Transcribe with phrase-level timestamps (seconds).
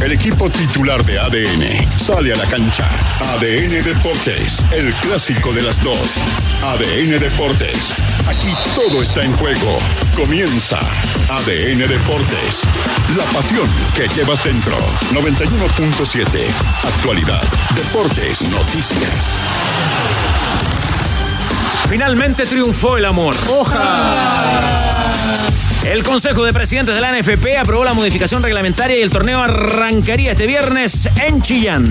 [0.00, 2.88] El equipo titular de ADN sale a la cancha.
[3.32, 6.18] ADN Deportes, el clásico de las dos.
[6.62, 7.94] ADN Deportes,
[8.28, 9.76] aquí todo está en juego.
[10.14, 10.78] Comienza
[11.28, 12.62] ADN Deportes,
[13.16, 14.76] la pasión que llevas dentro.
[15.12, 16.48] 91.7,
[16.84, 17.42] actualidad,
[17.74, 19.24] deportes, noticias.
[21.88, 23.34] Finalmente triunfó el amor.
[25.88, 30.32] El Consejo de Presidentes de la NFP aprobó la modificación reglamentaria y el torneo arrancaría
[30.32, 31.88] este viernes en Chillán.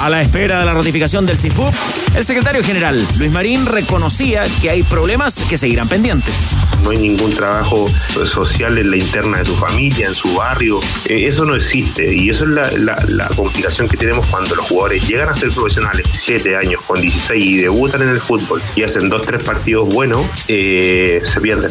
[0.00, 1.72] A la espera de la ratificación del CIFUP,
[2.16, 6.34] el secretario general Luis Marín reconocía que hay problemas que seguirán pendientes.
[6.82, 7.86] No hay ningún trabajo
[8.24, 10.80] social en la interna de su familia, en su barrio.
[11.08, 15.28] Eh, eso no existe y eso es la, complicación que tenemos cuando los jugadores llegan
[15.28, 19.22] a ser profesionales, 7 años, con 16 y debutan en el fútbol y hacen dos,
[19.22, 21.70] tres partidos buenos, eh, se pierden.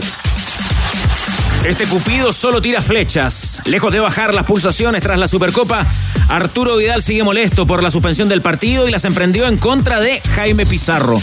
[1.66, 3.62] Este Cupido solo tira flechas.
[3.66, 5.86] Lejos de bajar las pulsaciones tras la Supercopa,
[6.30, 10.22] Arturo Vidal sigue molesto por la suspensión del partido y las emprendió en contra de
[10.36, 11.22] Jaime Pizarro.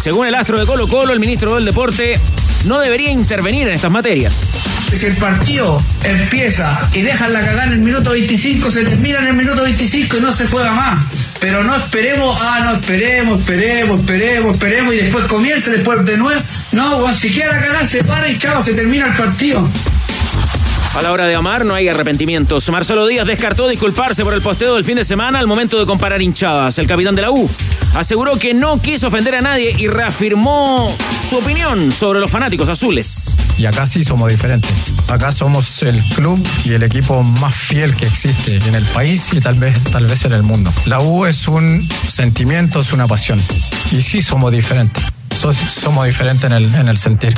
[0.00, 2.20] Según el astro de Colo Colo, el ministro del Deporte
[2.64, 4.64] no debería intervenir en estas materias.
[4.94, 9.26] Si el partido empieza y dejan la cagada en el minuto 25, se termina en
[9.28, 11.04] el minuto 25 y no se juega más.
[11.40, 16.40] Pero no esperemos, ah, no esperemos, esperemos, esperemos, esperemos y después comienza, después de nuevo.
[16.72, 19.68] No, weón, si quiere la cagada, se para y chao, se termina el partido.
[20.96, 22.70] A la hora de amar no hay arrepentimientos.
[22.70, 26.22] Marcelo Díaz descartó disculparse por el posteo del fin de semana al momento de comparar
[26.22, 26.78] hinchadas.
[26.78, 27.50] El capitán de la U
[27.94, 30.96] aseguró que no quiso ofender a nadie y reafirmó
[31.28, 33.36] su opinión sobre los fanáticos azules.
[33.58, 34.70] Y acá sí somos diferentes.
[35.08, 39.40] Acá somos el club y el equipo más fiel que existe en el país y
[39.40, 40.72] tal vez, tal vez en el mundo.
[40.86, 43.42] La U es un sentimiento, es una pasión.
[43.90, 45.02] Y sí somos diferentes.
[45.52, 47.34] So- somos diferentes en el, en el sentir.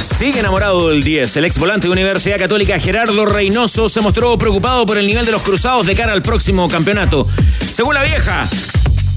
[0.00, 1.36] Sigue enamorado del 10.
[1.38, 5.32] El ex volante de Universidad Católica Gerardo Reynoso se mostró preocupado por el nivel de
[5.32, 7.26] los cruzados de cara al próximo campeonato.
[7.72, 8.46] Según la vieja,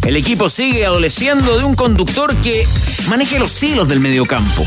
[0.05, 2.65] el equipo sigue adoleciendo de un conductor que
[3.07, 4.65] maneje los hilos del mediocampo.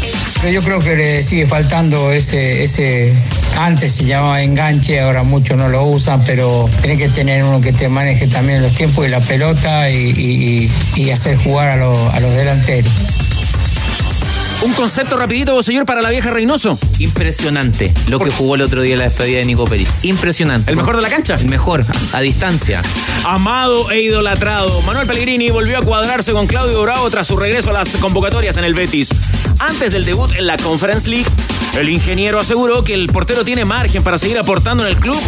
[0.50, 3.12] Yo creo que le sigue faltando ese, ese,
[3.58, 7.72] antes se llamaba enganche, ahora muchos no lo usan, pero tiene que tener uno que
[7.72, 10.70] te maneje también los tiempos y la pelota y,
[11.12, 12.92] hacer jugar a, los- a los delanteros.
[14.62, 16.78] Un concepto rapidito, señor, para la vieja Reynoso.
[16.98, 19.88] Impresionante lo que jugó el otro día en la despedida de Nico Pérez.
[20.02, 20.70] Impresionante.
[20.70, 21.34] ¿El mejor de la cancha?
[21.34, 22.82] El mejor, a distancia.
[23.24, 27.74] Amado e idolatrado, Manuel Pellegrini volvió a cuadrarse con Claudio Bravo tras su regreso a
[27.74, 29.10] las convocatorias en el Betis.
[29.58, 31.26] Antes del debut en la Conference League,
[31.78, 35.20] el ingeniero aseguró que el portero tiene margen para seguir aportando en el club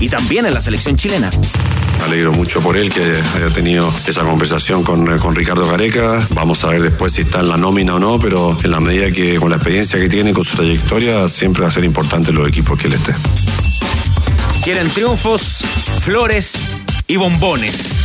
[0.00, 1.30] y también en la selección chilena.
[1.98, 3.02] Me alegro mucho por él que
[3.36, 6.26] haya tenido esa conversación con, con Ricardo Gareca.
[6.30, 9.10] Vamos a ver después si está en la nómina o no, pero en la medida
[9.10, 12.48] que con la experiencia que tiene, con su trayectoria, siempre va a ser importante los
[12.48, 13.12] equipos que él esté.
[14.64, 15.62] Quieren triunfos,
[16.00, 16.58] flores
[17.06, 17.96] y bombones.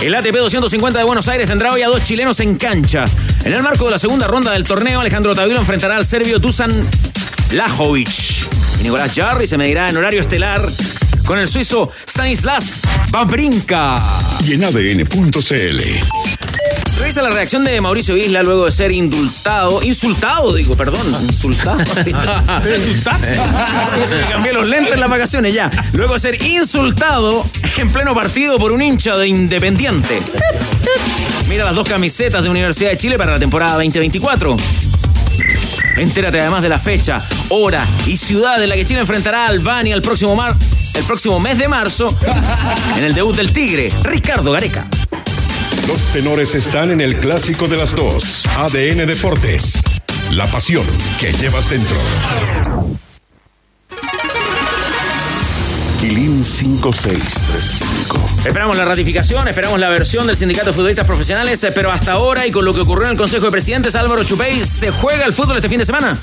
[0.00, 3.04] El ATP 250 de Buenos Aires tendrá hoy a dos chilenos en cancha.
[3.44, 6.88] En el marco de la segunda ronda del torneo, Alejandro Tavilo enfrentará al serbio Dusan
[7.52, 8.08] Lajovic.
[8.80, 10.66] Y Nicolás Jarry se medirá en horario estelar
[11.24, 13.96] con el suizo Stanislas Babrinka.
[14.46, 15.80] Y en ADN.cl.
[16.98, 21.78] Revisa la reacción de Mauricio Isla luego de ser indultado, insultado, digo, perdón, insultado.
[22.04, 22.12] sí.
[24.30, 25.70] Cambié los lentes en las vacaciones ya.
[25.94, 27.44] Luego de ser insultado
[27.76, 30.20] en pleno partido por un hincha de Independiente.
[31.48, 34.56] Mira las dos camisetas de Universidad de Chile para la temporada 2024.
[35.96, 37.18] Entérate además de la fecha,
[37.50, 40.54] hora y ciudad en la que Chile enfrentará a Albania el próximo, mar,
[40.94, 42.08] el próximo mes de marzo
[42.96, 44.86] en el debut del Tigre, Ricardo Gareca.
[45.86, 48.46] Los tenores están en el clásico de las dos.
[48.56, 49.80] ADN Deportes.
[50.30, 50.86] La pasión
[51.20, 51.96] que llevas dentro.
[56.02, 58.42] Quilín 5635.
[58.44, 62.44] Esperamos la ratificación, esperamos la versión del Sindicato de Futbolistas Profesionales, eh, pero hasta ahora
[62.44, 65.32] y con lo que ocurrió en el Consejo de Presidentes, Álvaro Chupey, ¿se juega el
[65.32, 66.18] fútbol este fin de semana?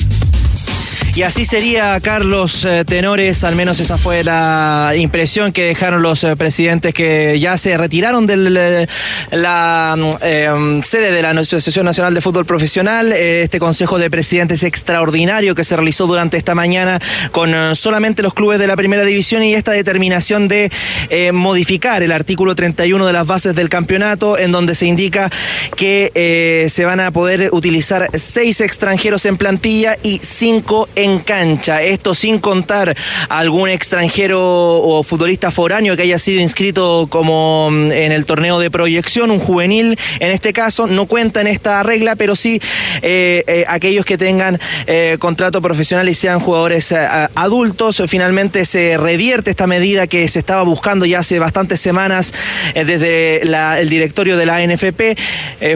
[1.16, 6.24] Y así sería, Carlos eh, Tenores, al menos esa fue la impresión que dejaron los
[6.24, 8.88] eh, presidentes que ya se retiraron de
[9.32, 13.12] la mm, eh, sede de la Asociación Nacional de Fútbol Profesional.
[13.12, 17.00] Eh, este Consejo de Presidentes extraordinario que se realizó durante esta mañana
[17.32, 20.72] con eh, solamente los clubes de la Primera División y esta determinación de
[21.10, 25.30] eh, modificar el artículo 31 de las bases del campeonato en donde se indica
[25.76, 31.82] que eh, se van a poder utilizar seis extranjeros en plantilla y cinco en cancha.
[31.82, 32.96] Esto sin contar
[33.30, 38.70] algún extranjero o futbolista foráneo que haya sido inscrito como mm, en el torneo de
[38.70, 42.62] proyección, un juvenil en este caso, no cuenta en esta regla, pero sí
[43.02, 46.94] eh, eh, aquellos que tengan eh, contrato profesional y sean jugadores
[47.36, 48.04] adultos.
[48.08, 52.34] Finalmente se revierte esta medida que se estaba buscando ya hace bastantes semanas
[52.74, 55.18] desde el directorio de la NFP.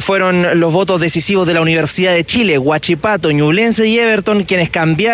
[0.02, 5.13] fueron los votos decisivos de la Universidad de Chile, Huachipato, Ñublense y Everton quienes cambiaron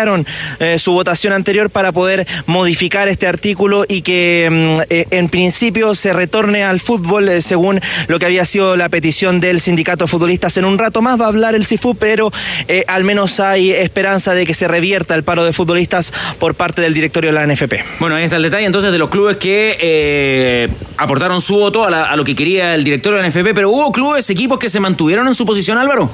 [0.78, 6.64] su votación anterior para poder modificar este artículo y que mm, en principio se retorne
[6.64, 10.58] al fútbol según lo que había sido la petición del sindicato de futbolistas.
[10.58, 12.32] En un rato más va a hablar el CIFU, pero
[12.68, 16.82] eh, al menos hay esperanza de que se revierta el paro de futbolistas por parte
[16.82, 17.74] del directorio de la NFP.
[18.00, 22.10] Bueno, ahí está el detalle entonces de los clubes que eh, aportaron su voto a,
[22.10, 24.80] a lo que quería el directorio de la NFP, pero hubo clubes, equipos que se
[24.80, 26.10] mantuvieron en su posición, Álvaro.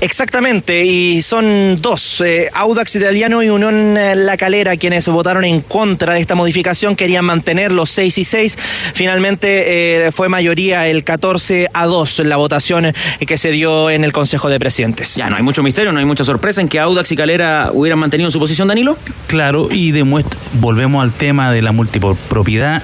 [0.00, 5.60] Exactamente, y son dos, eh, Audax Italiano y Unión eh, La Calera, quienes votaron en
[5.60, 8.58] contra de esta modificación, querían mantener los 6 y 6.
[8.94, 12.94] Finalmente eh, fue mayoría el 14 a 2 la votación
[13.26, 15.16] que se dio en el Consejo de Presidentes.
[15.16, 17.98] Ya, no hay mucho misterio, no hay mucha sorpresa en que Audax y Calera hubieran
[17.98, 18.96] mantenido su posición, Danilo.
[19.26, 22.82] Claro, y demuestra, volvemos al tema de la multipropiedad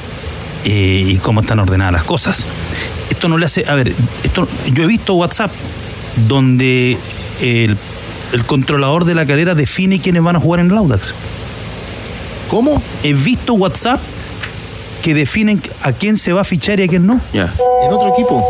[0.64, 2.46] y cómo están ordenadas las cosas.
[3.10, 5.50] Esto no le hace, a ver, esto, yo he visto WhatsApp
[6.28, 6.96] donde
[7.40, 7.76] el,
[8.46, 11.14] controlador de la cadera define quiénes van a jugar en el Audax.
[12.50, 12.82] ¿Cómo?
[13.02, 14.00] He visto WhatsApp
[15.02, 17.20] que definen a quién se va a fichar y a quién no.
[17.32, 18.44] ¿En otro equipo?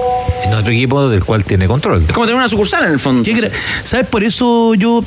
[0.45, 2.03] En otro equipo del cual tiene control.
[2.07, 3.29] Es como tener una sucursal en el fondo.
[3.83, 4.07] ¿Sabes?
[4.07, 5.05] Por eso yo,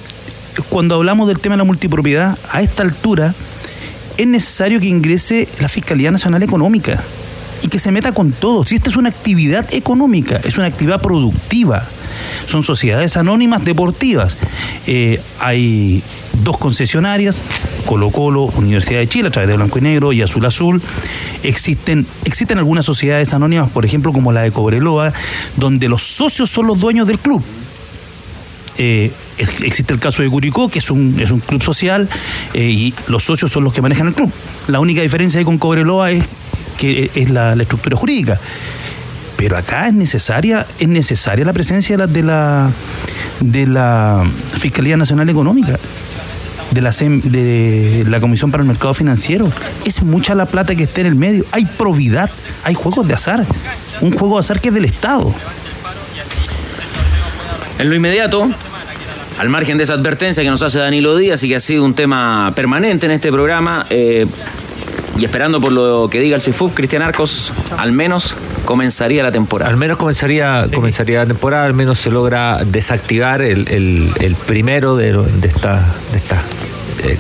[0.70, 3.34] cuando hablamos del tema de la multipropiedad, a esta altura
[4.18, 7.02] es necesario que ingrese la Fiscalía Nacional Económica
[7.64, 8.66] y que se meta con todo.
[8.66, 11.88] Si esta es una actividad económica, es una actividad productiva
[12.46, 14.38] son sociedades anónimas deportivas.
[14.88, 16.04] Eh, hay
[16.44, 17.42] dos concesionarias,
[17.86, 20.82] Colo Colo, Universidad de Chile, a través de Blanco y Negro y Azul Azul.
[21.44, 25.14] Existen, existen algunas sociedades anónimas, por ejemplo, como la de Cobreloa,
[25.58, 27.44] donde los socios son los dueños del club.
[28.78, 32.08] Eh, existe el caso de Curicó, que es un, es un club social,
[32.54, 34.32] eh, y los socios son los que manejan el club.
[34.68, 36.24] La única diferencia con Cobreloa es
[36.78, 38.40] que es la estructura jurídica.
[39.40, 42.70] Pero acá es necesaria, es necesaria la presencia de la,
[43.40, 45.80] de la, Fiscalía Nacional Económica
[46.72, 49.50] de la, de la Comisión para el Mercado Financiero.
[49.86, 51.46] Es mucha la plata que está en el medio.
[51.54, 52.30] Hay probidad,
[52.66, 53.46] hay juegos de azar.
[54.02, 55.34] Un juego de azar que es del Estado.
[57.78, 58.50] En lo inmediato,
[59.38, 61.94] al margen de esa advertencia que nos hace Danilo Díaz y que ha sido un
[61.94, 64.28] tema permanente en este programa, eh,
[65.20, 69.70] y esperando por lo que diga el CIFUB, Cristian Arcos, al menos comenzaría la temporada.
[69.70, 75.14] Al menos comenzaría, comenzaría la temporada, al menos se logra desactivar el, el, primero de,
[75.14, 76.42] de esta, de esta
[77.04, 77.18] eh,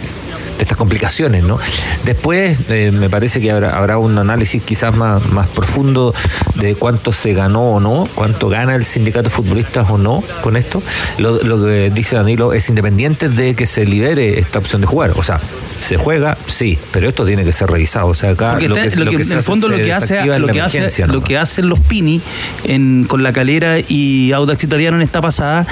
[0.59, 1.57] de estas complicaciones, ¿no?
[2.03, 6.13] Después eh, me parece que habrá, habrá, un análisis quizás más, más profundo
[6.55, 10.57] de cuánto se ganó o no, cuánto gana el sindicato de futbolistas o no con
[10.57, 10.83] esto.
[11.17, 15.13] Lo, que dice Danilo es independiente de que se libere esta opción de jugar.
[15.15, 15.39] O sea,
[15.79, 18.07] se juega, sí, pero esto tiene que ser revisado.
[18.07, 21.23] O sea, acá lo que, en el fondo lo que hace, lo que hace, lo
[21.23, 22.21] que hacen los Pini
[22.65, 25.65] en, con la calera y Audax Italiano en esta pasada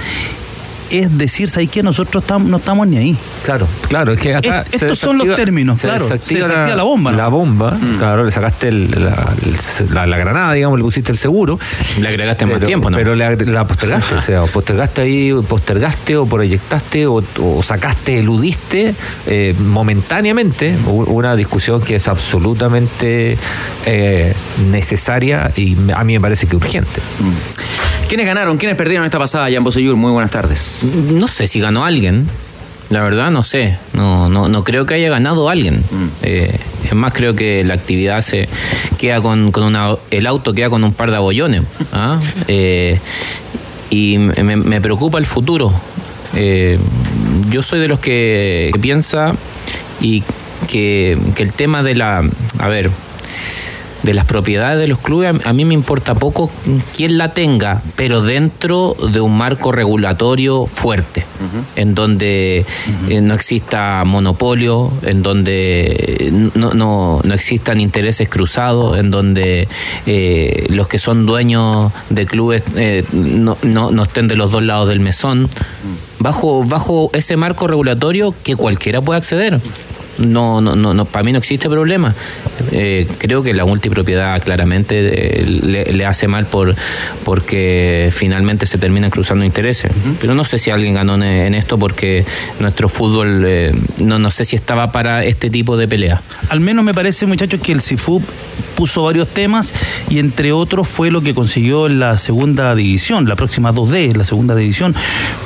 [0.89, 1.83] es decir, ¿sabes qué?
[1.83, 3.17] Nosotros no estamos ni ahí.
[3.43, 4.65] Claro, claro, es que acá.
[4.71, 6.07] estos son los términos, se claro.
[6.07, 7.11] Se desactiva la bomba.
[7.11, 7.97] La bomba, mm.
[7.97, 11.59] claro, le sacaste la, la, granada, digamos, le pusiste el seguro.
[11.99, 12.97] Le agregaste más tiempo, ¿no?
[12.97, 17.23] Pero la postergaste, o sea, postergaste ahí, postergaste o proyectaste o,
[17.61, 18.93] sacaste, eludiste
[19.25, 23.37] eh, momentáneamente una discusión que es absolutamente
[23.85, 24.33] eh,
[24.69, 27.01] necesaria y a mí me parece que urgente.
[27.19, 28.07] Mm.
[28.07, 28.57] ¿Quiénes ganaron?
[28.57, 29.97] ¿Quiénes perdieron esta pasada, Jan Bosellur?
[29.97, 30.76] Muy buenas tardes.
[30.83, 32.27] No sé si ganó alguien.
[32.89, 35.83] La verdad no sé, no, no, no creo que haya ganado alguien.
[35.91, 36.07] Mm.
[36.23, 38.47] Eh, es más, creo que la actividad se
[38.97, 41.63] queda con, con una, el auto queda con un par de abollones.
[41.91, 42.19] ¿ah?
[42.47, 42.97] Eh,
[43.89, 45.73] y me, preocupa el futuro.
[46.35, 46.77] Eh,
[47.49, 49.33] yo soy de los que, que piensa
[50.01, 50.23] y
[50.67, 52.23] que, que el tema de la,
[52.59, 52.91] a ver,
[54.07, 56.49] de las propiedades de los clubes, a mí me importa poco
[56.95, 61.25] quién la tenga, pero dentro de un marco regulatorio fuerte,
[61.75, 62.65] en donde
[63.09, 69.67] eh, no exista monopolio, en donde no, no, no existan intereses cruzados, en donde
[70.05, 74.63] eh, los que son dueños de clubes eh, no, no, no estén de los dos
[74.63, 75.49] lados del mesón,
[76.19, 79.59] bajo, bajo ese marco regulatorio que cualquiera puede acceder.
[80.19, 82.13] No, no, no, no para mí no existe problema.
[82.71, 84.95] Eh, creo que la multipropiedad claramente
[85.41, 86.75] eh, le, le hace mal por
[87.23, 89.91] porque finalmente se terminan cruzando intereses.
[90.19, 92.25] Pero no sé si alguien ganó en, en esto porque
[92.59, 96.21] nuestro fútbol eh, no, no sé si estaba para este tipo de pelea.
[96.49, 98.21] Al menos me parece, muchachos, que el CIFUB
[98.75, 99.73] puso varios temas
[100.09, 104.23] y entre otros fue lo que consiguió en la segunda división, la próxima 2D, la
[104.23, 104.95] segunda división,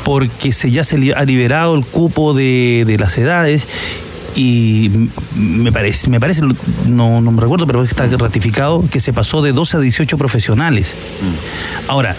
[0.03, 3.67] porque se ya se li- ha liberado el cupo de, de las edades
[4.35, 4.89] y
[5.35, 6.41] me parece, me parece,
[6.87, 10.95] no, no me recuerdo, pero está ratificado que se pasó de 12 a 18 profesionales.
[11.87, 12.15] Ahora,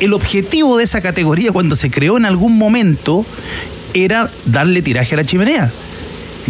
[0.00, 3.26] el objetivo de esa categoría cuando se creó en algún momento
[3.94, 5.72] era darle tiraje a la chimenea.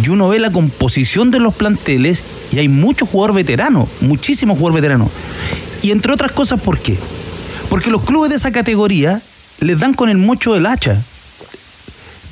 [0.02, 4.74] Y uno ve la composición de los planteles y hay mucho jugador veterano, muchísimo jugador
[4.74, 5.10] veterano.
[5.82, 6.96] Y entre otras cosas, ¿por qué?
[7.68, 9.20] Porque los clubes de esa categoría
[9.60, 11.02] les dan con el mocho del hacha.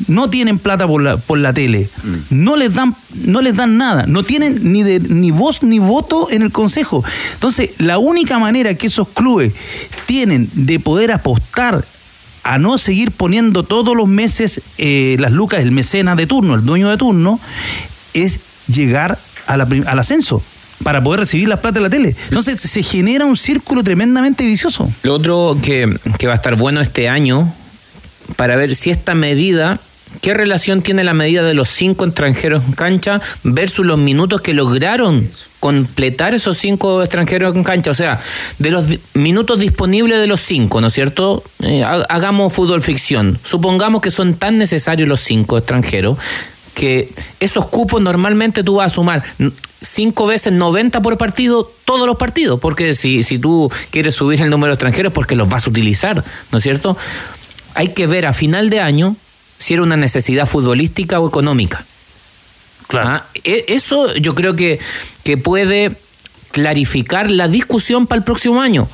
[0.08, 1.88] No tienen plata por la, por la tele.
[2.30, 4.06] No les dan, no les dan nada.
[4.06, 7.04] No tienen ni, de, ni voz ni voto en el consejo.
[7.34, 9.52] Entonces, la única manera que esos clubes
[10.06, 11.84] tienen de poder apostar
[12.42, 16.64] a no seguir poniendo todos los meses eh, las lucas del mecenas de turno, el
[16.64, 17.38] dueño de turno,
[18.14, 20.42] es llegar a la al ascenso
[20.82, 22.16] para poder recibir las plata de la tele.
[22.28, 24.90] Entonces se genera un círculo tremendamente vicioso.
[25.02, 27.52] Lo otro que, que va a estar bueno este año
[28.36, 29.80] para ver si esta medida,
[30.20, 34.54] qué relación tiene la medida de los cinco extranjeros en cancha versus los minutos que
[34.54, 37.90] lograron completar esos cinco extranjeros en cancha.
[37.90, 38.20] O sea,
[38.58, 41.42] de los minutos disponibles de los cinco, ¿no es cierto?
[41.62, 43.38] Eh, ha- hagamos fútbol ficción.
[43.44, 46.18] Supongamos que son tan necesarios los cinco extranjeros
[46.74, 49.22] que esos cupos normalmente tú vas a sumar
[49.82, 54.48] cinco veces 90 por partido todos los partidos, porque si, si tú quieres subir el
[54.48, 56.96] número de extranjeros porque los vas a utilizar, ¿no es cierto?
[57.74, 59.16] Hay que ver a final de año
[59.60, 61.84] si era una necesidad futbolística o económica.
[62.94, 64.80] Ah, e- Eso yo creo que,
[65.22, 65.92] que puede
[66.50, 68.88] clarificar la discusión para el próximo año.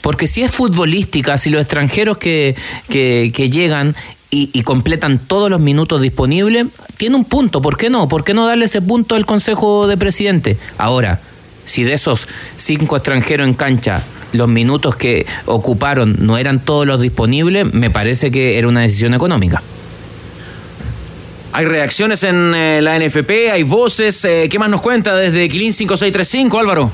[0.00, 2.56] Porque si es futbolística, si los extranjeros que,
[2.88, 3.94] que, que llegan
[4.30, 7.60] y, y completan todos los minutos disponibles, tiene un punto.
[7.60, 8.08] ¿Por qué no?
[8.08, 10.56] ¿Por qué no darle ese punto al Consejo de Presidente?
[10.78, 11.20] Ahora,
[11.66, 17.00] si de esos cinco extranjeros en cancha los minutos que ocuparon no eran todos los
[17.00, 19.62] disponibles, me parece que era una decisión económica.
[21.56, 24.22] Hay reacciones en eh, la NFP, hay voces.
[24.26, 26.92] eh, ¿Qué más nos cuenta desde Quilín 5635, Álvaro?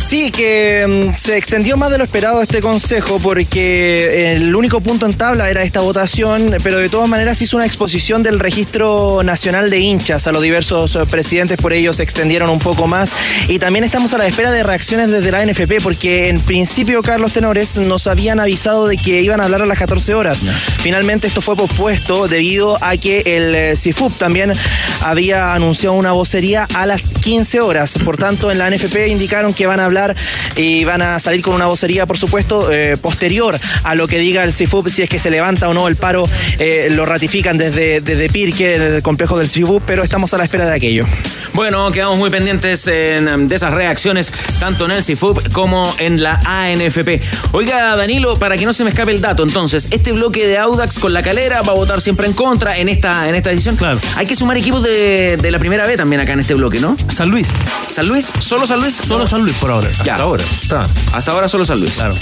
[0.00, 5.04] Sí, que mm, se extendió más de lo esperado este consejo porque el único punto
[5.04, 9.68] en tabla era esta votación, pero de todas maneras hizo una exposición del registro nacional
[9.68, 13.14] de hinchas a los diversos eh, presidentes, por ello se extendieron un poco más
[13.46, 17.34] y también estamos a la espera de reacciones desde la NFP porque en principio Carlos
[17.34, 20.44] Tenores nos habían avisado de que iban a hablar a las 14 horas.
[20.80, 24.54] Finalmente esto fue pospuesto debido a que el eh, CIFUP también
[25.02, 27.98] había anunciado una vocería a las 15 horas.
[28.04, 30.16] Por tanto, en la NFP indicaron que van a hablar
[30.56, 34.44] y van a salir con una vocería, por supuesto, eh, posterior a lo que diga
[34.44, 36.24] el CIFUP, si es que se levanta o no el paro,
[36.58, 40.66] eh, lo ratifican desde, desde Pirque, el complejo del CIFUP, pero estamos a la espera
[40.66, 41.06] de aquello.
[41.52, 46.22] Bueno, quedamos muy pendientes en, em, de esas reacciones, tanto en el CIFUP como en
[46.22, 47.20] la ANFP.
[47.52, 51.00] Oiga, Danilo, para que no se me escape el dato, entonces, este bloque de Audax
[51.00, 53.76] con la calera va a votar siempre en contra en esta, en esta decisión.
[53.76, 53.98] Claro.
[54.16, 56.96] Hay que sumar equipos de, de la primera B también acá en este bloque, ¿no?
[57.08, 57.48] San Luis.
[57.90, 58.30] ¿San Luis?
[58.38, 58.94] ¿Solo San Luis?
[58.94, 59.79] Solo San Luis por ahora.
[60.04, 60.14] Ya.
[60.14, 60.44] Hasta ahora.
[60.44, 60.86] Está.
[61.12, 61.94] Hasta ahora solo San Luis.
[61.94, 62.14] Claro.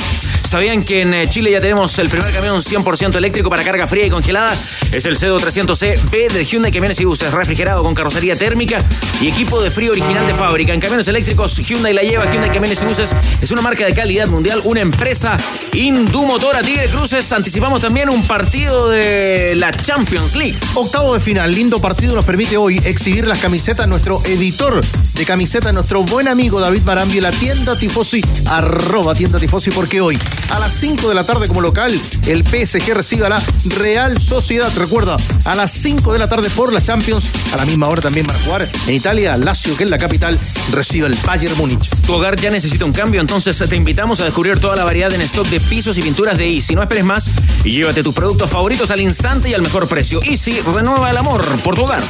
[0.48, 4.06] ¿Sabían que en eh, Chile ya tenemos el primer camión 100% eléctrico para carga fría
[4.06, 4.56] y congelada?
[4.92, 8.78] Es el CEDO 300C B del Hyundai Camiones y Buses, refrigerado con carrocería térmica
[9.20, 10.72] y equipo de frío original de fábrica.
[10.72, 12.24] En camiones eléctricos, Hyundai la lleva.
[12.32, 13.10] Hyundai Camiones y Buses
[13.42, 15.36] es una marca de calidad mundial, una empresa
[15.74, 17.30] indumotora Tigre Cruces.
[17.30, 20.56] Anticipamos también un partido de la Champions League.
[20.74, 23.86] Octavo de final, lindo partido nos permite hoy exhibir las camisetas.
[23.86, 24.80] Nuestro editor
[25.14, 30.18] de camisetas, nuestro buen amigo David Marambi, la tienda Tifosi, arroba tienda Tifosi, porque hoy
[30.50, 34.70] a las 5 de la tarde como local, el PSG recibe a la Real Sociedad.
[34.76, 38.26] Recuerda, a las 5 de la tarde por la Champions, a la misma hora también
[38.26, 40.38] van a jugar en Italia, Lazio, que es la capital,
[40.72, 41.88] recibe el Bayern Múnich.
[42.04, 45.22] Tu hogar ya necesita un cambio, entonces te invitamos a descubrir toda la variedad en
[45.22, 46.74] stock de pisos y pinturas de Easy.
[46.74, 47.30] No esperes más
[47.64, 50.20] y llévate tus productos favoritos al instante y al mejor precio.
[50.22, 52.02] Easy renueva el amor por tu hogar.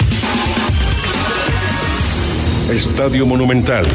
[2.72, 3.86] Estadio Monumental.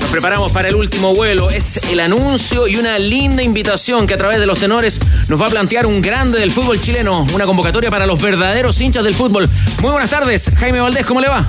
[0.00, 1.50] Nos preparamos para el último vuelo.
[1.50, 5.46] Es el anuncio y una linda invitación que a través de los tenores nos va
[5.46, 7.26] a plantear un grande del fútbol chileno.
[7.34, 9.48] Una convocatoria para los verdaderos hinchas del fútbol.
[9.80, 11.46] Muy buenas tardes, Jaime Valdés, ¿cómo le va?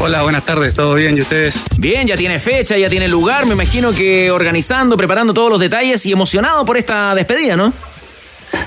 [0.00, 1.16] Hola, buenas tardes, ¿todo bien?
[1.16, 1.66] ¿Y ustedes?
[1.76, 3.44] Bien, ya tiene fecha, ya tiene lugar.
[3.46, 7.72] Me imagino que organizando, preparando todos los detalles y emocionado por esta despedida, ¿no?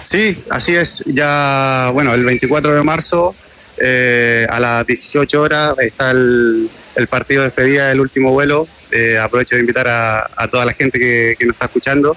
[0.03, 1.03] Sí, así es.
[1.07, 3.35] Ya, bueno, el 24 de marzo
[3.77, 8.67] eh, a las 18 horas está el, el partido de despedida del último vuelo.
[8.97, 12.15] Eh, aprovecho de invitar a, toda la gente que, nos está escuchando.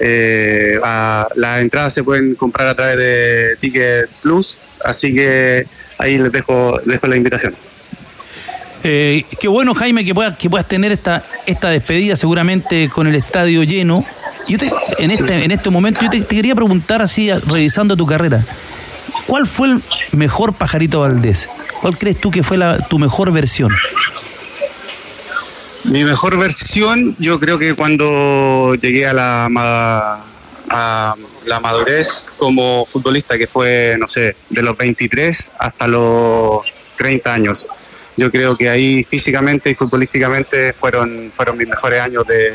[0.00, 5.64] Eh, a- las entradas se pueden comprar a través de Ticket Plus, así que
[5.98, 7.54] ahí les dejo, dejo la invitación.
[8.82, 13.14] Eh, qué bueno, Jaime, que puedas, que puedas tener esta, esta despedida seguramente con el
[13.14, 14.04] estadio lleno.
[14.48, 18.06] Yo te- en, este, en este momento yo te, te quería preguntar así, revisando tu
[18.06, 18.44] carrera,
[19.28, 21.48] ¿cuál fue el mejor Pajarito Valdés?
[21.80, 23.70] ¿Cuál crees tú que fue la, tu mejor versión?
[25.92, 29.46] Mi mejor versión, yo creo que cuando llegué a la,
[31.60, 36.62] madurez como futbolista, que fue, no sé, de los 23 hasta los
[36.96, 37.68] 30 años.
[38.16, 42.54] Yo creo que ahí físicamente y futbolísticamente fueron, fueron mis mejores años de,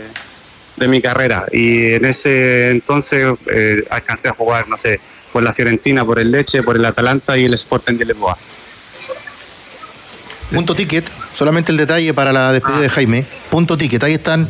[0.75, 1.45] de mi carrera.
[1.51, 4.99] Y en ese entonces eh, alcancé a jugar, no sé,
[5.31, 8.35] por la Fiorentina, por el Leche, por el Atalanta y el Sporting de Lisboa.
[10.51, 13.25] Punto ticket, solamente el detalle para la despedida de Jaime.
[13.49, 14.47] Punto ticket, ahí están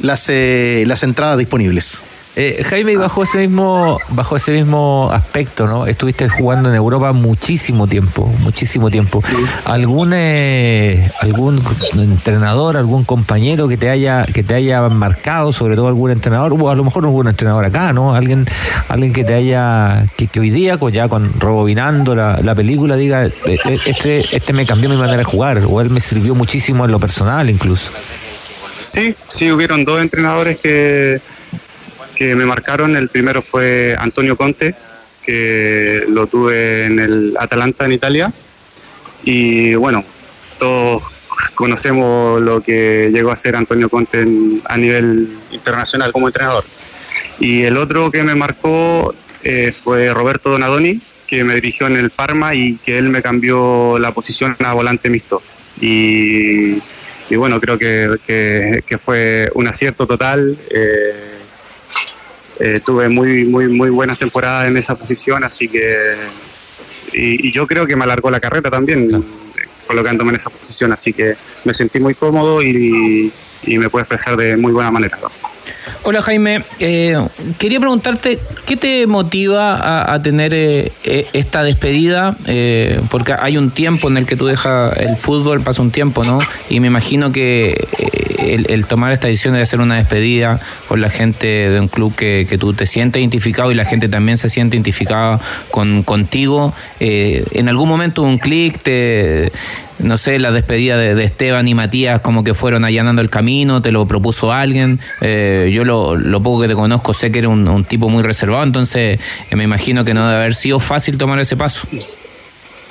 [0.00, 2.02] las, eh, las entradas disponibles.
[2.40, 5.88] Eh, Jaime, bajo ese mismo, bajo ese mismo aspecto, ¿no?
[5.88, 9.24] Estuviste jugando en Europa muchísimo tiempo, muchísimo tiempo.
[9.64, 11.60] ¿Algún eh, algún
[11.94, 16.70] entrenador, algún compañero que te haya, que te haya marcado, sobre todo algún entrenador, o
[16.70, 18.14] a lo mejor no hubo un entrenador acá, ¿no?
[18.14, 18.46] Alguien,
[18.86, 22.94] alguien que te haya, que, que hoy día, con, ya con rebobinando la, la película,
[22.94, 26.36] diga, eh, eh, este, este me cambió mi manera de jugar, o él me sirvió
[26.36, 27.90] muchísimo en lo personal incluso.
[28.80, 31.20] Sí, sí, hubieron dos entrenadores que,
[32.18, 32.96] que me marcaron.
[32.96, 34.74] El primero fue Antonio Conte,
[35.24, 38.32] que lo tuve en el Atalanta en Italia.
[39.22, 40.04] Y bueno,
[40.58, 41.04] todos
[41.54, 44.26] conocemos lo que llegó a ser Antonio Conte
[44.64, 46.64] a nivel internacional como entrenador.
[47.38, 52.10] Y el otro que me marcó eh, fue Roberto Donadoni, que me dirigió en el
[52.10, 55.40] Parma y que él me cambió la posición a volante mixto.
[55.80, 56.80] Y,
[57.36, 60.58] bueno, creo que fue un acierto total.
[60.70, 61.27] Eh,
[62.60, 66.14] eh, tuve muy, muy, muy buenas temporadas en esa posición, así que.
[67.12, 69.24] Y, y yo creo que me alargó la carrera también,
[69.86, 74.36] colocándome en esa posición, así que me sentí muy cómodo y, y me puedo expresar
[74.36, 75.18] de muy buena manera.
[75.22, 75.30] ¿no?
[76.02, 77.16] Hola Jaime, Eh,
[77.58, 83.70] quería preguntarte qué te motiva a, tener eh, eh, esta despedida, Eh, porque hay un
[83.70, 86.40] tiempo en el que tú dejas el fútbol, pasa un tiempo, ¿no?
[86.70, 91.10] Y me imagino que eh, el, tomar esta decisión de hacer una despedida con la
[91.10, 94.48] gente de un club que, que tú te sientes identificado y la gente también se
[94.48, 99.52] siente identificada con, contigo, en algún momento un clic, te
[99.98, 103.82] no sé, la despedida de, de Esteban y Matías como que fueron allanando el camino,
[103.82, 104.98] te lo propuso alguien.
[105.20, 108.22] Eh, yo lo, lo poco que te conozco sé que eres un, un tipo muy
[108.22, 111.86] reservado, entonces eh, me imagino que no debe haber sido fácil tomar ese paso.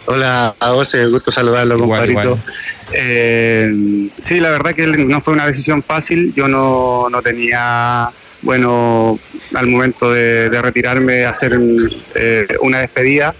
[0.10, 2.40] Hola, a vos, eh, gusto saludarlo, compadrito.
[2.94, 6.34] Eh, sí, la verdad que no fue una decisión fácil.
[6.34, 8.10] Yo no, no tenía,
[8.42, 9.20] bueno,
[9.54, 11.60] al momento de, de retirarme, hacer
[12.16, 13.36] eh, una despedida,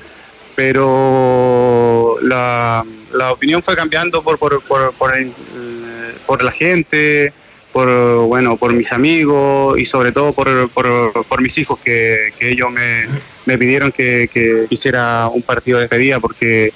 [0.58, 7.34] pero la, la opinión fue cambiando por, por, por, por, la gente,
[7.72, 7.88] por,
[8.28, 12.72] bueno, por mis amigos y sobre todo por, por, por mis hijos, que, que ellos
[12.72, 13.02] me,
[13.46, 16.74] me pidieron que, que hiciera un partido de despedida porque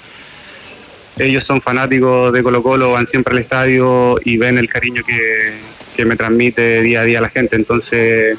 [1.18, 5.52] ellos son fanáticos de Colo Colo, van siempre al estadio y ven el cariño que,
[5.94, 7.56] que me transmite día a día la gente.
[7.56, 8.38] Entonces,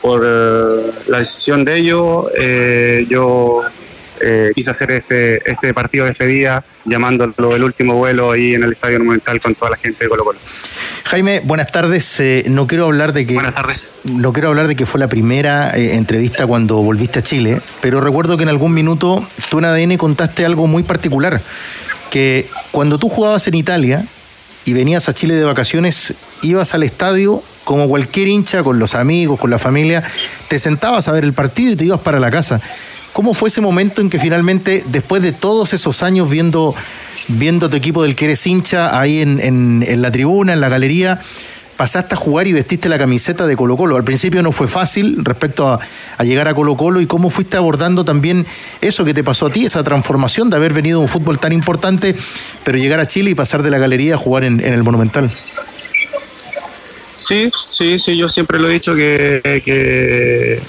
[0.00, 3.62] por eh, la decisión de ellos, eh, yo
[4.22, 8.72] eh, quise hacer este, este partido de despedida, llamándolo el último vuelo ahí en el
[8.72, 10.38] Estadio Monumental con toda la gente de Colo Colo.
[11.04, 12.20] Jaime, buenas tardes.
[12.20, 13.34] Eh, no quiero hablar de que.
[13.34, 13.92] Buenas tardes.
[14.04, 18.00] No quiero hablar de que fue la primera eh, entrevista cuando volviste a Chile, pero
[18.00, 21.42] recuerdo que en algún minuto tú en ADN contaste algo muy particular.
[22.10, 24.06] Que cuando tú jugabas en Italia
[24.64, 29.38] y venías a Chile de vacaciones, ibas al estadio como cualquier hincha, con los amigos,
[29.38, 30.02] con la familia,
[30.48, 32.60] te sentabas a ver el partido y te ibas para la casa.
[33.12, 36.74] ¿Cómo fue ese momento en que finalmente, después de todos esos años viendo,
[37.28, 41.20] viendo tu equipo del que eres hincha ahí en, en- la tribuna, en la galería,
[41.76, 43.96] pasaste a jugar y vestiste la camiseta de Colo Colo?
[43.96, 45.78] Al principio no fue fácil respecto a,
[46.16, 48.46] a llegar a Colo Colo y cómo fuiste abordando también
[48.80, 51.52] eso que te pasó a ti, esa transformación de haber venido a un fútbol tan
[51.52, 52.14] importante,
[52.64, 55.30] pero llegar a Chile y pasar de la galería a jugar en, en el Monumental.
[57.18, 60.60] Sí, sí, sí, yo siempre lo he dicho que, que,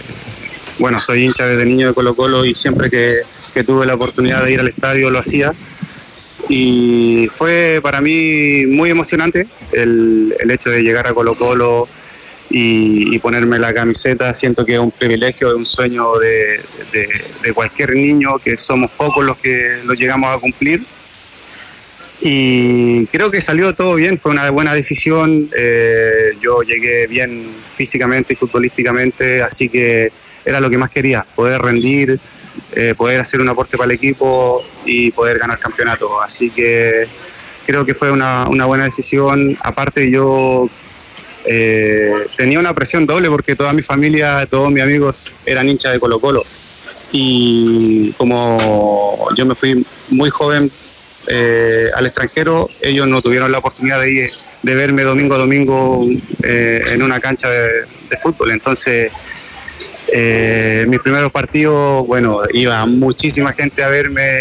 [0.79, 3.21] bueno, soy hincha desde niño de Colo Colo y siempre que,
[3.53, 5.53] que tuve la oportunidad de ir al estadio lo hacía.
[6.49, 11.87] Y fue para mí muy emocionante el, el hecho de llegar a Colo Colo
[12.49, 14.33] y, ponerme la camiseta.
[14.33, 16.61] Siento que es un privilegio, es un sueño de,
[17.41, 20.83] de, cualquier niño, que somos pocos los que lo llegamos a cumplir.
[22.21, 25.49] Y creo que salió todo bien, fue una buena decisión.
[25.55, 30.11] Eh, yo llegué bien físicamente y futbolísticamente, así que
[30.45, 32.19] era lo que más quería, poder rendir,
[32.73, 36.21] eh, poder hacer un aporte para el equipo y poder ganar campeonato.
[36.21, 37.07] Así que
[37.65, 39.57] creo que fue una, buena decisión.
[39.61, 40.69] Aparte yo
[41.45, 45.99] eh, tenía una presión doble porque toda mi familia, todos mis amigos eran hinchas de
[45.99, 46.43] Colo Colo.
[47.11, 50.71] Y como yo me fui muy joven
[51.27, 54.31] eh, al extranjero, ellos no tuvieron la oportunidad de,
[54.63, 56.07] de verme domingo a domingo
[56.41, 57.85] eh, en una cancha de,
[58.21, 58.51] fútbol.
[58.51, 59.11] Entonces,
[60.87, 64.39] mis primeros partidos, bueno, iba muchísima gente a verme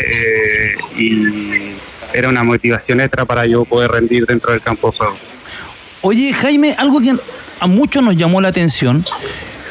[0.97, 1.73] y
[2.15, 5.17] era una motivación extra para yo poder rendir dentro del campo de.
[6.03, 7.15] Oye, Jaime, algo que
[7.61, 9.05] a muchos nos llamó la atención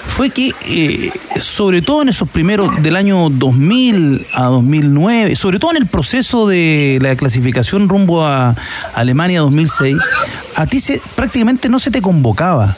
[0.08, 5.72] fue que, eh, sobre todo en esos primeros del año 2000 a 2009, sobre todo
[5.72, 8.56] en el proceso de la clasificación rumbo a
[8.94, 9.98] Alemania 2006,
[10.56, 12.76] a ti se, prácticamente no se te convocaba.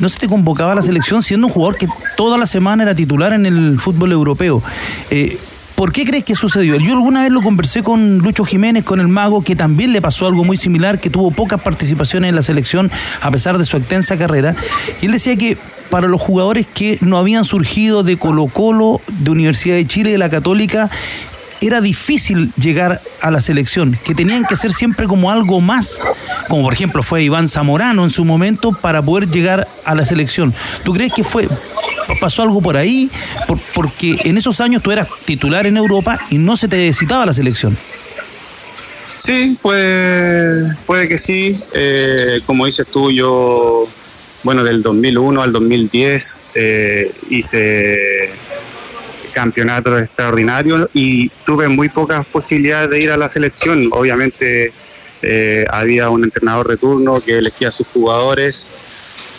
[0.00, 2.94] No se te convocaba a la selección siendo un jugador que toda la semana era
[2.94, 4.62] titular en el fútbol europeo.
[5.10, 5.38] Eh,
[5.74, 6.76] ¿Por qué crees que sucedió?
[6.76, 10.28] Yo alguna vez lo conversé con Lucho Jiménez, con el mago, que también le pasó
[10.28, 14.16] algo muy similar, que tuvo pocas participaciones en la selección a pesar de su extensa
[14.16, 14.54] carrera.
[15.02, 15.58] Y él decía que
[15.90, 20.18] para los jugadores que no habían surgido de Colo Colo, de Universidad de Chile, de
[20.18, 20.90] la Católica,
[21.66, 26.00] era difícil llegar a la selección, que tenían que ser siempre como algo más,
[26.48, 30.54] como por ejemplo fue Iván Zamorano en su momento para poder llegar a la selección.
[30.84, 31.48] ¿Tú crees que fue
[32.20, 33.10] pasó algo por ahí?
[33.74, 37.32] porque en esos años tú eras titular en Europa y no se te citaba la
[37.32, 37.76] selección.
[39.18, 41.60] Sí, puede, puede que sí.
[41.72, 43.88] Eh, como dices tú, yo,
[44.42, 48.30] bueno, del 2001 al 2010 eh, hice
[49.34, 53.88] campeonato extraordinario y tuve muy pocas posibilidades de ir a la selección.
[53.92, 54.72] Obviamente
[55.22, 58.70] eh, había un entrenador de turno que elegía a sus jugadores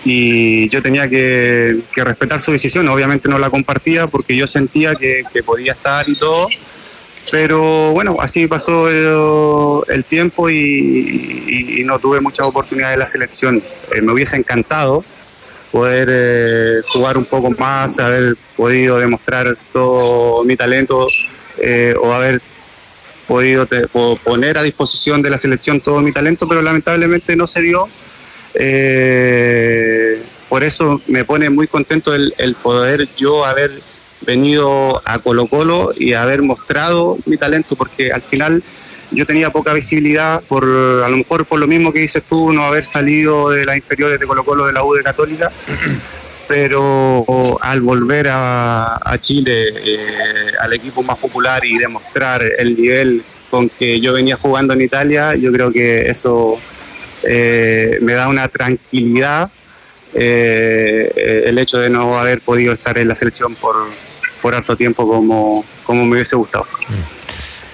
[0.03, 2.87] y yo tenía que, respetar su decisión.
[2.89, 6.47] Obviamente no la compartía porque yo sentía que, podía estar y todo,
[7.31, 8.89] pero bueno, así pasó
[9.87, 13.63] el, tiempo y, no tuve muchas oportunidades en la selección.
[13.95, 15.03] Eh, me hubiese encantado
[15.75, 21.05] poder eh, jugar un poco más, haber podido demostrar todo mi talento
[21.57, 22.41] eh, o haber
[23.27, 23.67] podido
[24.23, 27.89] poner a disposición de la selección todo mi talento, pero lamentablemente no se dio.
[28.53, 33.71] Eh, por eso me pone muy contento el, poder yo haber
[34.21, 38.63] venido a Colo Colo y haber mostrado mi talento, porque al final
[39.11, 42.65] yo tenía poca visibilidad, por a lo mejor por lo mismo que dices tú, no
[42.65, 45.51] haber salido de las inferiores de Colo Colo de la U de Católica,
[46.47, 47.25] pero
[47.61, 53.99] al volver a, Chile, eh, al equipo más popular y demostrar el nivel con que
[53.99, 56.59] yo venía jugando en Italia, yo creo que eso
[57.23, 59.49] eh, me da una tranquilidad
[60.13, 63.75] eh, el hecho de no haber podido estar en la selección por,
[64.41, 66.65] por harto tiempo como, como me hubiese gustado.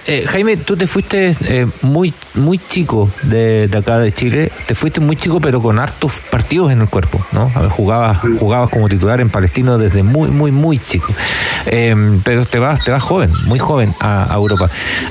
[0.06, 5.00] Eh, Jaime, tú te fuiste eh, muy muy chico de, acá de Chile, te fuiste
[5.00, 7.48] muy chico pero con hartos partidos en el cuerpo, ¿no?
[7.70, 11.12] Jugabas, jugabas como titular en Palestino desde muy, muy, muy chico.
[11.66, 14.68] Em, pero te vas, te vas joven, muy joven a, Europa.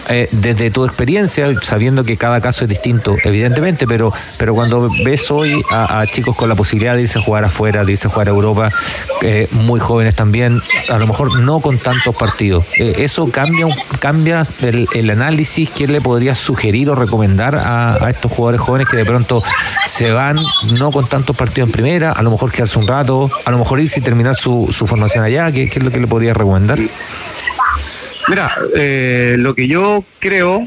[0.10, 5.32] Eh, desde tu experiencia, sabiendo que cada caso es distinto, evidentemente, pero, pero cuando ves
[5.32, 8.28] hoy a, chicos con la posibilidad de irse a jugar afuera, de irse a jugar
[8.28, 8.72] a Europa,
[9.52, 13.68] muy jóvenes también, a lo mejor no con tantos partidos, ¿eso cambia,
[14.00, 18.98] cambia el el, análisis, ¿qué le podrías sugerir o recomendar a, estos jugadores jóvenes que
[18.98, 19.44] de pronto
[19.86, 20.38] se van
[20.74, 23.80] no con tantos partidos en primera, a lo mejor quedarse un rato, a lo mejor
[23.80, 25.52] irse y terminar su, formación allá?
[25.52, 26.80] ¿Qué, es lo que le podrías recomendar?
[28.28, 30.64] Mira, eh, lo que yo creo,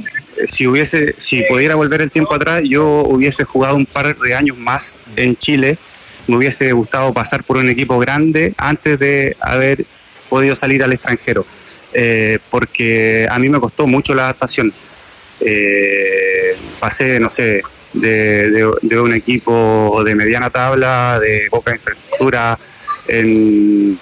[0.46, 4.59] si hubiese, si pudiera volver el tiempo atrás, yo hubiese jugado un par de años
[4.59, 5.79] más en Chile.
[6.27, 9.85] Me hubiese gustado pasar por un equipo grande antes de haber
[10.29, 11.46] podido salir al extranjero.
[11.97, 14.73] Eh, porque a mí me costó mucho la adaptación.
[15.41, 22.59] Eh, pasé, no sé, de, un equipo de mediana tabla, de poca infraestructura,
[23.07, 23.97] en,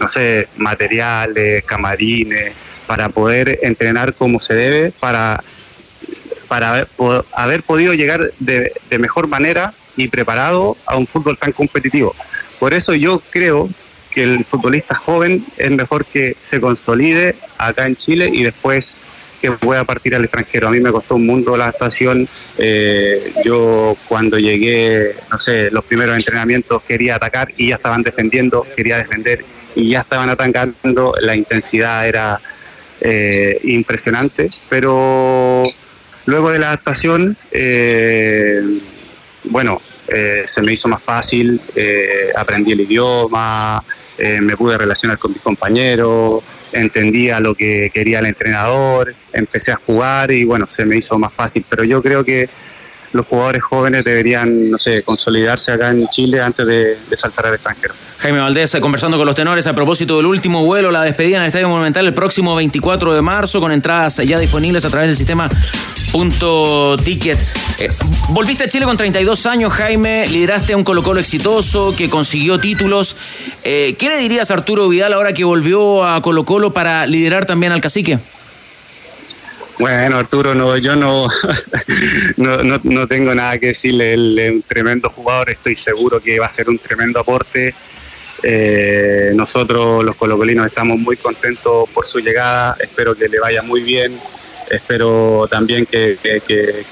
[0.00, 2.52] no sé, materiales, camarines,
[2.88, 5.42] para poder entrenar como se debe, para,
[6.48, 6.88] para
[7.32, 12.14] haber, podido llegar de, de mejor manera y preparado a un fútbol tan competitivo.
[12.58, 13.68] Por eso yo creo
[14.16, 18.98] que el futbolista joven es mejor que se consolide acá en Chile y después
[19.42, 20.68] que pueda partir al extranjero.
[20.68, 22.26] A mí me costó un mundo la adaptación.
[22.56, 28.66] Eh, yo cuando llegué, no sé, los primeros entrenamientos quería atacar y ya estaban defendiendo,
[28.74, 31.12] quería defender y ya estaban atacando.
[31.20, 32.40] La intensidad era
[33.02, 35.64] eh, impresionante, pero
[36.24, 38.62] luego de la adaptación, eh,
[39.44, 41.60] bueno, se me hizo más fácil,
[42.36, 43.82] aprendí el idioma,
[44.18, 50.30] me pude relacionar con mis compañeros entendía lo que quería el entrenador, empecé a jugar
[50.30, 51.64] y bueno, se me hizo más fácil.
[51.68, 52.48] Pero yo creo que
[53.12, 57.94] los jugadores jóvenes deberían, no sé, consolidarse acá en Chile antes de, saltar al extranjero.
[58.18, 61.48] Jaime Valdés, conversando con los tenores a propósito del último vuelo, la despedida en el
[61.48, 65.48] Estadio Monumental el próximo 24 de marzo, con entradas ya disponibles a través del sistema
[66.12, 67.38] Punto Ticket.
[67.78, 67.90] Eh,
[68.30, 72.58] volviste a Chile con 32 años, Jaime, lideraste a un Colo Colo exitoso que consiguió
[72.58, 73.16] títulos.
[73.64, 77.44] Eh, ¿Qué le dirías a Arturo Vidal ahora que volvió a Colo Colo para liderar
[77.44, 78.18] también al cacique?
[79.78, 81.28] Bueno, Arturo, no, yo no,
[82.36, 84.14] no, no, tengo nada que decirle.
[84.14, 87.74] Él es un tremendo jugador, estoy seguro que va a ser un tremendo aporte.
[88.42, 92.76] Eh, nosotros, los colocolinos, estamos muy contentos por su llegada.
[92.80, 94.18] Espero que le vaya muy bien.
[94.70, 96.18] Espero también que,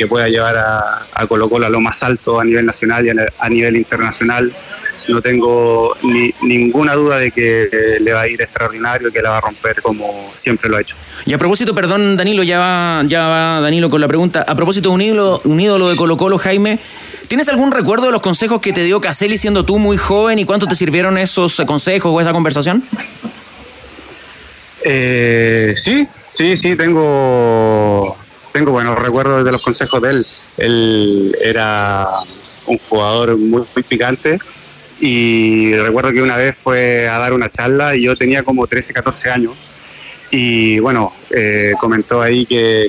[0.09, 3.49] pueda llevar a, a Colo Colo a lo más alto a nivel nacional y a
[3.49, 4.53] nivel internacional
[5.09, 9.31] no tengo ni, ninguna duda de que le va a ir extraordinario y que la
[9.31, 10.97] va a romper como siempre lo ha hecho.
[11.27, 14.91] Y a propósito, perdón Danilo, ya va, ya va Danilo con la pregunta, a propósito
[14.91, 16.79] de un ídolo, un ídolo de Colo Colo, Jaime,
[17.29, 20.45] ¿tienes algún recuerdo de los consejos que te dio Caselli siendo tú muy joven y
[20.45, 22.83] cuánto te sirvieron esos consejos o esa conversación?
[24.85, 28.17] Eh, sí, sí, sí, tengo,
[28.53, 30.27] tengo buenos recuerdos de los consejos de él.
[30.59, 32.07] Él era
[32.67, 34.39] un jugador muy, muy picante
[35.07, 38.95] y recuerdo que una vez fue a dar una charla y yo tenía como 13,
[38.95, 39.53] 14 años
[40.31, 42.89] y bueno, eh, comentó ahí que,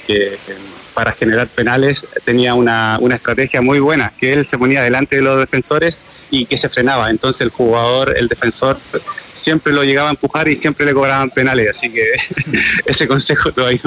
[0.93, 5.23] para generar penales tenía una, una, estrategia muy buena, que él se ponía delante de
[5.23, 6.03] los defensores
[6.39, 8.77] y que se frenaba, entonces el jugador, el defensor
[9.33, 12.03] siempre lo llegaba a empujar y siempre le cobraban penales, así que
[12.85, 13.79] ese consejo todavía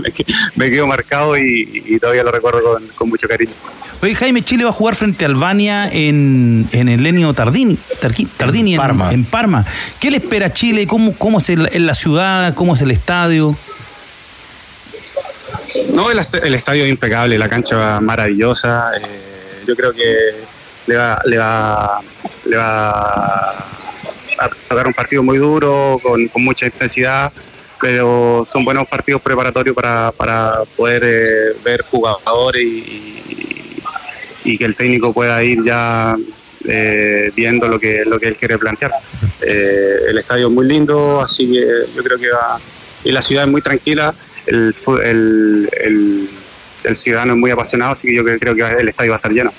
[0.56, 3.52] me, quedó marcado y, todavía lo recuerdo con mucho cariño.
[4.00, 7.76] Oye, Jaime, Chile va a jugar frente a Albania en, en el Lenio Tardini,
[8.37, 9.66] Tardini en, Parma.
[10.00, 10.87] ¿Qué le espera a Chile?
[10.87, 12.54] ¿Cómo, cómo es el, la ciudad?
[12.54, 13.56] ¿Cómo es el estadio?
[15.92, 16.18] No, el,
[16.54, 18.92] estadio es impecable, la cancha maravillosa.
[18.96, 20.14] Eh, yo creo que
[20.88, 22.01] le va, le va,
[22.46, 27.33] le va a tocar un partido muy duro, con, mucha intensidad,
[27.81, 33.83] pero son buenos partidos preparatorios para, para poder eh, ver jugadores y,
[34.44, 36.16] y que el técnico pueda ir ya
[36.66, 38.92] eh, viendo lo que, lo que él quiere plantear.
[39.42, 42.59] Eh, el estadio es muy lindo, así que yo creo que va.
[43.05, 44.12] Y la ciudad es muy tranquila,
[44.46, 44.74] el,
[45.05, 46.29] el,
[46.85, 49.33] el, ciudadano es muy apasionado, así que yo creo que el estadio va a estar
[49.33, 49.53] lleno.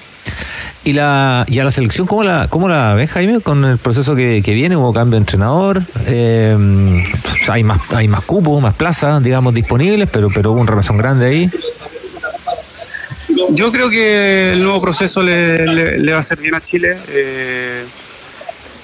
[0.84, 4.15] ¿Y, la, y a la selección cómo la, cómo la ves, Jaime, con el proceso
[4.15, 4.75] que, viene?
[4.78, 5.84] ¿Hubo cambio de entrenador?
[6.08, 7.04] Eh,
[7.49, 11.25] hay más hay más cupos, más plazas, digamos, disponibles, pero, pero hubo un remesón grande
[11.25, 11.52] ahí.
[13.52, 16.97] Yo creo que el nuevo proceso le, va a hacer bien a Chile.
[17.08, 17.84] Eh,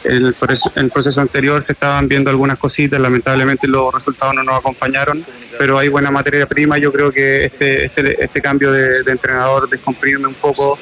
[0.06, 0.36] el,
[0.76, 5.24] el, proceso anterior se estaban viendo algunas cositas, lamentablemente los resultados no nos acompañaron,
[5.58, 6.78] pero hay buena materia prima.
[6.78, 10.78] Yo creo que este, este, este cambio de, entrenador descomprime un poco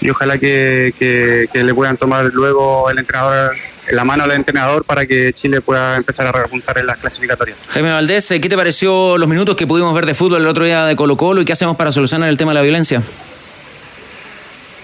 [0.00, 3.54] y ojalá que, que, le puedan tomar luego el entrenador
[3.90, 7.56] la mano al entrenador para que Chile pueda empezar a repuntar en las clasificatorias.
[7.68, 10.84] Jaime Valdés, ¿qué te pareció los minutos que pudimos ver de fútbol el otro día
[10.84, 13.02] de Colo Colo y qué hacemos para solucionar el tema de la violencia?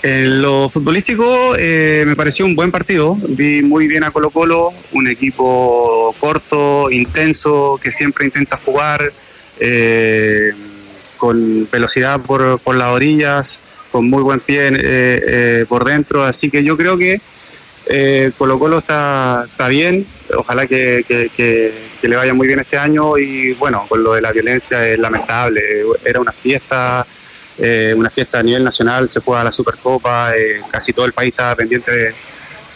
[0.05, 4.70] En lo futbolístico eh, me pareció un buen partido, vi muy bien a Colo Colo,
[4.92, 9.11] un equipo corto, intenso, que siempre intenta jugar,
[9.61, 10.53] eh,
[11.16, 13.62] con velocidad por, por, las orillas,
[13.94, 17.20] con muy buen pie eh, por dentro, así que yo creo que
[17.87, 20.04] eh, Colo Colo está, está bien,
[20.37, 21.04] ojalá que,
[22.02, 23.16] le vaya muy bien este año.
[23.18, 25.62] Y bueno, con lo de la violencia es lamentable,
[26.04, 27.07] era una fiesta,
[27.57, 31.30] eh, una fiesta a nivel nacional, se juega la Supercopa, eh, casi todo el país
[31.30, 32.12] estaba pendiente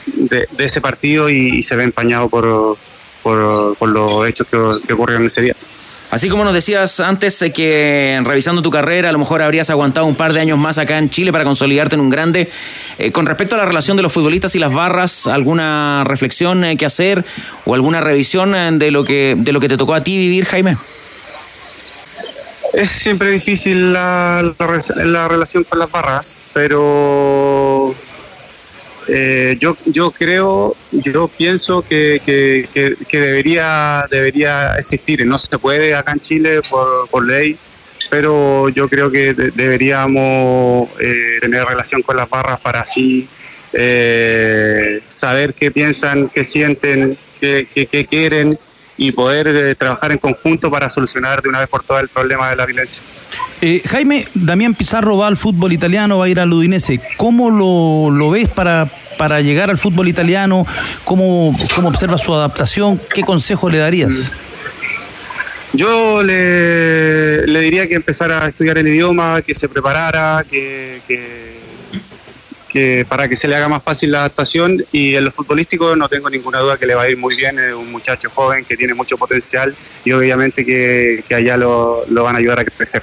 [0.06, 2.78] de, ese partido y, se ve empañado por,
[3.24, 5.56] por, los hechos que, que ocurrieron ese día.
[6.10, 10.06] Así como nos decías antes eh, que revisando tu carrera a lo mejor habrías aguantado
[10.06, 12.48] un par de años más acá en Chile para consolidarte en un grande.
[12.98, 16.78] Eh, con respecto a la relación de los futbolistas y las barras, ¿alguna reflexión eh,
[16.78, 17.24] que hacer
[17.66, 20.78] o alguna revisión de lo que de lo que te tocó a ti vivir, Jaime?
[22.72, 24.54] Es siempre difícil la,
[24.96, 27.94] la relación con las barras, pero
[29.08, 35.24] eh, yo, yo creo, yo pienso que, que, debería, debería existir.
[35.26, 37.56] No se puede acá en Chile por, por ley
[38.10, 43.28] pero yo creo que de- deberíamos eh, tener relación con las barras para así
[43.72, 48.58] eh, saber qué piensan, qué sienten, qué- qué quieren
[48.98, 52.50] y poder eh, trabajar en conjunto para solucionar de una vez por todas el problema
[52.50, 53.02] de la violencia.
[53.62, 57.00] Eh, Jaime, Damián Pizarro va al fútbol italiano, va a ir al Udinese.
[57.16, 60.66] ¿Cómo lo, lo ves para, para llegar al fútbol italiano?
[61.04, 63.00] ¿Cómo, ¿Cómo observas su adaptación?
[63.14, 64.32] ¿Qué consejo le darías?
[65.72, 71.56] Yo le, le diría que empezara a estudiar el idioma, que se preparara, que, que,
[72.68, 76.08] que para que se le haga más fácil la adaptación y en lo futbolístico no
[76.08, 78.76] tengo ninguna duda que le va a ir muy bien, es un muchacho joven que
[78.76, 83.02] tiene mucho potencial y obviamente que, que allá lo, lo van a ayudar a crecer.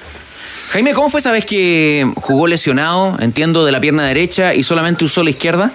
[0.71, 5.05] Jaime, ¿cómo fue esa vez que jugó lesionado, entiendo, de la pierna derecha y solamente
[5.05, 5.71] usó la izquierda?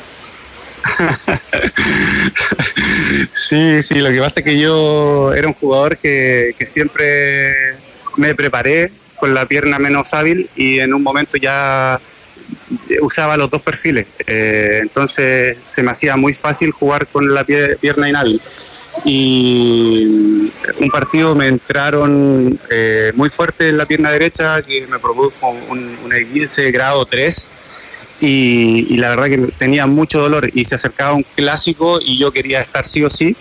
[3.34, 7.76] Sí, sí, lo que pasa es que yo era un jugador que, que siempre
[8.16, 12.00] me preparé con la pierna menos hábil y en un momento ya
[13.00, 14.06] usaba los dos perfiles.
[14.26, 18.40] Eh, entonces se me hacía muy fácil jugar con la pie- pierna inhábil.
[19.04, 25.50] Y un partido me entraron eh, muy fuerte en la pierna derecha que me produjo
[25.68, 27.48] un, un grado 3
[28.20, 32.32] y, y la verdad que tenía mucho dolor y se acercaba un clásico y yo
[32.32, 33.34] quería estar sí o sí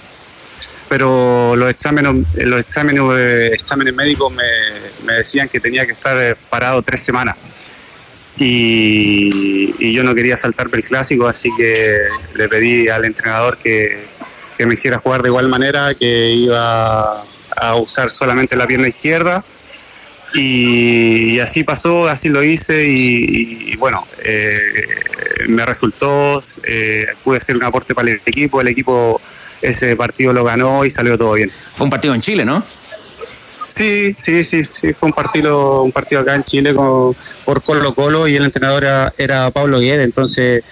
[0.88, 4.44] pero los exámenes los exámenes, eh, exámenes médicos me,
[5.06, 7.36] me decían que tenía que estar parado tres semanas
[8.40, 11.98] y, y yo no quería saltarme el clásico así que
[12.36, 14.06] le pedí al entrenador que,
[14.58, 17.24] que me hiciera jugar de igual manera que iba
[17.56, 19.44] a usar solamente la pierna izquierda
[20.34, 24.86] y, así pasó, así lo hice y, y bueno, eh,
[25.48, 29.20] me resultó, eh, pude hacer un aporte para el equipo, el equipo
[29.62, 31.52] ese partido lo ganó y salió todo bien.
[31.74, 32.64] Fue un partido en Chile, ¿no?
[33.70, 37.94] Sí, sí, sí, sí, fue un partido, un partido acá en Chile con, por Colo
[37.94, 40.64] Colo y el entrenador era, Pablo Guede, entonces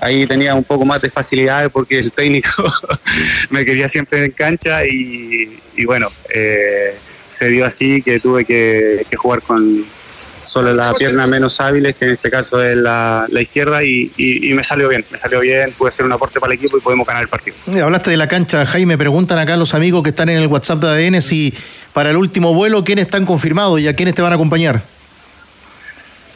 [0.00, 2.64] ahí tenía un poco más de facilidades porque el técnico
[3.50, 6.94] me quería siempre en cancha y, bueno, eh,
[7.28, 9.84] se dio así que tuve que jugar con
[10.42, 14.50] solo la pierna menos hábiles, que en este caso es la, la izquierda, y, y-
[14.50, 16.80] y me salió bien, me salió bien, pude hacer un aporte para el equipo y
[16.80, 17.56] podemos ganar el partido.
[17.72, 18.96] Eh, Hablaste de la cancha, Jaime.
[18.98, 21.52] Preguntan acá los amigos que están en el WhatsApp de ADN si
[21.92, 24.80] para el último vuelo, ¿quiénes están confirmados y a quiénes te van a acompañar?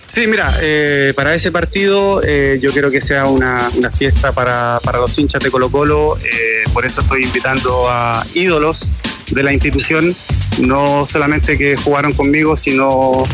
[0.07, 4.79] Sí, mira, eh, para ese partido eh, yo quiero que sea una, una fiesta para,
[4.85, 8.93] para los hinchas de Colo Colo, eh, por eso estoy invitando a ídolos
[9.35, 10.15] de la institución,
[10.61, 13.25] no solamente que jugaron conmigo, sino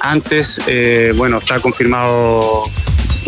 [0.00, 2.62] antes, eh, bueno, está confirmado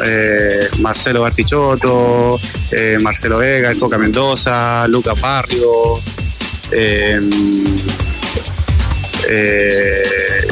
[0.04, 2.38] eh, Marcelo Bartichotto,
[2.72, 6.00] eh, Marcelo Vega, el Mendoza, Lucas Barrio,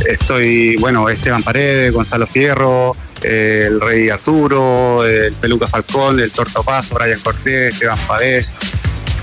[0.07, 6.95] estoy, bueno, Esteban Paredes, Gonzalo Fierro, el Rey Arturo, el Peluca Falcón, el Torto Paso,
[6.95, 8.55] Brian Cortés, Esteban Pavés.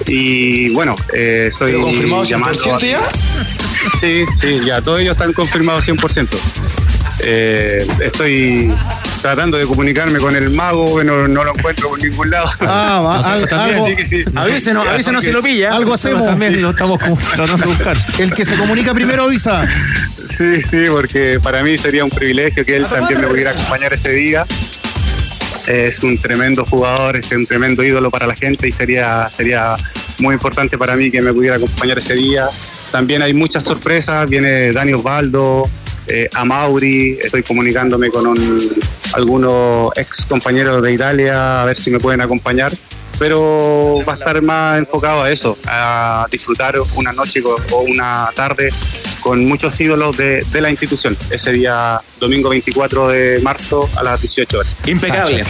[0.08, 3.00] Y bueno, eh, estoy ¿Pero confirmado llamando 100% ya?
[4.00, 6.28] Sí, sí, ya, todos ellos están confirmados 100%.
[7.24, 8.74] Eh, estoy
[9.22, 12.50] tratando de comunicarme con el mago, que no, no lo encuentro por ningún lado.
[12.62, 14.24] Ah, va, Nosotros al- también, algo- sí que sí.
[14.36, 15.76] Avísenos, Ya, avísenos porque- si lo pilla.
[15.76, 16.26] Algo hacemos.
[16.26, 17.98] También lo estamos tratando de buscar.
[18.20, 19.68] El que se comunica primero avisa.
[20.26, 24.12] Sí, sí, porque para mí sería un privilegio que él también me pudiera acompañar ese
[24.14, 24.46] día.
[25.68, 29.76] Es un tremendo jugador, es un tremendo ídolo para la gente y sería, sería
[30.20, 32.48] muy importante para mí que me pudiera acompañar ese día.
[32.92, 35.70] También hay muchas sorpresas, viene Dani Osvaldo,
[36.08, 38.70] eh, Amauri, estoy comunicándome con un-
[39.14, 42.72] algunos ex compañeros de Italia a ver si me pueden acompañar,
[43.20, 48.72] pero va a estar más enfocado a eso, a disfrutar una noche o una tarde
[49.22, 54.22] con muchos ídolos de, de la institución, ese día domingo 24 de marzo a las
[54.22, 54.76] 18 horas.
[54.88, 55.44] Impecable.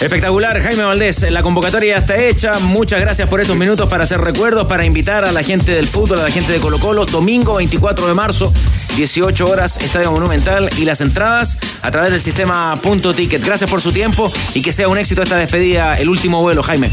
[0.00, 1.28] Espectacular, Jaime Valdés.
[1.28, 2.60] La convocatoria ya está hecha.
[2.60, 6.20] Muchas gracias por estos minutos para hacer recuerdos, para invitar a la gente del fútbol,
[6.20, 7.04] a la gente de Colo Colo.
[7.04, 8.52] Domingo 24 de marzo,
[8.96, 13.44] 18 horas, Estadio Monumental y las entradas a través del sistema Punto Ticket.
[13.44, 16.88] Gracias por su tiempo y que sea un éxito esta despedida, el último vuelo, Jaime.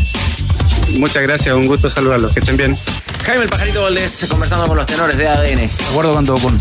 [0.99, 2.75] Muchas gracias, un gusto saludarlos, que estén bien.
[3.25, 5.55] Jaime el Pajarito Valdés conversando con los tenores de ADN.
[5.58, 6.58] Me acuerdo cuando con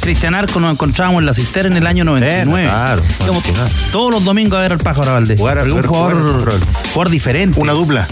[0.00, 2.68] Cristian Arco nos encontrábamos en la cisterna en el año 99.
[2.68, 3.02] claro,
[3.90, 5.38] todos los domingos a ver al pájaro Valdés.
[5.38, 6.60] Jugar a- un jugador, jugar rol.
[6.92, 7.58] jugador diferente.
[7.60, 8.06] Una dupla.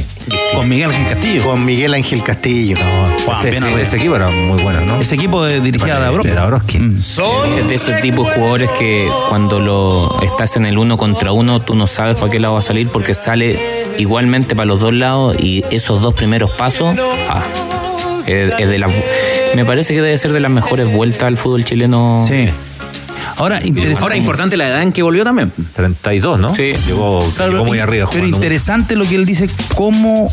[0.54, 1.44] Con Miguel Ángel Castillo.
[1.44, 2.76] Con Miguel Ángel Castillo.
[3.24, 4.98] Juan, Ese, bien ese- equipo era muy bueno, ¿no?
[5.00, 6.28] Ese equipo de, dirigía a Dabrowski.
[6.30, 6.78] De Dabrowski.
[6.78, 11.60] Es de ese tipo de jugadores que cuando lo estás en el uno contra uno,
[11.60, 14.94] tú no sabes para qué lado va a salir porque sale igualmente para los dos
[14.94, 16.96] lados y esos dos primeros pasos,
[17.28, 17.42] ah,
[18.26, 18.88] Es- es de la-
[19.56, 22.24] me parece que debe ser de las mejores vueltas al fútbol chileno.
[22.28, 22.48] Sí.
[23.38, 24.02] Ahora, interesante.
[24.02, 25.50] Ahora, importante la edad en que volvió también.
[25.74, 26.54] 32, ¿no?
[26.54, 26.72] Sí.
[26.86, 28.06] Llegó, Claro, llegó muy y- arriba.
[28.12, 30.28] Pero interesante lo que él dice, cómo,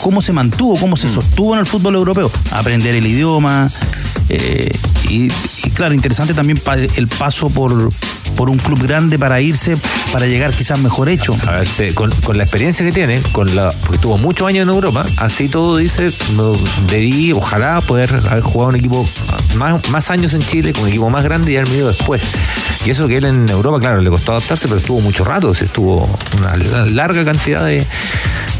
[0.00, 0.98] cómo se mantuvo, cómo Mm.
[0.98, 2.30] se sostuvo en el fútbol europeo.
[2.50, 3.70] Aprender el idioma.
[4.30, 4.70] Eh,
[5.08, 5.24] y,
[5.64, 6.58] y claro, interesante también
[6.96, 7.88] el paso por,
[8.36, 9.76] por un club grande para irse,
[10.12, 11.36] para llegar quizás mejor hecho.
[11.48, 15.04] A ver, con, la experiencia que tiene, con la, porque tuvo muchos años en Europa,
[15.16, 16.10] así todo dice,
[16.88, 19.08] debí, ojalá poder haber jugado un equipo
[19.56, 22.22] más, más años en Chile, con un equipo más grande y haber venido después.
[22.86, 26.08] Y eso que él en Europa, claro, le costó adaptarse, pero estuvo mucho rato, estuvo
[26.38, 27.84] una, la- larga cantidad de,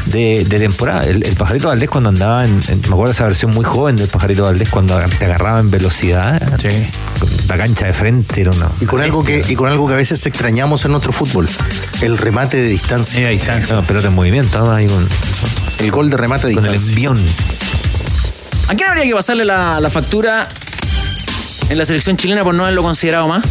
[0.05, 1.05] de, de temporada.
[1.05, 3.95] El, el Pajarito Valdés cuando andaba en, en- me acuerdo de esa versión muy joven
[3.95, 6.41] del Pajarito Valdés cuando te agarraba en velocidad,
[7.19, 8.67] con la cancha de frente era una...
[8.79, 11.47] Y con, algo que, y con algo que a veces extrañamos en nuestro fútbol,
[12.01, 13.29] el remate de distancia.
[13.71, 14.71] No, pelota en movimiento, ¿no?
[14.71, 15.07] ahí con,
[15.79, 16.95] El gol de remate de con el distancia.
[17.09, 17.25] envión.
[18.69, 20.47] ¿A quién habría que pasarle la, la factura
[21.69, 23.43] en la selección chilena por no haberlo considerado más?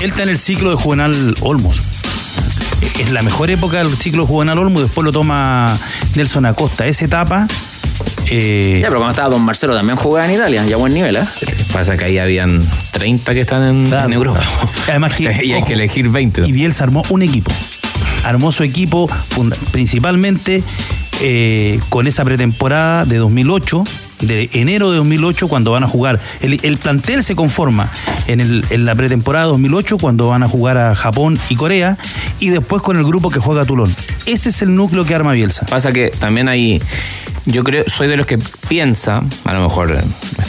[0.00, 1.80] Él está en el ciclo de Juvenal Olmos.
[2.98, 5.76] Es la mejor época del ciclo Juvenal Olmos, después lo toma
[6.16, 6.86] Nelson Acosta.
[6.86, 7.46] Esa etapa.
[8.30, 11.24] eh, Ya, pero cuando estaba Don Marcelo también jugaba en Italia, ya buen nivel, ¿eh?
[11.72, 12.62] Pasa que ahí habían
[12.92, 14.40] 30 que están en, en Europa.
[14.88, 16.42] Además que, y hay ojo, que elegir 20.
[16.46, 17.50] Y Bielsa armó un equipo.
[18.24, 19.08] Armó su equipo
[19.72, 20.62] principalmente
[21.20, 23.84] eh, con esa pretemporada de 2008,
[24.22, 26.18] de enero de 2008, cuando van a jugar.
[26.40, 27.90] El, el plantel se conforma
[28.26, 31.98] en, el- en la pretemporada 2008, cuando van a jugar a Japón y Corea,
[32.40, 33.94] y después con el grupo que juega Tulón.
[34.26, 35.66] Ese es el núcleo que arma Bielsa.
[35.66, 36.80] Pasa que también hay.
[37.44, 39.98] Yo creo, soy de los que piensa, a lo mejor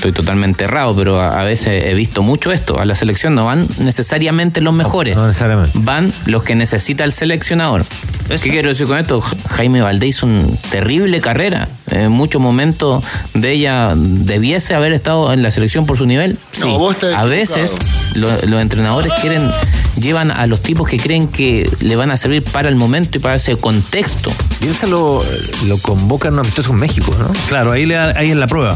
[0.03, 2.77] estoy totalmente errado, pero a, a veces he visto mucho esto.
[2.79, 5.15] A la selección no van necesariamente los mejores.
[5.15, 5.71] No necesariamente.
[5.81, 7.85] Van los que necesita el seleccionador.
[8.27, 9.21] ¿Qué quiero decir con esto?
[9.21, 11.69] Ja- Jaime Valdés hizo una terrible carrera.
[11.89, 16.37] En muchos momentos de ella debiese haber estado en la selección por su nivel.
[16.51, 16.61] Sí.
[16.67, 17.75] No, vos estás a veces
[18.15, 19.49] lo- los entrenadores quieren
[19.95, 23.21] llevan a los tipos que creen que le van a servir para el momento y
[23.21, 24.31] para ese contexto.
[24.59, 25.23] Bielsa lo,
[25.67, 27.27] lo convoca en un amistoso en México, ¿no?
[27.47, 28.75] Claro, ahí, le, ahí es la prueba.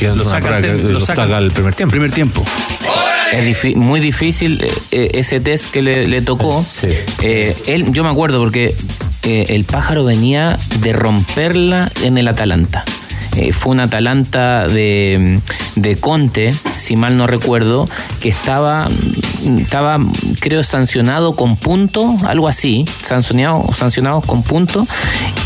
[0.00, 1.90] Que es Lo una saca que lo saca- al primer tiempo.
[1.92, 2.44] Primer tiempo.
[3.32, 6.64] Es muy difícil eh, eh, ese test que le, le tocó.
[7.22, 8.74] Eh, él, yo me acuerdo porque
[9.22, 12.84] eh, el pájaro venía de romperla en el Atalanta.
[13.36, 15.40] Eh, fue un Atalanta de,
[15.76, 17.88] de Conte, si mal no recuerdo,
[18.20, 18.88] que estaba,
[19.58, 19.98] estaba
[20.40, 24.86] creo, sancionado con punto, algo así, sancionado, sancionados con punto,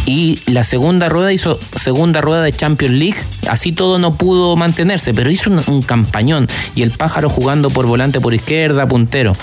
[0.07, 3.19] y la segunda rueda hizo segunda rueda de Champions League,
[3.49, 8.21] así todo no pudo mantenerse, pero hizo un, campañón, y el pájaro jugando por volante
[8.21, 9.37] por izquierda, puntero,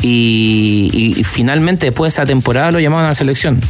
[0.00, 3.60] y, finalmente después de esa temporada lo llamaron a la selección.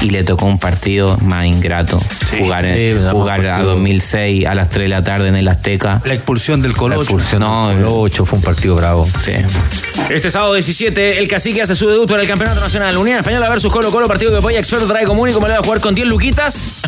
[0.00, 1.98] Y le tocó un partido más ingrato.
[2.38, 3.70] jugar Sí, jugar a partido.
[3.70, 6.00] 2006 a las 3 de la tarde en el Azteca.
[6.04, 6.94] La expulsión del La Colo.
[6.96, 9.08] expulsión No, del Colo 8 fue un partido bravo.
[9.20, 9.32] Sí.
[10.10, 12.96] Este sábado 17, el cacique hace su debut en el Campeonato Nacional.
[12.96, 15.58] Unión Española versus Colo Colo, partido que apoya experto trae común y como le va
[15.60, 16.80] a jugar con 10 luquitas.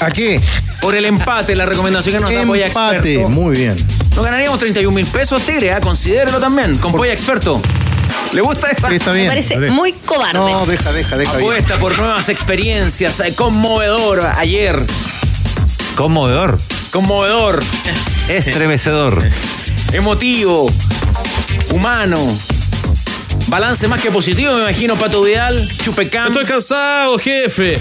[0.00, 0.40] ¿A qué?
[0.80, 2.96] Por el empate, la recomendación que nos da Polla Empate.
[2.96, 3.28] Experto.
[3.30, 3.74] Muy bien.
[4.14, 5.80] Nos ganaríamos 31 mil pesos, Tigre, ¿ah?
[5.80, 7.60] considérelo también, con Polla Experto.
[8.32, 8.88] ¿Le gusta esa?
[8.88, 9.28] Sí, está Me bien.
[9.28, 10.38] parece muy cobarde.
[10.38, 11.32] No, deja, deja, deja.
[11.36, 11.44] bien.
[11.44, 14.80] Apuesta por nuevas experiencias, eh, conmovedor ayer,
[15.94, 16.56] Conmovedor.
[16.90, 17.62] conmovedor,
[18.28, 19.28] Estremecedor.
[19.92, 20.70] emotivo,
[21.70, 22.18] humano.
[23.48, 26.28] Balance más que positivo, me imagino, Pato Vidal, Chupecam.
[26.28, 27.78] Estoy cansado, jefe.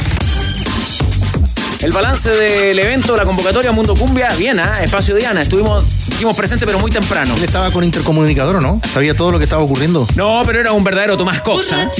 [1.83, 4.81] El balance del evento, la convocatoria Mundo Cumbia, bien, ¿ah?
[4.81, 5.41] Espacio Diana.
[5.41, 7.35] Estuvimos, estuvimos presentes, pero muy temprano.
[7.35, 8.79] Él estaba con intercomunicador, ¿o no?
[8.87, 10.07] ¿Sabía todo lo que estaba ocurriendo?
[10.15, 11.91] No, pero era un verdadero Tomás Coxa.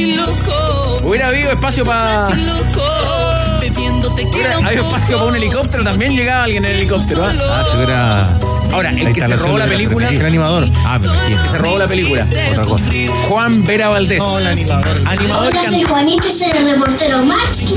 [1.04, 2.30] Hubiera habido espacio para.
[4.32, 7.26] Hubiera habido espacio para un helicóptero, también llegaba alguien en el helicóptero.
[7.26, 7.34] ¿ah?
[7.50, 8.53] Ah, si hubiera.
[8.74, 10.10] Ahora, el La que se robó la película.
[10.10, 10.70] El animador.
[10.86, 11.44] Ah, me imagino.
[11.44, 12.28] Que se robó la película.
[12.52, 12.90] Otra cosa.
[13.30, 14.20] Juan Vera Valdés.
[14.20, 15.02] No, el animador.
[15.06, 15.84] Animador y Hola, soy.
[15.84, 17.74] Juanita, soy el reportero más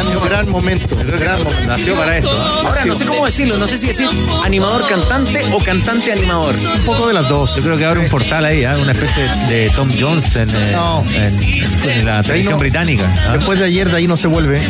[0.00, 0.96] en un gran momento.
[0.96, 1.66] Gran momento.
[1.66, 2.32] Nació para esto.
[2.36, 2.62] ¿ah?
[2.66, 4.08] Ahora, no sé cómo decirlo, no sé si decir
[4.44, 6.54] animador cantante o cantante animador.
[6.54, 7.56] Un poco de las dos.
[7.56, 8.74] Yo creo que abre un portal ahí, ¿ah?
[8.80, 11.04] una especie de Tom Jones en, eh, No.
[11.12, 12.58] en- en la televisión no.
[12.58, 13.10] británica.
[13.28, 13.32] ¿ah?
[13.36, 14.60] Después de ayer, de ahí no se vuelve.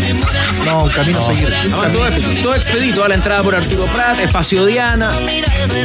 [0.66, 1.54] No, camino a seguir.
[1.72, 2.06] Ahora, todo,
[2.42, 4.64] todo expedito a la entrada por Arturo Prat, Espacio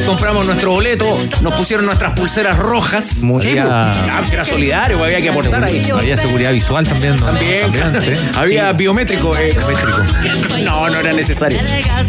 [0.06, 3.24] Compramos nuestro boleto, nos pusieron nuestras pulseras rojas.
[3.24, 3.68] Muy Sí, bien.
[3.70, 5.90] ah, pues era solidario, había que aportar ahí.
[5.94, 7.16] Había seguridad visual también.
[7.20, 7.26] ¿no?
[7.26, 8.00] También, claro.
[8.02, 8.12] sí.
[8.36, 8.78] había Sí.
[8.78, 9.36] biométrico.
[9.38, 9.56] eh.
[10.64, 11.60] No, no era necesario.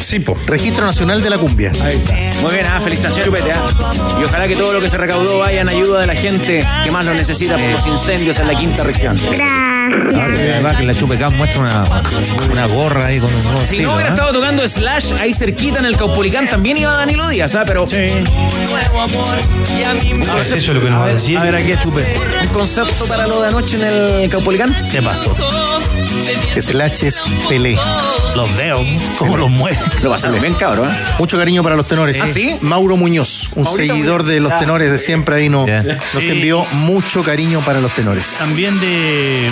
[0.01, 0.37] Sí, po.
[0.47, 1.73] Registro Nacional de la Cumbia.
[1.83, 2.15] Ahí está.
[2.43, 3.53] Muy bien, ah, felicitaciones, Chupete.
[3.53, 3.93] ah.
[4.21, 6.91] Y ojalá que todo lo que se recaudó vaya en ayuda de la gente que
[6.91, 9.19] más lo necesita por los incendios en la quinta región.
[9.43, 11.85] Ah, de verdad que la Chupecam muestra una,
[12.51, 14.15] una gorra ahí con un nuevo Si estilo, no hubiera ¿eh?
[14.15, 17.63] estado tocando Slash ahí cerquita en el Caupolicán, también iba Danilo Díaz, ¿ah?
[17.67, 17.85] Pero.
[17.85, 17.87] A
[20.35, 21.39] ver, eso es lo que nos va a decir.
[21.39, 22.05] A ver, aquí chupe.
[22.43, 23.85] ¿Un concepto para lo de anoche en
[24.25, 24.75] el Caupolicán?
[24.91, 25.35] ¿Qué pasó?
[26.59, 27.79] Slash es Pelé.
[28.35, 28.83] Los veo,
[29.19, 29.79] cómo los mueve.
[30.03, 30.91] Lo pasaron bien, cabrón.
[30.91, 30.97] ¿eh?
[31.19, 32.21] Mucho cariño para los tenores.
[32.21, 32.57] ¿Ah, sí?
[32.61, 34.35] Mauro Muñoz, un Maurito seguidor Muñoz.
[34.35, 34.59] de los Ah.
[34.59, 36.31] tenores de siempre ahí no, nos Sí.
[36.31, 38.37] envió mucho cariño para los tenores.
[38.39, 39.51] También de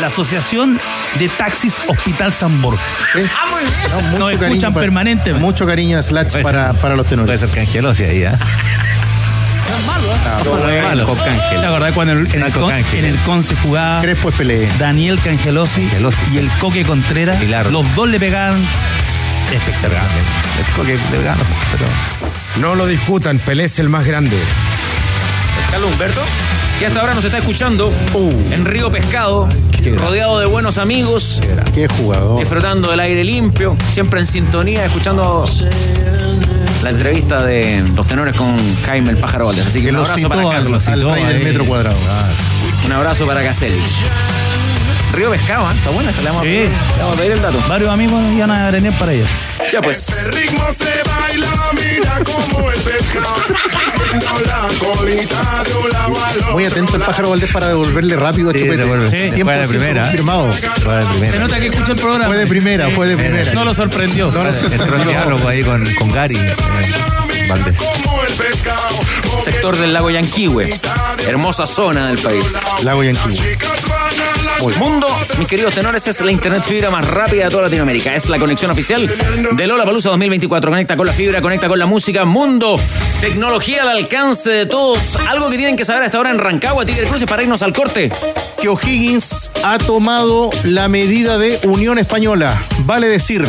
[0.00, 0.78] la Asociación
[1.18, 2.82] de Taxis Hospital San Borja.
[3.14, 5.40] No, mucho Nos cariño escuchan para- permanentemente.
[5.40, 7.38] Mucho cariño a Slash para, para los tenores.
[7.38, 8.30] Puede ser Cangelosi ahí, ¿eh?
[10.44, 11.16] No, no es malo.
[11.24, 11.60] Cángel.
[11.60, 14.28] ¿Te acordás cuando en el, en el, Marco con, en el con se jugaba Crespo
[14.28, 14.68] es Pelé.
[14.78, 15.88] Daniel Cangelosi,
[16.32, 17.38] y el Coque Contreras?
[17.70, 18.54] Los dos le pegaban
[19.52, 20.04] espectacular.
[20.58, 21.84] El Coque le gana, pero...
[22.60, 24.36] No lo discutan, Pelé es el más grande.
[25.70, 26.20] Carlos Humberto,
[26.78, 27.92] que hasta ahora nos está escuchando
[28.50, 29.48] en Río Pescado,
[29.96, 31.40] rodeado de buenos amigos,
[31.74, 32.38] Qué jugador.
[32.38, 35.44] disfrutando del aire limpio, siempre en sintonía, escuchando
[36.82, 39.66] la entrevista de los tenores con Jaime el Pájaro Valdés.
[39.66, 40.88] Así que, Que un abrazo para Carlos.
[40.88, 41.96] al rey del metro cuadrado.
[42.84, 43.80] Un abrazo para Caselli.
[45.16, 45.74] Río Pescado, ¿eh?
[45.76, 47.58] está buena, se le vamos a pedir, le vamos a pedir el dato.
[47.68, 49.24] Varios amigos iban a venir para allá.
[49.72, 50.28] Ya pues.
[50.34, 53.26] ritmo se baila, mira como el pescado.
[54.44, 56.52] la colita de un lado al otro.
[56.52, 58.76] Muy atento el pájaro Valdés para devolverle rápido a Sí, Chupete.
[58.76, 59.10] devuelve.
[59.10, 59.40] Sí.
[59.40, 60.02] 100% Fue de primera, ¿eh?
[60.04, 60.52] confirmado.
[60.52, 61.38] Fue de Se primera.
[61.38, 62.26] nota que escuchó el programa.
[62.26, 63.52] Fue de primera, fue de primera.
[63.54, 64.26] No lo sorprendió.
[64.28, 66.54] Entró en diálogo ahí con, con Gary eh,
[67.48, 67.78] Valdés.
[69.42, 70.68] Sector del lago Yanquihue,
[71.26, 72.44] hermosa zona del país.
[72.82, 73.56] Lago Yanquihue.
[74.78, 75.06] Mundo,
[75.38, 78.14] mis queridos tenores, es la internet fibra más rápida de toda Latinoamérica.
[78.14, 79.08] Es la conexión oficial
[79.52, 80.70] de Lola Palusa 2024.
[80.70, 82.24] Conecta con la fibra, conecta con la música.
[82.24, 82.78] Mundo,
[83.20, 85.16] tecnología al alcance de todos.
[85.28, 88.10] Algo que tienen que saber hasta ahora en Rancagua, Tigre Cruces, para irnos al corte.
[88.60, 92.56] Que O'Higgins ha tomado la medida de Unión Española.
[92.80, 93.46] Vale decir,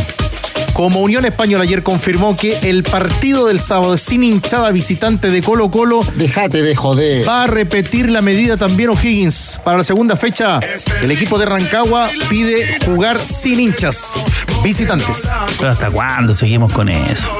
[0.78, 5.72] como Unión Española ayer confirmó que el partido del sábado sin hinchada visitante de Colo
[5.72, 6.06] Colo.
[6.18, 7.28] Déjate de joder.
[7.28, 9.60] Va a repetir la medida también O'Higgins.
[9.66, 10.60] Para la segunda fecha,
[11.02, 14.24] el equipo de Rancagua pide jugar sin hinchas
[14.64, 15.32] visitantes.
[15.58, 17.32] Pero ¿hasta cuándo seguimos con eso?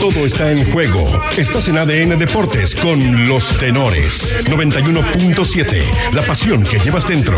[0.00, 1.22] Todo está en juego.
[1.36, 4.38] Estás en ADN Deportes con los tenores.
[4.46, 5.82] 91.7.
[6.12, 7.36] La pasión que llevas dentro.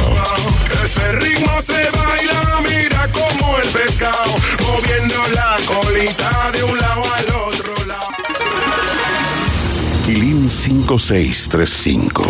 [0.85, 7.25] Este ritmo se baila, mira como el pescado, moviendo la colita de un lado al
[7.49, 8.09] otro lado.
[10.05, 12.25] Quilín 5635.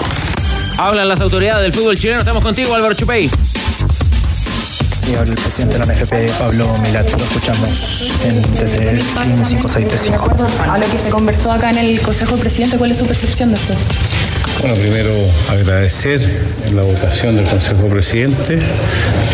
[0.78, 2.20] Hablan las autoridades del fútbol chileno.
[2.20, 3.30] Estamos contigo, Álvaro Chupey.
[4.94, 7.10] Sí, habla el presidente de la NFP, Pablo Milat.
[7.10, 8.36] Lo escuchamos en,
[8.88, 10.36] el 5635.
[10.68, 13.50] A lo que se conversó acá en el Consejo de Presidente, ¿cuál es su percepción
[13.50, 13.74] de esto?
[14.60, 15.12] Bueno, primero
[15.50, 16.20] agradecer
[16.74, 18.58] la votación del Consejo Presidente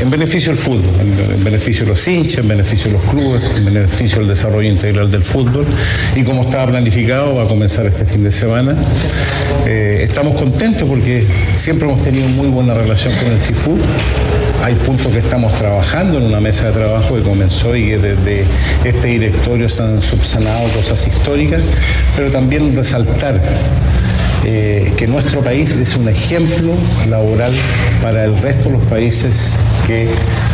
[0.00, 3.42] en beneficio del fútbol, en, en beneficio de los hinchas, en beneficio de los clubes,
[3.56, 5.66] en beneficio del desarrollo integral del fútbol.
[6.16, 8.74] Y como estaba planificado, va a comenzar este fin de semana.
[9.66, 13.78] Eh, estamos contentos porque siempre hemos tenido muy buena relación con el CIFU.
[14.62, 18.44] Hay puntos que estamos trabajando en una mesa de trabajo que comenzó y que desde
[18.84, 21.62] este directorio se han subsanado cosas históricas,
[22.16, 23.40] pero también resaltar
[24.44, 26.72] eh, que nuestro país es un ejemplo
[27.08, 27.52] laboral
[28.02, 29.50] para el resto de los países
[29.86, 30.08] que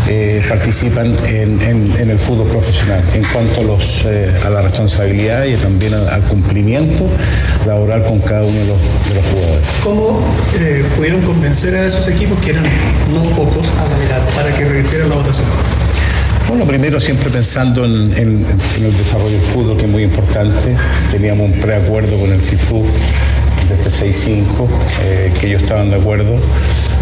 [0.09, 4.63] eh, participan en, en- en el fútbol profesional en cuanto a, los, eh, a la
[4.63, 7.07] responsabilidad y también al, al cumplimiento
[7.67, 8.79] laboral con cada uno de los,
[9.09, 9.67] de los jugadores.
[9.83, 10.21] ¿Cómo
[10.97, 12.65] pudieron convencer a esos equipos, que eran
[13.13, 13.67] no pocos,
[14.37, 15.47] para que revirtieran la votación?
[16.49, 18.47] Bueno, primero siempre pensando en, en-
[18.79, 20.77] en el desarrollo del fútbol, que es muy importante.
[21.11, 22.85] Teníamos un preacuerdo con el CIFU
[23.69, 24.69] desde 6-5,
[25.03, 26.37] eh, que ellos estaban de acuerdo.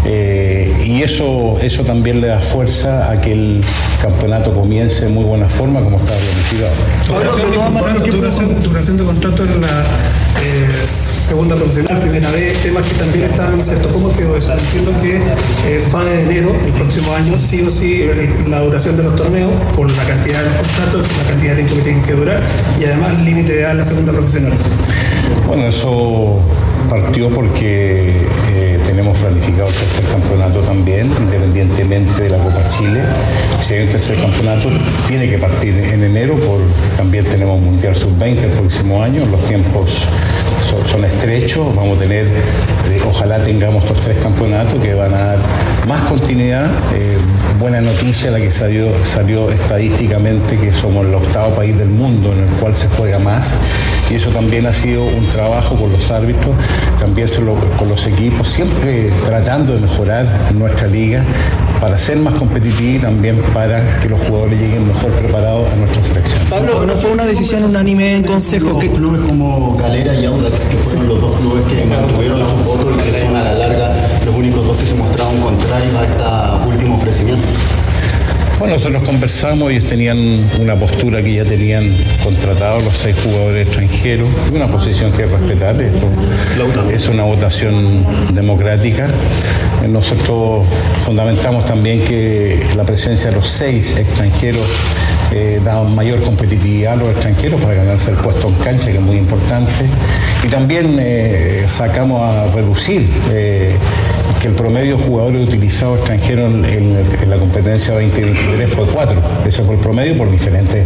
[0.05, 3.63] Eh, y eso, eso también le da fuerza a que el
[4.01, 6.73] campeonato comience de muy buena forma, como estaba planificado.
[7.07, 9.85] Duración, duración, duración de contrato en la
[11.25, 13.91] segunda profesional, primera vez, temas que también están insertos.
[13.91, 14.53] ¿Cómo quedó eso?
[14.53, 18.07] Entiendo que eh, va de enero, el próximo año, sí o sí,
[18.47, 21.75] la duración de los torneos, por la cantidad de los contratos, la cantidad de tiempo
[21.77, 22.43] que tienen que durar,
[22.79, 24.53] y además límite de edad la segunda profesional.
[25.47, 26.39] Bueno, eso
[26.89, 33.01] partió porque eh, tenemos planificado el tercer campeonato también, independientemente de la Copa Chile.
[33.63, 34.69] Si hay un tercer campeonato,
[35.07, 36.59] tiene que partir en enero, por,
[36.95, 40.07] también tenemos Mundial Sub-20 el próximo año, los tiempos
[40.65, 45.37] son, estrechos, vamos a tener, eh, ojalá tengamos estos tres campeonatos que van a dar
[45.87, 46.65] más continuidad.
[46.93, 47.17] eh,
[47.59, 52.39] buena noticia la que salió, salió estadísticamente que somos el octavo país del mundo en
[52.39, 53.53] el cual se juega más.
[54.09, 56.55] Y eso también ha sido un trabajo con los árbitros,
[56.99, 57.27] también
[57.77, 61.23] con los equipos, siempre tratando de mejorar nuestra liga
[61.85, 66.01] para ser más competitiva y también para que los jugadores lleguen mejor preparados a nuestra
[66.01, 66.39] selección.
[66.49, 68.79] Pablo, no fue una decisión unánime en consejo.
[68.79, 72.91] que clubes como Galera y Audax, que fueron los dos clubes que mantuvieron su voto
[72.91, 73.93] y que son a la larga
[74.25, 77.47] los únicos dos que se mostraron contrarios a este último ofrecimiento.
[78.57, 80.17] Bueno, nosotros conversamos, ellos tenían
[80.61, 81.93] una postura que ya tenían
[82.23, 86.09] contratados los seis jugadores extranjeros, una posición que es respetable, esto
[86.89, 89.07] es una votación democrática.
[89.89, 90.65] Nosotros
[91.03, 94.65] fundamentamos también que la presencia de los seis extranjeros
[95.33, 99.03] eh, da mayor competitividad a los extranjeros para ganarse el puesto en cancha, que es
[99.03, 99.85] muy importante.
[100.43, 103.75] Y también eh, sacamos a reducir eh,
[104.41, 109.21] que el promedio de jugadores utilizados extranjeros en, la competencia 2023 fue cuatro.
[109.45, 110.85] Ese fue el promedio por diferentes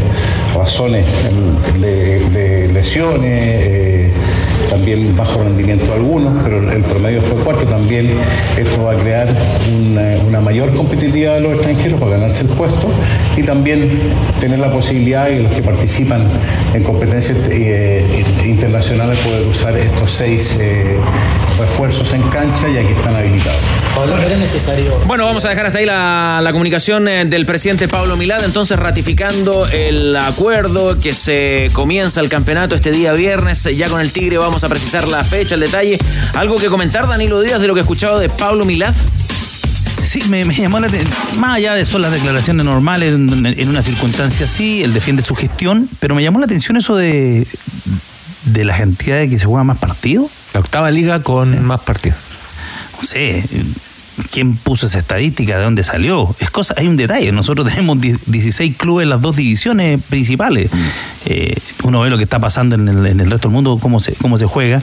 [0.55, 1.05] razones,
[1.79, 4.11] de, lesiones, eh,
[4.69, 7.67] también bajo rendimiento algunos, pero el promedio fue cuatro.
[7.67, 8.11] También
[8.57, 9.27] esto va a crear
[9.91, 12.89] una, una mayor competitividad de los extranjeros para ganarse el puesto
[13.35, 13.89] y también
[14.39, 16.23] tener la posibilidad de los que participan
[16.73, 18.05] en competencias eh,
[18.45, 20.97] internacionales poder usar estos seis eh,
[21.60, 23.60] refuerzos en cancha ya que están habilitados.
[24.26, 24.97] ¿era necesario?
[25.05, 28.80] Bueno, vamos a dejar hasta ahí la, la comunicación eh, del presidente Pablo Milad, entonces
[28.80, 34.38] ratificando el acuerdo que se comienza el campeonato este día viernes, ya con el Tigre
[34.38, 35.97] vamos a precisar la fecha, el detalle.
[36.34, 38.95] ¿Algo que comentar, Danilo Díaz, de lo que he escuchado de Pablo Milad?
[40.03, 41.39] Sí, me, me llamó la atención.
[41.39, 45.36] Más allá de son las declaraciones normales en, en una circunstancia así, él defiende su
[45.36, 47.45] gestión, pero me llamó la atención eso de,
[48.45, 50.32] de las entidades que se juegan más partidos.
[50.53, 52.17] La octava liga con más partidos.
[52.97, 53.43] No sé,
[54.31, 55.57] ¿quién puso esa estadística?
[55.57, 56.35] ¿De dónde salió?
[56.39, 57.31] Es cosa, hay un detalle.
[57.31, 60.69] Nosotros tenemos 16 clubes en las dos divisiones principales.
[61.25, 63.99] Eh, uno ve lo que está pasando en el, en el resto del mundo, cómo
[63.99, 64.81] se, cómo se juega.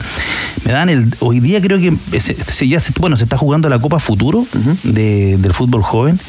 [0.65, 1.13] Me dan el.
[1.19, 4.45] Hoy día creo que se, se- ya se, bueno, se está jugando la Copa Futuro
[4.83, 6.19] de- del fútbol joven.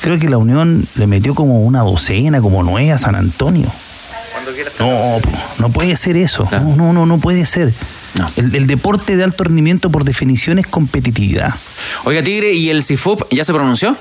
[0.00, 3.66] Creo que la Unión le metió como una docena, como nueve a San Antonio.
[4.80, 5.18] No,
[5.58, 6.48] no puede ser eso.
[6.52, 7.72] No, no, no, no puede ser.
[8.36, 11.54] El, el deporte de alto rendimiento por definición es competitividad.
[12.04, 13.96] Oiga, Tigre, ¿y el CIFUP ya se pronunció?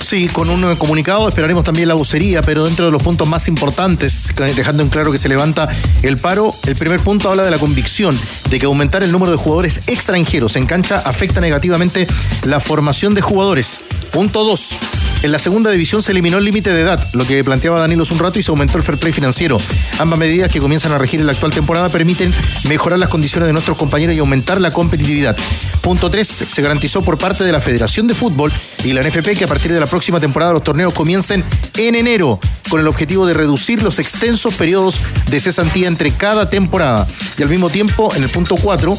[0.00, 4.32] Sí, con un comunicado esperaremos también la vocería, pero dentro de los puntos más importantes,
[4.56, 5.68] dejando en claro que se levanta
[6.02, 8.18] el paro, el primer punto habla de la convicción
[8.50, 12.06] de que aumentar el número de jugadores extranjeros en cancha afecta negativamente
[12.44, 13.80] la formación de jugadores.
[14.12, 14.76] Punto 2.
[15.22, 18.14] En la segunda división se eliminó el límite de edad, lo que planteaba Danilo hace
[18.14, 19.58] un rato, y se aumentó el fair play financiero.
[19.98, 22.32] Ambas medidas que comienzan a regir en la actual temporada permiten
[22.64, 25.36] mejorar las condiciones de nuestros compañeros y aumentar la competitividad.
[25.82, 26.26] Punto 3.
[26.26, 28.50] Se garantizó por parte de la Federación de Fútbol
[28.82, 31.44] y la NFP que a partir de la próxima temporada los torneos comiencen
[31.76, 34.98] en enero, con el objetivo de reducir los extensos periodos
[35.28, 37.06] de cesantía entre cada temporada.
[37.38, 38.98] Y al mismo tiempo, en el punto 4,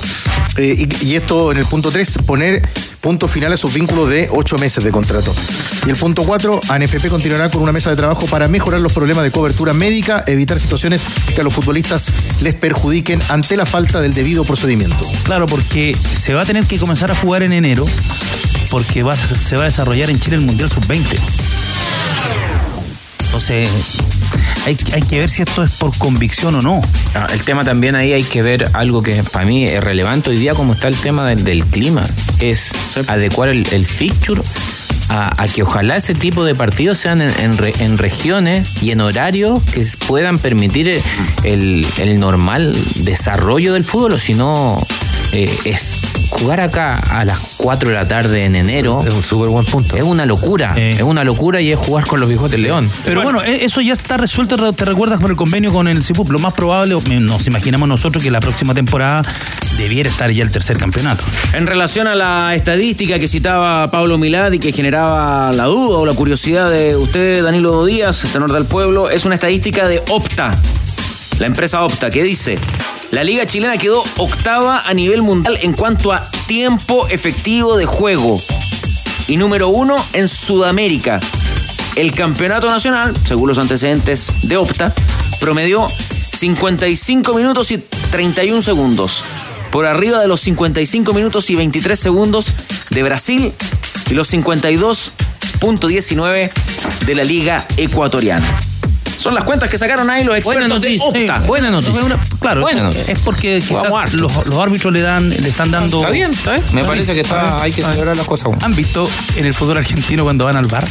[0.57, 2.61] y, y esto en el punto 3, poner
[3.01, 5.33] punto final a sus vínculos de 8 meses de contrato.
[5.85, 9.23] Y el punto 4, ANFP continuará con una mesa de trabajo para mejorar los problemas
[9.23, 11.03] de cobertura médica, evitar situaciones
[11.33, 15.09] que a los futbolistas les perjudiquen ante la falta del debido procedimiento.
[15.23, 17.87] Claro, porque se va a tener que comenzar a jugar en enero,
[18.69, 21.19] porque va- se va a desarrollar en Chile el Mundial Sub-20.
[23.25, 23.69] Entonces,
[24.65, 26.81] hay, hay que ver si esto es por convicción o no.
[27.15, 30.37] Ah, El tema también ahí hay que ver algo que para mí es relevante hoy
[30.37, 32.03] día, como está el tema del, del clima,
[32.39, 32.71] es
[33.07, 34.41] adecuar el, el fixture
[35.09, 38.91] a, a que ojalá ese tipo de partidos sean en, en re- en regiones y
[38.91, 41.01] en horarios que puedan permitir el,
[41.43, 44.75] el- el normal desarrollo del fútbol, o si no,
[45.31, 45.97] eh, es
[46.31, 49.03] jugar acá a las 4 de la tarde en enero.
[49.05, 49.95] Es un súper buen punto.
[49.97, 52.89] Es una locura, es una locura y es jugar con los bigotes león.
[53.05, 56.03] Pero bueno, e- eso ya está resuelto, re- te recuerdas por el convenio con el
[56.03, 56.31] CIPUP.
[56.31, 59.21] Lo más probable, o nos imaginamos nosotros que la próxima temporada
[59.77, 61.25] debiera estar ya el tercer campeonato.
[61.53, 66.05] En relación a la estadística que citaba Pablo Milad y que generaba la duda o
[66.05, 70.53] la curiosidad de usted, Danilo Díaz, tenor del pueblo, es una estadística de Opta,
[71.39, 72.57] la empresa Opta, que dice,
[73.11, 78.41] la liga chilena quedó octava a nivel mundial en cuanto a tiempo efectivo de juego
[79.27, 81.19] y número uno en Sudamérica.
[81.95, 84.91] El campeonato nacional, según los antecedentes de Opta,
[85.39, 85.87] promedió
[86.31, 89.23] 55 minutos y 31 segundos,
[89.71, 92.53] por arriba de los 55 minutos y 23 segundos
[92.89, 93.53] de Brasil
[94.09, 96.51] y los 52.19
[97.05, 98.70] de la Liga Ecuatoriana.
[99.21, 101.39] Son las cuentas que sacaron ahí los expertos de Opta.
[101.41, 102.01] buena noticia.
[102.39, 103.13] Claro, Buena es- noticia.
[103.13, 105.99] es porque quizás los, los árbitros le dan, le están dando.
[105.99, 106.61] Está bien, bien.
[106.73, 108.51] Me parece que está- hay que celebrar las cosas.
[108.61, 110.87] ¿Han visto en el fútbol argentino cuando van al bar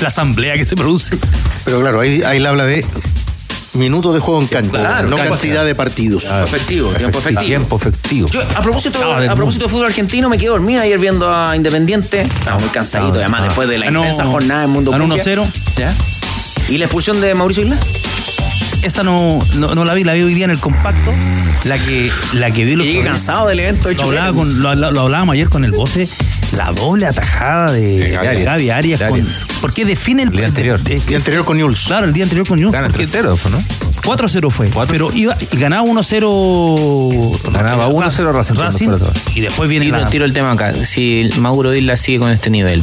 [0.00, 1.18] la asamblea que se produce?
[1.64, 2.84] Pero claro, ahí, ahí le habla de
[3.74, 5.32] minutos de juego en cancha, Claro, no cancha.
[5.32, 6.24] cantidad de partidos.
[6.42, 7.46] Efectivo, tiempo efectivo.
[7.46, 8.28] Tiempo efectivo.
[8.28, 11.34] Yo, a propósito, Ah, del a propósito de fútbol argentino, me quedé dormido ayer viendo
[11.34, 12.22] a Independiente.
[12.22, 13.44] Estaba muy cansadito, Ah, además, ah.
[13.46, 15.22] después de la intensa jornada en Mundo ganó Cumbia.
[15.22, 15.46] 1-0.
[16.68, 17.78] ¿Y la expulsión de Mauricio Isla?
[18.82, 21.12] Esa no, no, no la vi, la vi hoy día en el compacto.
[21.64, 24.90] La que, la que vi Que los cansado del evento lo, hablaba con- lo, lo-
[24.92, 26.06] lo hablábamos ayer con el voce,
[26.52, 28.76] la doble atajada de, de Gavi Gavi, Arias.
[28.78, 29.00] Arias.
[29.00, 29.46] De con- Arias.
[29.60, 30.80] ¿Por qué define el, El día anterior.
[30.86, 31.84] eh, El día anterior con News.
[31.86, 32.72] Claro, el día anterior con News.
[32.72, 33.58] Gana porque 3-0, pues, ¿no?
[34.02, 34.70] 4-0 fue.
[34.88, 37.52] Pero iba y ganaba 1-0.
[37.52, 38.90] Ganaba 1-0 Racing
[39.34, 40.06] y después viene Tiro, la.
[40.08, 40.72] tiro el tema acá.
[40.84, 42.82] Si Mauro Isla sigue con este nivel,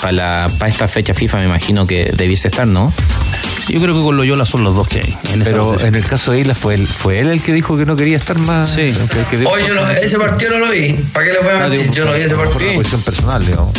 [0.00, 2.92] para esta fecha FIFA me imagino que debiese estar, ¿no?
[3.68, 5.16] Yo creo que con Loyola son los dos que hay.
[5.32, 7.86] En Pero en el caso de Isla fue él, fue él el que dijo que
[7.86, 8.70] no quería estar más.
[8.74, 8.92] Sí.
[9.30, 10.92] que- que- Oye, no- ese partido no lo vi.
[11.12, 11.90] ¿Para qué le voy a No, mentir?
[11.90, 12.74] Yo no vi ese por una partido.
[12.74, 13.72] cuestión personal, digamos.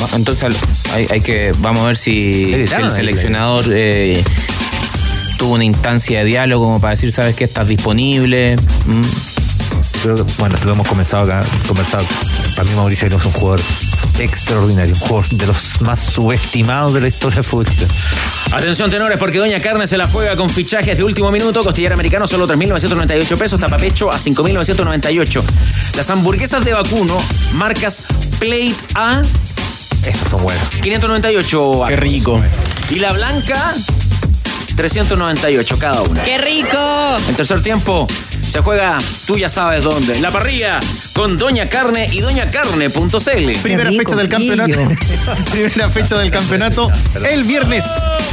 [0.00, 0.56] No, Entonces
[0.94, 4.22] hay, hay que, vamos a ver si, el seleccionador eh,
[5.38, 7.44] tuvo una instancia de diálogo como para decir, ¿sabes qué?
[7.44, 8.56] Estás disponible.
[8.86, 9.02] Mm.
[10.02, 12.04] Creo que, bueno, lo hemos comenzado acá, conversado.
[12.56, 13.60] Para mí Mauricio Aguilera es un jugador
[14.20, 17.92] extraordinario, un jugador de los más subestimados de la historia chileno.
[18.52, 21.60] Atención, tenores, porque Doña Carne se la juega con fichajes de último minuto.
[21.62, 23.60] Costillar americano solo 3.998 pesos.
[23.60, 25.42] Tapapecho a 5.998.
[25.96, 27.18] Las hamburguesas de vacuno,
[27.54, 28.02] marcas
[28.38, 29.22] Plate A,
[30.04, 30.68] Esas son buenas.
[30.68, 31.82] 598.
[31.88, 32.42] Qué rico.
[32.90, 33.74] Y la blanca,
[34.80, 36.24] 398 cada una.
[36.24, 36.78] ¡Qué rico!
[37.28, 38.06] En tercer tiempo
[38.50, 40.80] se juega, tú ya sabes dónde, la parrilla
[41.12, 43.58] con Doña Carne y doñacarne.cl.
[43.62, 44.78] Primera fecha del campeonato.
[45.52, 46.90] Primera fecha del campeonato.
[47.28, 47.84] El viernes,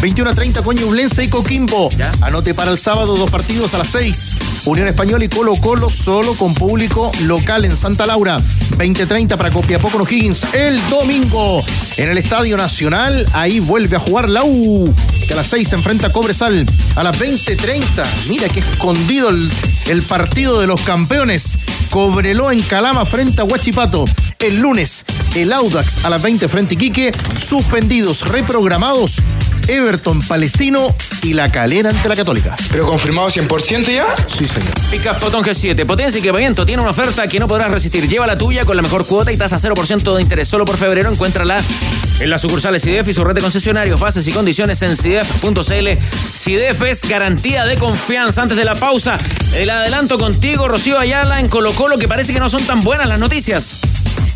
[0.01, 1.89] 21 a 30 con Ñublense y Coquimbo.
[2.21, 4.35] Anote para el sábado dos partidos a las 6.
[4.65, 8.39] Unión Española y Colo Colo solo con público local en Santa Laura.
[8.77, 10.53] 20-30 para Copiapó con O'Higgins.
[10.53, 11.61] El domingo
[11.97, 13.25] en el Estadio Nacional.
[13.33, 14.95] Ahí vuelve a jugar la U.
[15.27, 16.65] Que a las 6 se enfrenta a Cobresal.
[16.95, 18.29] A las 20-30.
[18.29, 21.57] Mira que escondido el partido de los campeones.
[21.89, 24.05] Cobreló en Calama frente a Huachipato.
[24.39, 27.11] El lunes, el Audax a las 20 frente a Iquique.
[27.39, 29.21] Suspendidos, reprogramados.
[29.67, 32.55] Everton Palestino y la Calera ante la Católica.
[32.71, 34.05] ¿Pero confirmado 100% ya?
[34.27, 34.71] Sí, señor.
[34.89, 38.07] Pica Fotón G7, potencia y equipamiento, tiene una oferta que no podrás resistir.
[38.07, 40.47] Lleva la tuya con la mejor cuota y tasa 0% de interés.
[40.47, 41.57] Solo por febrero encuéntrala
[42.19, 43.99] en las sucursales CIDEF y su red de concesionarios.
[43.99, 46.03] Bases y condiciones en CIDEF.cl.
[46.33, 48.43] CIDEF es garantía de confianza.
[48.43, 49.17] Antes de la pausa,
[49.53, 53.07] el adelanto contigo, Rocío Ayala, en Colo Colo, que parece que no son tan buenas
[53.07, 53.77] las noticias.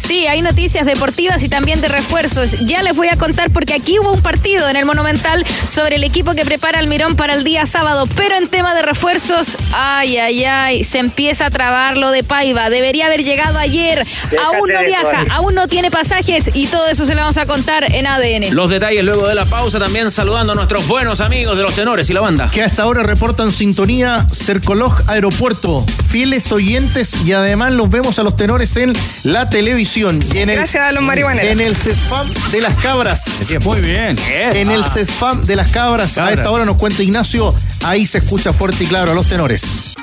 [0.02, 2.60] Sí, hay noticias deportivas y también de refuerzos.
[2.62, 6.04] Ya les voy a contar porque aquí hubo un partido en el Monumental sobre el
[6.04, 8.08] equipo que prepara Almirón para el día sábado.
[8.16, 12.70] Pero en tema de refuerzos, ay, ay, ay, se empieza a trabar lo de Paiva.
[12.72, 14.06] Debería haber llegado ayer.
[14.44, 17.46] aún no eso, viaja, aún no tiene pasajes y todo eso se lo vamos a
[17.46, 18.56] contar en ADN.
[18.56, 22.10] Los detalles luego de la pausa, también saludando a nuestros buenos amigos de los tenores
[22.10, 22.50] y la banda.
[22.52, 25.86] Que hasta ahora reportan sintonía Cercolog Aeropuerto.
[26.08, 28.94] Fieles oyentes y además los vemos a los tenores en
[29.24, 29.91] la televisión.
[29.98, 31.52] Y en el, Gracias a los marihuaneros.
[31.52, 33.42] En el CESFAM de las cabras.
[33.64, 34.16] Muy bien.
[34.30, 34.90] En el Ah.
[34.92, 36.18] CESFAM de las cabras.
[36.18, 37.54] A esta hora nos cuenta Ignacio.
[37.84, 39.94] Ahí se escucha fuerte y claro a los tenores.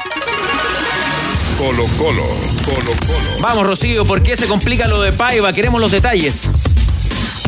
[1.57, 2.27] Colo Colo,
[2.65, 3.41] Colo Colo.
[3.41, 5.53] Vamos, Rocío, ¿por qué se complica lo de Paiva?
[5.53, 6.51] Queremos los detalles.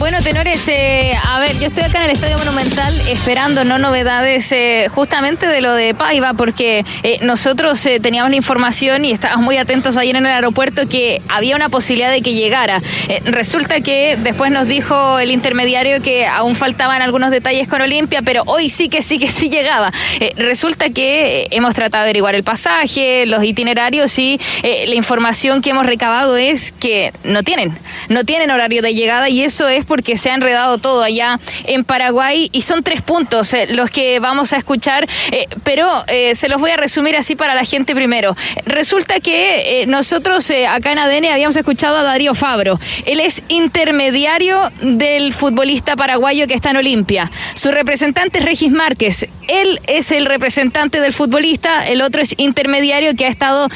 [0.00, 4.50] Bueno, tenores, eh, a ver, yo estoy acá en el Estadio Monumental esperando no novedades
[4.50, 9.44] eh, justamente de lo de Paiva, porque eh, nosotros eh, teníamos la información y estábamos
[9.44, 12.80] muy atentos ayer en el aeropuerto que había una posibilidad de que llegara.
[13.26, 18.42] Resulta que después nos dijo el intermediario que aún faltaban algunos detalles con Olimpia, pero
[18.46, 19.92] hoy sí que sí que sí llegaba.
[20.36, 25.84] Resulta que hemos tratado de averiguar el pasaje, los itinerarios y la información que hemos
[25.84, 27.76] recabado es que no tienen,
[28.08, 31.82] no tienen horario de llegada y eso es porque se ha enredado todo allá en
[31.82, 36.48] Paraguay y son tres puntos eh, los que vamos a escuchar, eh, pero eh, se
[36.48, 38.36] los voy a resumir así para la gente primero.
[38.66, 42.78] Resulta que nosotros acá en ADN habíamos escuchado a Darío Fabro.
[43.04, 47.28] Él es intermediario del futbolista paraguayo que está en Olimpia.
[47.54, 49.26] Su representante es Regis Márquez.
[49.48, 53.66] Él es el representante del futbolista, el otro es intermediario que ha estado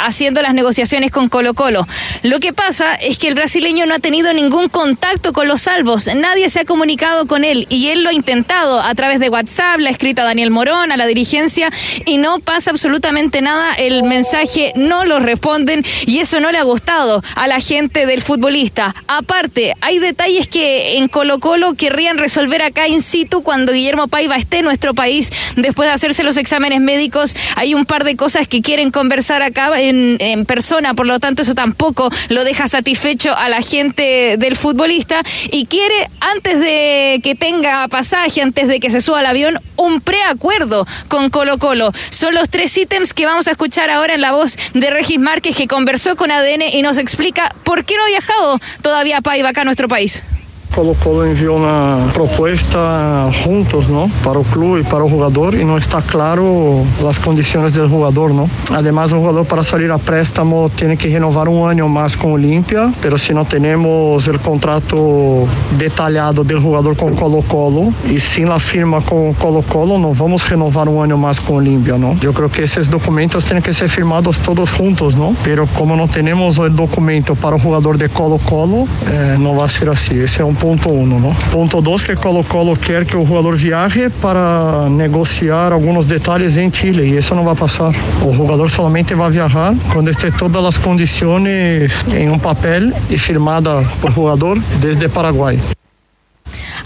[0.00, 1.86] haciendo las negociaciones con Colo Colo.
[2.22, 6.08] Lo que pasa es que el brasileño no ha tenido ningún contacto con los salvos,
[6.14, 9.78] nadie se ha comunicado con él y él lo ha intentado a través de WhatsApp,
[9.78, 11.70] le ha escrito a Daniel Morón, a la dirigencia
[12.06, 16.62] y no pasa absolutamente nada, el mensaje no lo responden y eso no le ha
[16.62, 18.94] gustado a la gente del futbolista.
[19.06, 24.36] Aparte, hay detalles que en Colo Colo querrían resolver acá in situ cuando Guillermo Paiva
[24.36, 27.34] esté en nuestro país después de hacerse los exámenes médicos.
[27.56, 31.54] Hay un par de cosas que quieren conversar acá en persona, por lo tanto eso
[31.54, 37.86] tampoco lo deja satisfecho a la gente del futbolista y quiere, antes de que tenga
[37.88, 41.92] pasaje, antes de que se suba al avión, un preacuerdo con Colo Colo.
[42.10, 45.56] Son los tres ítems que vamos a escuchar ahora en la voz de Regis Márquez,
[45.56, 49.62] que conversó con ADN y nos explica por qué no ha viajado todavía Paiva acá
[49.62, 50.22] a nuestro país.
[50.74, 52.78] Colo Colo enviou uma proposta
[53.30, 57.72] juntos, não, para o clube e para o jogador e não está claro as condições
[57.72, 58.48] do jogador, não.
[58.70, 62.32] Además, o jogador para sair a préstamo tem que renovar um ano mais com o
[62.32, 68.48] Olimpia, pero se não temos o contrato detalhado do jogador com Colo Colo e sem
[68.48, 72.16] a firma com Colo Colo, não vamos renovar um ano mais com o Olimpia, não.
[72.22, 75.34] Eu creio que esses documentos têm que ser firmados todos juntos, não.
[75.42, 79.68] Pero como não temos o documento para o jogador de Colo Colo, eh, não vai
[79.68, 80.22] ser assim.
[80.22, 81.34] Esse é um ponto um, não?
[81.50, 86.72] Ponto dois que Colo Colo quer que o jogador viaje para negociar alguns detalhes em
[86.72, 87.92] Chile e isso não vai passar.
[88.24, 93.82] O jogador solamente vai viajar quando esteja todas as condições em um papel e firmada
[94.00, 95.58] por jogador desde Paraguai.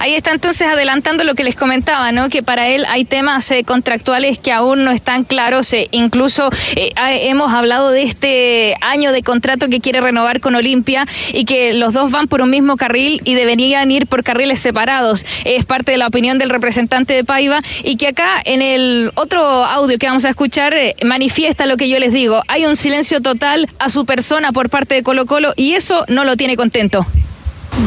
[0.07, 2.29] Ahí está entonces adelantando lo que les comentaba, ¿no?
[2.29, 5.73] Que para él hay temas eh, contractuales que aún no están claros.
[5.73, 6.93] eh, incluso eh,
[7.23, 11.93] hemos hablado de este año de contrato que quiere renovar con Olimpia y que los
[11.93, 15.27] dos van por un mismo carril y deberían ir por carriles separados.
[15.45, 19.43] Es parte de la opinión del representante de Paiva y que acá en el otro
[19.43, 22.43] audio que vamos a escuchar manifiesta lo que yo les digo.
[22.47, 26.23] Hay un silencio total a su persona por parte de Colo Colo y eso no
[26.23, 27.05] lo tiene contento.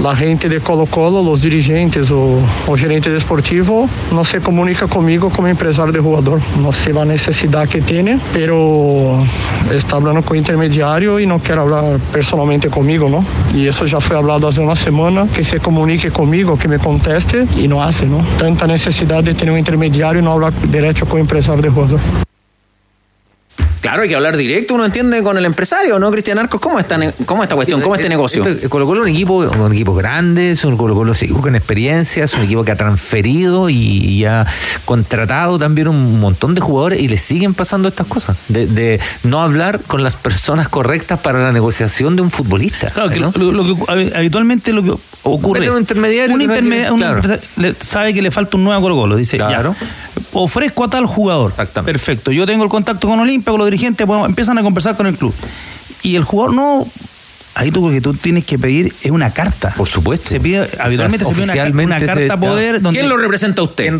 [0.05, 5.29] A gente de Colo Colo, os dirigentes, o, o gerente desportivo, não se comunica comigo
[5.29, 6.41] como empresário de jogador.
[6.57, 9.25] Não sei a necessidade que tem, pero
[9.71, 13.25] está falando com o intermediário e não quer falar personalmente comigo, não?
[13.53, 17.47] E isso já foi falado há uma semana, que se comunique comigo, que me conteste
[17.57, 18.23] e não hace, não?
[18.37, 21.99] Tanta necessidade de ter um intermediário e não falar direto com o empresário de jogador.
[23.81, 26.59] Claro, hay que hablar directo, uno entiende con el empresario, ¿no, Cristian Arcos?
[26.59, 27.79] ¿Cómo, está, cómo esta cuestión?
[27.81, 28.45] ¿Cómo este negocio?
[28.45, 31.25] Esto- Colo Colo es un equipo, un equipo grande, es un Colo Colo es un
[31.27, 34.45] equipo con experiencia, es un equipo que ha transferido y, y ha
[34.85, 39.41] contratado también un montón de jugadores y le siguen pasando estas cosas, de, de no
[39.41, 42.89] hablar con las personas correctas para la negociación de un futbolista.
[42.89, 43.31] Claro, que ¿no?
[43.35, 44.91] lo, lo que hab- habitualmente lo que
[45.23, 47.21] ocurre Mete un es intermediario un que no hay que- claro.
[47.81, 49.47] sabe que le falta un nuevo Colo Colo, dice, ya,
[50.33, 51.51] ofrezco a tal jugador.
[51.83, 55.07] Perfecto, yo tengo el contacto con Olimpia, con los dirigentes, bueno, empiezan a conversar con
[55.07, 55.33] el club.
[56.03, 56.87] Y el jugador no
[57.55, 59.73] Ahí tú lo que tú tienes que pedir es una carta.
[59.75, 60.29] Por supuesto.
[60.29, 63.65] Se pide, habitualmente se pide una, ca- una carta poder donde ¿Quién lo representa a
[63.65, 63.91] usted?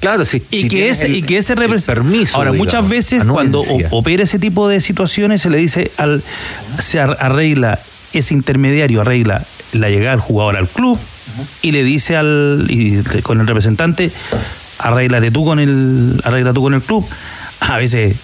[0.00, 0.42] claro, sí.
[0.50, 3.24] y si que ese el- y que ese el repres- permiso, ahora digamos, muchas veces
[3.24, 3.88] cuando anuencia.
[3.90, 6.22] o- opera ese tipo de situaciones se le dice al
[6.78, 7.78] se ar- arregla
[8.12, 10.98] ese intermediario arregla la llegada del jugador al club
[11.62, 14.10] y le dice al y con el representante
[14.78, 17.06] arréglate tú con el arregla tú con el club
[17.60, 18.16] a veces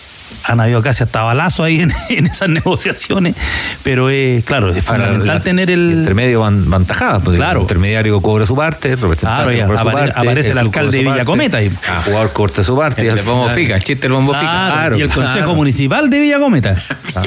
[0.45, 3.35] han habido casi hasta balazos ahí en, en esas negociaciones
[3.83, 7.61] pero es claro es Ahora, fundamental la- tener el intermedio van, van tajadas, pues, Claro.
[7.61, 10.55] El intermediario cobra su parte, el representante Claro, ya, cobra su apare- parte, aparece el
[10.59, 11.67] club alcalde de Villa Cometa ahí.
[11.67, 13.05] El jugador corta su parte.
[13.05, 14.43] y El al bombo fica, el chiste del bombo fica.
[14.73, 16.77] Claro, y el consejo municipal de Villa Cometa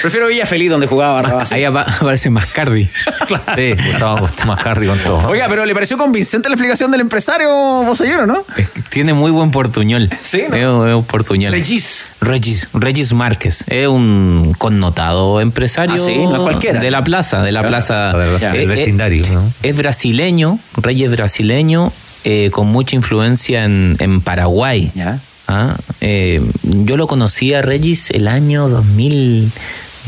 [0.00, 1.52] Prefiero Villa Feliz donde jugaba Barrabás.
[1.52, 2.88] Ahí apa- aparece Mascardi.
[3.56, 5.28] Sí, Gustavo Mascardi con todo.
[5.28, 7.48] Oiga, pero ¿le pareció convincente la explicación del empresario
[7.84, 8.44] Bosellero, no?
[8.90, 10.08] Tiene muy buen portuñol.
[10.20, 10.56] Sí, ¿no?
[10.56, 11.52] Es, un- es un portuñol.
[11.52, 12.10] Regis.
[12.20, 12.68] Regis.
[12.74, 13.64] Regis Márquez.
[13.68, 16.80] Es un connotado empresario Ah, sí, no es cualquiera.
[16.80, 17.68] de la plaza, de la Claro.
[17.72, 18.12] plaza.
[18.40, 19.50] Ya, Eh, del eh, vecindario, ¿no?
[19.62, 21.92] Es brasileño, Reyes brasileño,
[22.24, 24.90] eh, con mucha influencia en, en Paraguay.
[24.94, 25.18] Ya.
[25.48, 29.50] Ah, eh, yo lo conocí a Regis el año 2000,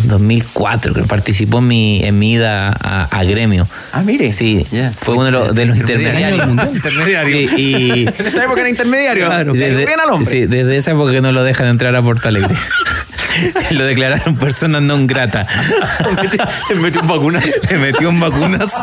[0.05, 3.69] 2004, que participó en mi, en mi ida a, a gremio.
[3.93, 4.33] Ah, mire.
[4.33, 4.67] Sí,
[4.99, 6.49] fue uno de los, de los intermediarios.
[6.75, 7.49] Intermediario.
[7.49, 9.29] Sí, y, En esa época era intermediario.
[9.53, 10.31] Desde, bien al hombre.
[10.31, 12.55] sí, desde esa época que no lo dejan entrar a Porto Alegre.
[13.71, 15.47] lo declararon persona non grata.
[16.69, 17.49] Le metió un vacunazo.
[17.71, 18.83] Le metió un vacunazo.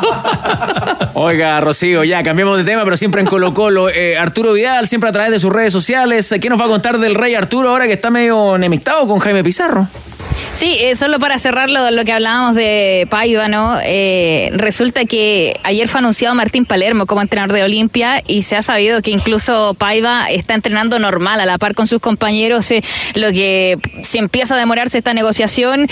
[1.13, 3.89] Oiga, Rocío, ya cambiamos de tema, pero siempre en Colo Colo.
[3.89, 6.33] Eh, Arturo Vidal, siempre a través de sus redes sociales.
[6.41, 9.43] ¿Qué nos va a contar del rey Arturo ahora que está medio enemistado con Jaime
[9.43, 9.87] Pizarro?
[10.53, 13.77] Sí, eh, solo para cerrar lo, lo que hablábamos de Paiva, ¿no?
[13.83, 18.61] Eh, resulta que ayer fue anunciado Martín Palermo como entrenador de Olimpia y se ha
[18.61, 22.83] sabido que incluso Paiva está entrenando normal, a la par con sus compañeros, eh,
[23.15, 25.87] lo que si empieza a demorarse esta negociación,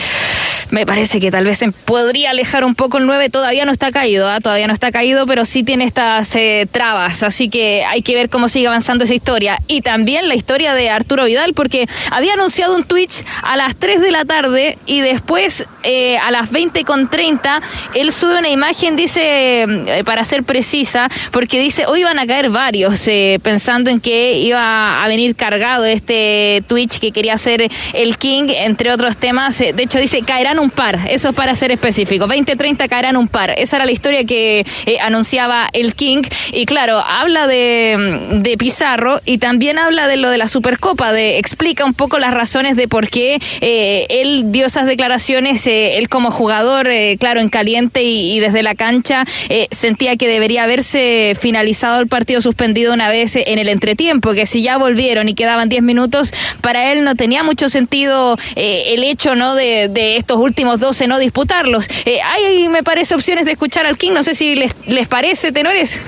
[0.71, 3.91] me parece que tal vez se podría alejar un poco el 9, todavía no está
[3.91, 4.39] caído, ¿ah?
[4.39, 8.29] todavía no está caído, pero sí tiene estas eh, trabas, así que hay que ver
[8.29, 9.59] cómo sigue avanzando esa historia.
[9.67, 14.01] Y también la historia de Arturo Vidal, porque había anunciado un Twitch a las 3
[14.01, 17.61] de la tarde y después eh, a las 20.30
[17.95, 22.49] él sube una imagen, dice, eh, para ser precisa, porque dice, hoy van a caer
[22.49, 23.09] varios,
[23.41, 28.91] pensando en que iba a venir cargado este Twitch que quería hacer el King, entre
[28.91, 29.57] otros temas.
[29.57, 32.27] De hecho, dice, caerán un par, eso es para ser específico.
[32.27, 33.51] 20-30 caerán un par.
[33.57, 36.23] Esa era la historia que eh, anunciaba el King.
[36.51, 41.37] Y claro, habla de, de Pizarro y también habla de lo de la Supercopa, de
[41.37, 46.09] explica un poco las razones de por qué eh, él dio esas declaraciones, eh, él
[46.09, 46.89] como jugador,
[47.19, 49.25] claro, en caliente y, desde la cancha,
[49.71, 54.61] sentía que debería haberse finalizado el partido suspendido una vez en el entretiempo, que si
[54.61, 59.55] ya volvieron y quedaban 10 minutos, para él no tenía mucho sentido el hecho no
[59.55, 61.87] de, de estos últimos 12 no disputarlos.
[62.05, 65.51] Eh, hay, me parece, opciones de escuchar al King, no sé si les, les parece,
[65.51, 66.01] tenores.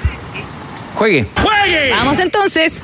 [0.95, 1.25] Juegue.
[1.41, 1.91] ¡Juegue!
[1.91, 2.81] Vamos entonces.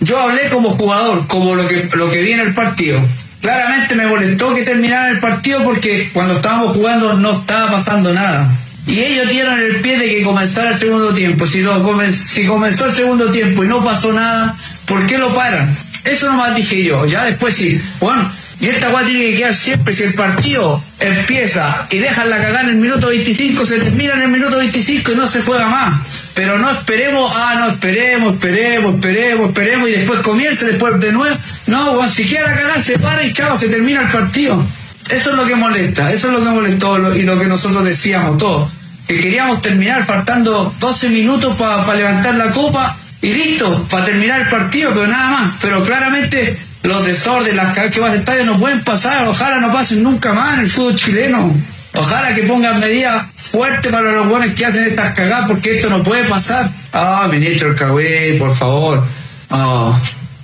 [0.00, 3.00] Yo hablé como jugador, como lo que, lo que vi en el partido.
[3.40, 8.48] Claramente me molestó que terminara el partido porque cuando estábamos jugando no estaba pasando nada.
[8.86, 11.46] Y ellos dieron el pie de que comenzara el segundo tiempo.
[11.46, 14.56] Si, lo, comen- si comenzó el segundo tiempo y no pasó nada,
[14.86, 15.76] ¿por qué lo paran?
[16.04, 17.04] Eso nomás dije yo.
[17.06, 17.80] Ya después sí.
[18.00, 18.30] Bueno,
[18.60, 19.92] y esta guay tiene que quedar siempre.
[19.94, 24.22] Si el partido empieza y dejan la cagada en el minuto 25, se termina en
[24.22, 26.02] el minuto 25 y no se juega más.
[26.34, 31.34] Pero no esperemos, ah, no esperemos, esperemos, esperemos, esperemos y después comienza, después de nuevo.
[31.68, 34.62] No, bueno, si queda la cagada, se para y chao, se termina el partido.
[35.08, 38.36] Eso es lo que molesta, eso es lo que molestó y lo que nosotros decíamos
[38.36, 38.70] todos.
[39.08, 44.48] Que queríamos terminar faltando 12 minutos para levantar la copa y listo, para terminar el
[44.48, 45.52] partido, pero nada más.
[45.60, 50.02] Pero claramente los desórdenes, las que vas al estadio no pueden pasar, ojalá no pasen
[50.02, 51.54] nunca más en el fútbol chileno.
[51.94, 56.02] Ojalá que pongan medidas fuertes para los buenos que hacen estas cagadas, porque esto no
[56.02, 56.70] puede pasar.
[56.92, 59.04] Ah, ministro el cagüey, por favor.
[59.50, 60.00] Ah.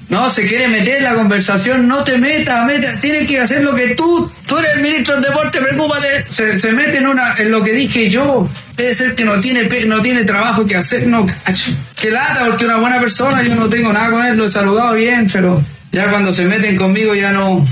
[0.09, 3.75] No, se quiere meter en la conversación, no te metas, meta, tienes que hacer lo
[3.75, 6.25] que tú, tú eres el ministro del deporte, preocúpate.
[6.31, 8.49] Se, mete en una, en lo que dije yo.
[8.77, 11.73] Debe ser que no tiene, no tiene trabajo que hacer, no, cacho.
[12.01, 14.95] que lata, porque una buena persona, yo no tengo nada con él, lo he saludado
[14.95, 15.65] bien, pero
[15.97, 17.65] ya cuando se meten conmigo ya no,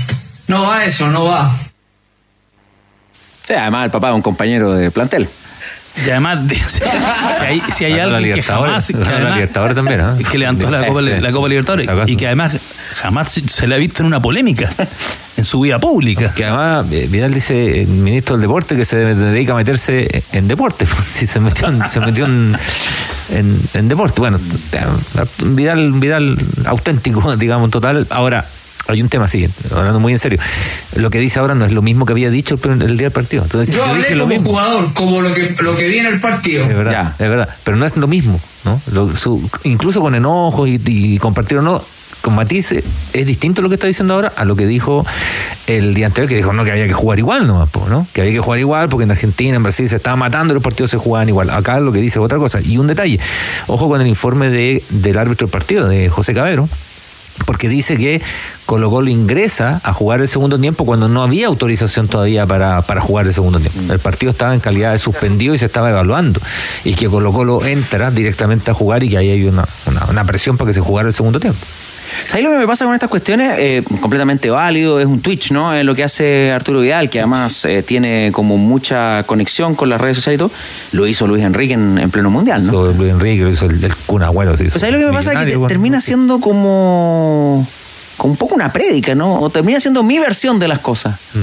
[0.47, 1.55] no va eso, no va.
[3.45, 5.29] Sí, además el papá es un compañero de plantel.
[6.05, 6.81] Y además, de- si
[7.45, 8.87] hay, si hay alguien que jamás.
[8.87, 10.17] que además- también, ¿ah?
[10.31, 11.87] que levantó la Copa, la Copa Libertadores.
[12.07, 12.53] Y que además
[12.97, 14.69] jamás se- le ha visto en una polémica
[15.37, 16.33] en su vida pública.
[16.33, 20.47] Que además eh, Vidal dice, el ministro del deporte, que se dedica a meterse en
[20.47, 20.85] deporte.
[20.95, 22.55] Pues, sí, se metió en, se metió en,
[23.31, 24.19] en- en deporte.
[24.21, 24.39] Bueno,
[25.43, 28.05] Vidal, Vidal auténtico, digamos, total.
[28.09, 28.45] Ahora,
[28.87, 30.39] hay un tema así, hablando muy en serio.
[30.95, 33.11] Lo que dice ahora no es lo mismo que había dicho el, el día del
[33.11, 33.43] partido.
[33.43, 34.49] Entonces, Yo hablé dije lo como mismo.
[34.51, 36.63] jugador, como lo que, lo que vi en el partido.
[36.65, 37.49] Es verdad, es verdad.
[37.63, 38.79] Pero no es lo mismo, ¿no?
[38.91, 41.81] Lo- su- incluso con enojos y, y compartir o no,
[42.21, 42.83] con matices,
[43.13, 45.05] es distinto lo que está diciendo ahora a lo que dijo
[45.67, 48.07] el día anterior, que dijo no, que había que jugar igual nomás, po, ¿no?
[48.13, 50.63] Que había que jugar igual porque en Argentina, en Brasil se estaban matando y los
[50.63, 51.51] partidos se jugaban igual.
[51.51, 52.61] Acá lo que dice es otra cosa.
[52.61, 53.19] Y un detalle,
[53.67, 56.67] ojo con el informe de, del árbitro del partido, de José Cabero,
[57.45, 58.21] porque dice que
[58.65, 63.01] Colo Colo ingresa a jugar el segundo tiempo cuando no había autorización todavía para, para
[63.01, 63.93] jugar el segundo tiempo.
[63.93, 66.39] El partido estaba en calidad de suspendido y se estaba evaluando.
[66.83, 70.23] Y que Colo Colo entra directamente a jugar y que ahí hay una, una, una
[70.23, 71.59] presión para que se jugara el segundo tiempo.
[72.27, 73.53] ¿Sabes lo que me pasa con estas cuestiones?
[73.59, 75.73] Eh, completamente válido, es un Twitch, ¿no?
[75.73, 80.01] Es lo que hace Arturo Vidal, que además eh, tiene como mucha conexión con las
[80.01, 80.51] redes sociales y todo.
[80.93, 82.71] Lo hizo Luis Enrique en, en pleno mundial, ¿no?
[82.71, 85.05] Lo Luis Enrique, lo hizo el, el Kun Agüero, se hizo Pues ¿Sabes lo que
[85.05, 85.31] me pasa?
[85.39, 87.67] Que te- termina siendo como,
[88.17, 89.39] como un poco una prédica, ¿no?
[89.39, 91.15] O termina siendo mi versión de las cosas.
[91.33, 91.39] Mm.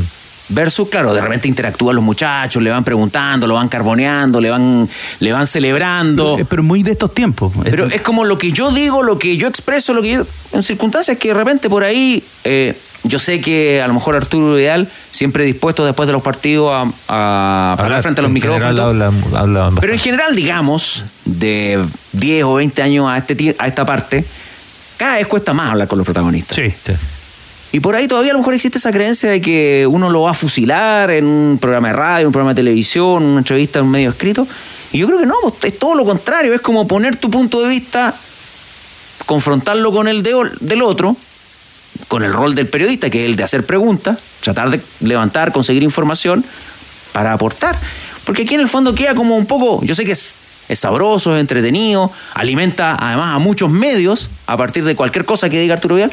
[0.52, 4.88] Versus, claro, de repente interactúan los muchachos, le van preguntando, lo van carboneando, le van,
[5.20, 6.34] le van celebrando.
[6.36, 7.52] Pero, pero muy de estos tiempos.
[7.64, 10.26] Pero es como lo que yo digo, lo que yo expreso, lo que yo.
[10.52, 12.22] En circunstancias que de repente por ahí.
[12.44, 16.70] eh, yo sé que a lo mejor Arturo Ideal siempre dispuesto después de los partidos
[16.72, 18.78] a, a hablar frente a los micrófonos.
[18.78, 19.80] habla- habla.
[19.80, 24.24] Pero en general, digamos, de 10 o 20 años a, este, a esta parte,
[24.98, 26.54] cada vez cuesta más hablar con los protagonistas.
[26.54, 26.92] Sí.
[27.72, 30.32] Y por ahí todavía a lo mejor existe esa creencia de que uno lo va
[30.32, 33.90] a fusilar en un programa de radio, un programa de televisión, una entrevista en un
[33.90, 34.46] medio escrito.
[34.92, 37.62] Y yo creo que no, pues, es todo lo contrario, es como poner tu punto
[37.62, 38.14] de vista,
[39.24, 41.16] confrontarlo con el de, del otro,
[42.08, 45.82] con el rol del periodista, que es el de hacer preguntas, tratar de levantar, conseguir
[45.82, 46.44] información
[47.12, 47.78] para aportar.
[48.24, 50.34] Porque aquí en el fondo queda como un poco, yo sé que es,
[50.68, 55.58] es sabroso, es entretenido, alimenta además a muchos medios a partir de cualquier cosa que
[55.58, 56.12] diga Arturo Vidal,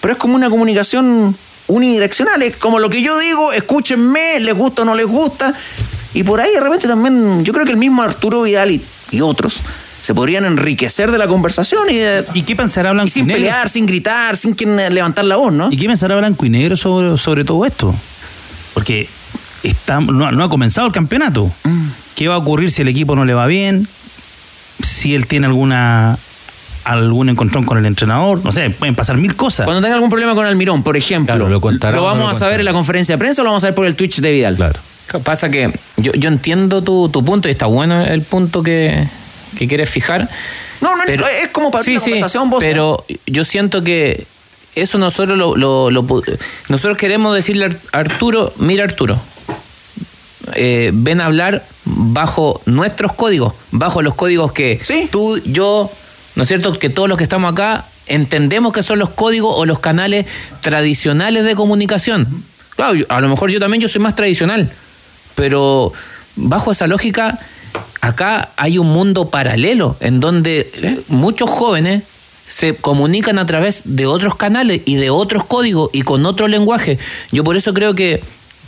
[0.00, 1.36] pero es como una comunicación
[1.66, 5.54] unidireccional, es como lo que yo digo, escúchenme, les gusta o no les gusta,
[6.12, 9.20] y por ahí de repente también, yo creo que el mismo Arturo Vidal y, y
[9.20, 9.60] otros
[10.02, 13.40] se podrían enriquecer de la conversación y, de- ¿Y qué pensará Blanco y sin Negro?
[13.40, 15.70] pelear, sin gritar, sin quien levantar la voz, ¿no?
[15.72, 17.94] ¿Y qué pensará Blanco y Negro sobre, sobre todo esto?
[18.74, 19.08] Porque
[19.62, 21.50] está, no, no ha comenzado el campeonato.
[22.16, 23.88] ¿Qué va a ocurrir si el equipo no le va bien?
[24.82, 26.18] Si él tiene alguna
[26.84, 29.64] algún encontrón con el entrenador, no sé, pueden pasar mil cosas.
[29.64, 32.60] Cuando tenga algún problema con Almirón, por ejemplo, Claro, lo contará vamos lo a saber
[32.60, 34.56] en la conferencia de prensa o lo vamos a ver por el Twitch de Vidal.
[34.56, 34.78] Claro.
[35.22, 39.06] Pasa que yo, yo entiendo tu, tu punto y está bueno el punto que,
[39.58, 40.28] que quieres fijar.
[40.80, 42.60] No, no, es como para una conversación, vos.
[42.60, 44.26] Pero yo siento que
[44.74, 46.04] eso nosotros lo, lo- lo
[46.68, 49.18] nosotros queremos decirle a Arturo, mira Arturo,
[50.54, 54.80] eh, ven a hablar bajo nuestros códigos, bajo los códigos que
[55.10, 55.90] tú, yo,
[56.36, 56.72] ¿no es cierto?
[56.72, 60.26] Que todos los que estamos acá entendemos que son los códigos o los canales
[60.60, 62.26] tradicionales de comunicación.
[62.76, 64.70] Claro, yo- a lo mejor yo también yo soy más tradicional,
[65.34, 65.92] pero
[66.36, 67.38] bajo esa lógica,
[68.00, 70.70] acá hay un mundo paralelo en donde
[71.08, 72.02] muchos jóvenes
[72.46, 76.98] se comunican a través de otros canales y de otros códigos y con otro lenguaje.
[77.32, 78.22] Yo por eso creo que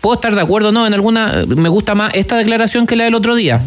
[0.07, 3.17] puedo estar de acuerdo, no, en alguna me gusta más esta declaración que la del
[3.17, 3.61] otro día.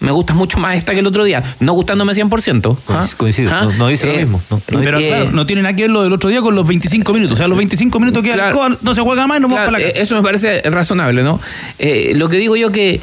[0.00, 2.76] Me gusta mucho más esta que el otro día, no gustándome 100%.
[2.88, 3.06] ¿ah?
[3.16, 3.62] Coincido, ¿Ah?
[3.66, 4.42] no, no dice Eh, lo mismo.
[4.50, 6.56] no, no Pero dice- claro, no tiene nada que ver lo del otro día con
[6.56, 7.34] los 25 minutos.
[7.34, 8.76] O sea, los 25 minutos que Claro.
[8.82, 10.00] no se juega más y nos vamos Claro, para la eh, casa.
[10.02, 11.38] Eso me parece razonable, ¿no?
[11.78, 13.00] Eh, lo que digo yo que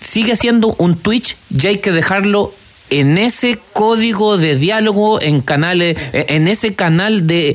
[0.00, 2.52] sigue siendo un Twitch, ya hay que dejarlo
[2.90, 7.54] en ese código de diálogo, en canales, eh, en ese canal de,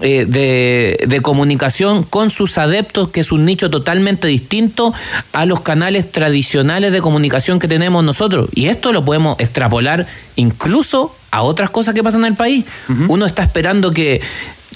[0.00, 4.92] eh, de, de comunicación con sus adeptos, que es un nicho totalmente distinto
[5.32, 8.48] a los canales tradicionales de comunicación que tenemos nosotros.
[8.54, 12.64] Y esto lo podemos extrapolar incluso a otras cosas que pasan en el país.
[13.08, 14.20] Uno está esperando que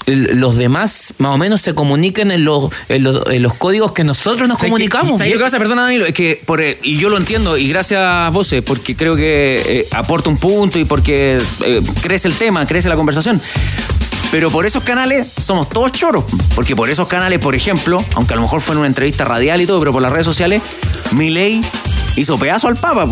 [0.05, 4.03] los demás más o menos se comuniquen en los, en los, en los códigos que
[4.03, 5.17] nosotros nos comunicamos.
[5.17, 5.57] ¿Sabes lo que pasa?
[5.59, 8.61] Perdona, Danilo, es que, por, eh, y yo lo entiendo, y gracias a vos, eh,
[8.61, 12.95] porque creo que eh, aporta un punto y porque eh, crece el tema, crece la
[12.95, 13.41] conversación.
[14.33, 16.23] Pero por esos canales somos todos choros.
[16.55, 19.61] Porque por esos canales, por ejemplo, aunque a lo mejor fue en una entrevista radial
[19.61, 20.63] y todo, pero por las redes sociales,
[21.11, 21.61] Milei
[22.15, 23.07] hizo pedazo al Papa.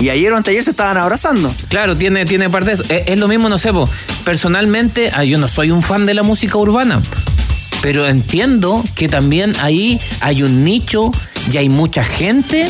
[0.00, 1.54] Y ayer o anteayer se estaban abrazando.
[1.68, 2.82] Claro, tiene, tiene parte de eso.
[2.88, 3.88] Es, es lo mismo, no sé, po.
[4.24, 7.00] personalmente, ah, yo no soy un fan de la música urbana,
[7.80, 11.12] pero entiendo que también ahí hay un nicho
[11.48, 12.68] y hay mucha gente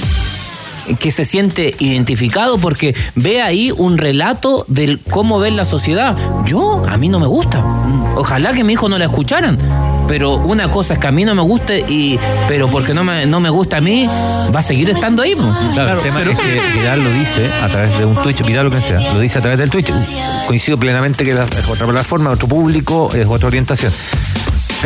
[0.99, 6.17] que se siente identificado porque ve ahí un relato del cómo ve la sociedad.
[6.45, 7.65] Yo, a mí no me gusta.
[8.17, 9.59] Ojalá que mi hijo no la escucharan.
[10.09, 12.17] Pero una cosa es que a mí no me guste y
[12.47, 14.07] pero porque no me, no me gusta a mí,
[14.55, 15.35] va a seguir estando ahí.
[15.35, 15.43] po.
[15.75, 18.71] Claro, el tema es que Vidal lo dice a través de un Twitch, Vidal lo
[18.71, 19.93] que sea, lo dice a través del Twitch.
[20.47, 23.93] Coincido plenamente que la- es otra plataforma, otro público, es otra orientación.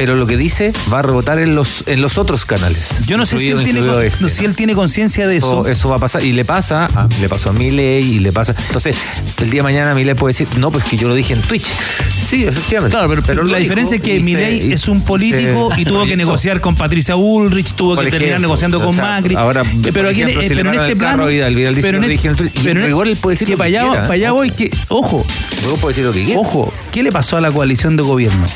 [0.01, 3.07] Pero lo que dice va a rebotar en los en los otros canales.
[3.07, 4.22] Yo no sé si él tiene, incluido con- este.
[4.22, 5.66] no sé si él tiene conciencia de eso.
[5.66, 8.55] Eso, va a pasar y le pasa, a- le pasó a Milei y le pasa.
[8.68, 8.96] Entonces,
[9.42, 11.66] el día de mañana Milei puede decir, no, pues que yo lo dije en Twitch.
[11.66, 12.96] Sí, efectivamente.
[12.96, 15.84] Claro, pero, la diferencia es que y se- Milei y es un político se y
[15.84, 19.34] tuvo que negociar con Patricia Bullrich, tuvo que terminar ejemplo, negociando o con sea, Macri.
[19.34, 21.30] ahora, Eh, pero aquí en- ejemplo, eh, si le pero en este plano, carro a
[21.30, 23.16] Vidal, Vidal dice, pero "Yo en este- dije en Twitch", y pero en este- él
[23.18, 24.03] puede decir que que para allá, quiera.
[24.05, 25.26] para allá voy que, ojo,
[25.61, 26.40] Luego puede decir lo que quiera.
[26.40, 28.46] ojo, ¿qué le pasó a la coalición de gobierno?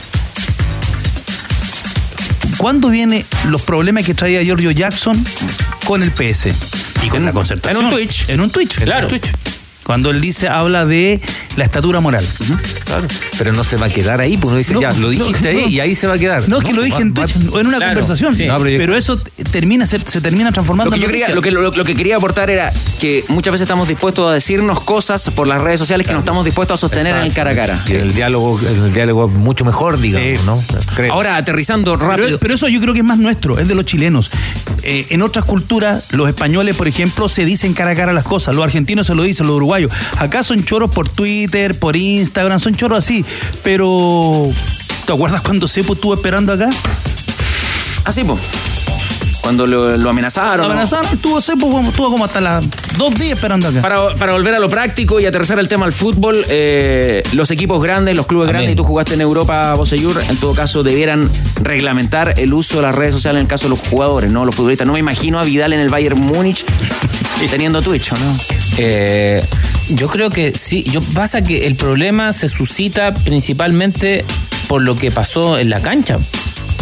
[2.64, 5.22] ¿Cuándo vienen los problemas que traía Giorgio Jackson
[5.84, 6.48] con el PS
[7.04, 7.82] y con la concertación?
[7.82, 8.28] en un Twitch.
[8.30, 8.76] En un Twitch.
[8.78, 9.06] Claro.
[9.06, 9.43] En un Twitch.
[9.84, 11.20] Cuando él dice, habla de
[11.56, 12.26] la estatura moral.
[12.84, 13.06] Claro.
[13.38, 15.58] Pero no se va a quedar ahí, pues uno dice, No, ya, lo dijiste no.
[15.60, 16.48] ahí y ahí se va a quedar.
[16.48, 18.36] No, es que lo dije va- en va- Twitch, en una Claro, conversación.
[18.36, 18.46] sí.
[18.46, 19.18] No, pero yo- pero eso
[19.52, 21.34] termina, se, se termina transformando Lo que, yo en quería, noticia.
[21.36, 24.80] lo, que, lo, lo que quería aportar era que muchas veces estamos dispuestos a decirnos
[24.80, 27.54] cosas por las redes sociales que no estamos dispuestos a sostener en el cara a
[27.54, 27.78] cara.
[27.86, 30.64] Y en el diálogo, en el diálogo mucho mejor, digamos, ¿no?
[30.96, 31.12] Creo.
[31.12, 32.26] Ahora, aterrizando rápido.
[32.26, 34.30] Pero, pero eso yo creo que es más nuestro, es de los chilenos.
[34.82, 38.54] Eh, en otras culturas, los españoles, por ejemplo, se dicen cara a cara las cosas.
[38.54, 39.73] Los argentinos se lo dicen, los uruguayos.
[40.18, 43.24] Acá son choros por Twitter, por Instagram, son choros así.
[43.62, 44.50] Pero,
[45.06, 46.70] ¿te acuerdas cuando Cepo estuvo esperando acá?
[48.04, 48.40] Así, pues.
[49.44, 50.62] Cuando lo, lo amenazaron.
[50.62, 50.72] Lo ¿no?
[50.72, 52.64] amenazaron, estuvo Cepo como, estuvo como hasta las
[52.96, 53.82] dos días esperando acá.
[53.82, 57.82] Para, para volver a lo práctico y aterrizar el tema al fútbol, eh, los equipos
[57.82, 58.54] grandes, los clubes Amén.
[58.54, 61.30] grandes, y tú jugaste en Europa, Boseyur, en todo caso debieran
[61.60, 64.54] reglamentar el uso de las redes sociales en el caso de los jugadores, no los
[64.54, 64.86] futbolistas.
[64.86, 66.64] No me imagino a Vidal en el Bayern Múnich
[67.50, 68.36] teniendo Twitch, ¿o ¿no?
[68.78, 69.44] Eh,
[69.90, 70.82] yo creo que sí.
[70.84, 74.24] Yo pasa que el problema se suscita principalmente
[74.68, 76.18] por lo que pasó en la cancha.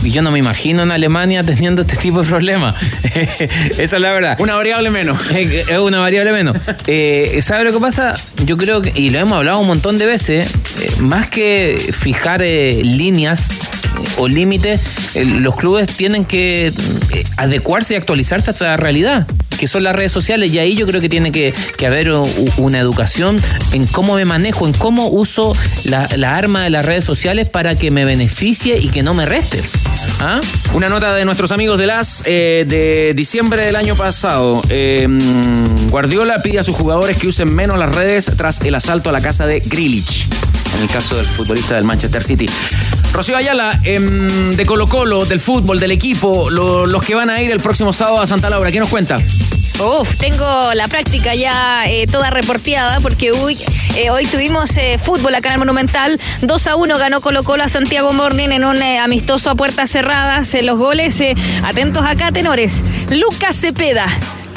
[0.03, 2.75] Y yo no me imagino en Alemania teniendo este tipo de problemas.
[3.15, 4.37] Esa es la verdad.
[4.39, 5.19] Una variable menos.
[5.33, 6.57] Es una variable menos.
[6.87, 8.15] Eh, ¿Sabe lo que pasa?
[8.45, 10.51] Yo creo que, y lo hemos hablado un montón de veces,
[10.81, 13.55] eh, más que fijar eh, líneas eh,
[14.17, 16.73] o límites, eh, los clubes tienen que
[17.37, 19.27] adecuarse y actualizarse a esta realidad
[19.63, 21.55] que son las redes sociales y ahí yo creo que tiene que,
[21.87, 22.11] haber
[22.57, 23.37] una educación
[23.71, 27.93] en cómo me manejo, en cómo uso la, arma de las redes sociales para que
[27.93, 29.63] me beneficie y que no me reste.
[30.19, 30.41] ¿Ah?
[30.75, 34.63] Una nota de nuestros amigos de las eh, de diciembre del año pasado.
[34.69, 35.07] Eh,
[35.91, 39.21] Guardiola pide a sus jugadores que usen menos las redes tras el asalto a la
[39.21, 40.27] casa de Grilich.
[40.77, 42.47] En el caso del futbolista del Manchester City.
[43.13, 47.41] Rocío Ayala, em, de Colo Colo, del fútbol, del equipo, lo- los que van a
[47.43, 49.19] ir el próximo sábado a Santa Laura, ¿qué nos cuenta?
[49.81, 53.59] Uf, tengo la práctica ya eh, toda reporteada porque hoy,
[53.97, 56.21] eh, hoy tuvimos eh, fútbol acá en el Monumental.
[56.43, 60.55] 2 a 1 ganó Colo Colo a Santiago Morning en un amistoso a puertas cerradas.
[60.63, 61.21] Los goles,
[61.65, 62.85] atentos acá, tenores.
[63.11, 64.07] Lucas Cepeda.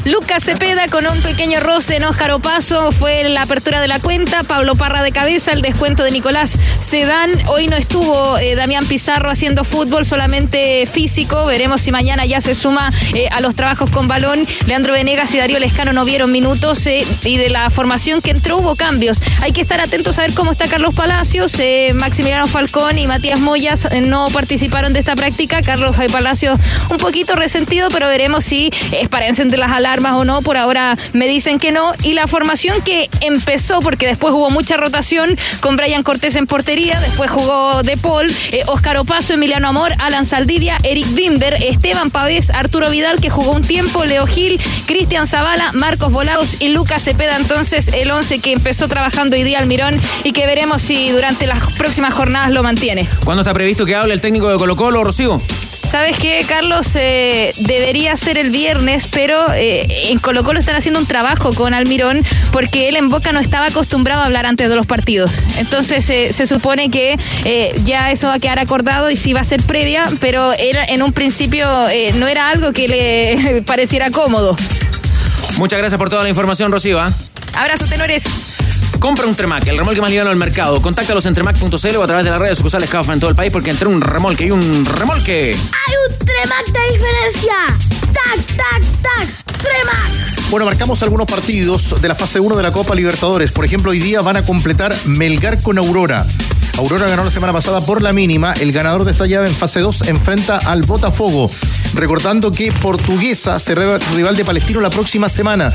[0.05, 4.43] Lucas Cepeda con un pequeño roce en Óscar Opaso fue la apertura de la cuenta.
[4.43, 7.31] Pablo Parra de cabeza, el descuento de Nicolás Sedán.
[7.47, 11.47] Hoy no estuvo eh, Damián Pizarro haciendo fútbol, solamente físico.
[11.47, 14.45] Veremos si mañana ya se suma eh, a los trabajos con balón.
[14.67, 18.57] Leandro Venegas y Darío Lescano no vieron minutos eh, y de la formación que entró
[18.57, 19.23] hubo cambios.
[19.41, 21.57] Hay que estar atentos a ver cómo está Carlos Palacios,
[21.95, 25.61] Maximiliano Falcón y Matías Moyas no participaron de esta práctica.
[25.63, 26.59] Carlos Palacios
[26.91, 30.41] un poquito resentido, pero veremos si es para encender las alarmas o no.
[30.41, 31.93] Por ahora me dicen que no.
[32.03, 36.99] Y la formación que empezó, porque después hubo mucha rotación con Brian Cortés en portería,
[36.99, 42.49] después jugó De Paul, eh, Óscar Opaso, Emiliano Amor, Alan Saldivia, Eric Bimber, Esteban Pavés,
[42.49, 47.37] Arturo Vidal, que jugó un tiempo, Leo Gil, Cristian Zavala, Marcos Volados y Lucas Cepeda.
[47.37, 51.59] Entonces, el 11 que empezó trabajando hoy día Almirón y que veremos si durante las
[51.77, 53.07] próximas jornadas lo mantiene.
[53.23, 55.41] ¿Cuándo está previsto que hable el técnico de Colo Colo, Rocío?
[55.85, 56.95] ¿Sabes qué, Carlos?
[56.95, 61.73] Eh, debería ser el viernes, pero eh, en Colo Colo están haciendo un trabajo con
[61.73, 65.39] Almirón porque él en Boca no estaba acostumbrado a hablar antes de los partidos.
[65.57, 67.17] Entonces eh, se supone que
[67.83, 71.03] ya eso va a quedar acordado y sí va a ser previa, pero era, en
[71.03, 71.67] un principio
[72.15, 74.55] no era algo que le pareciera cómodo.
[75.57, 76.99] Muchas gracias por toda la información, Rocío.
[76.99, 77.13] ¿ah?
[77.53, 78.54] Abrazo, tenores.
[79.05, 80.81] Compra un Tremac, el remolque más liviano del mercado.
[80.81, 83.51] Contáctalos en tremac.cl o a través de las redes sucursales CAFA en todo el país
[83.51, 85.51] porque entre un remolque y un remolque.
[85.51, 87.53] Hay un Tremac de diferencia.
[88.11, 89.57] Tac, tac, tac.
[89.61, 90.49] Tremac.
[90.49, 93.51] Bueno, marcamos algunos partidos de la fase 1 de la Copa Libertadores.
[93.51, 96.25] Por ejemplo, hoy día van a completar Melgar con Aurora.
[96.79, 98.53] Aurora ganó la semana pasada por la mínima.
[98.53, 101.51] El ganador de esta llave en fase 2 enfrenta al Botafogo.
[101.93, 105.71] Recordando que Portuguesa será rival de Palestino la próxima semana.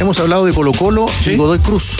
[0.00, 1.98] Hemos hablado de Colo Colo y Godoy Cruz.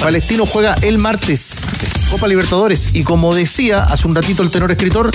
[0.00, 1.66] Palestino juega el martes,
[2.10, 2.94] Copa Libertadores.
[2.94, 5.10] Y como decía hace un ratito el tenor escritor,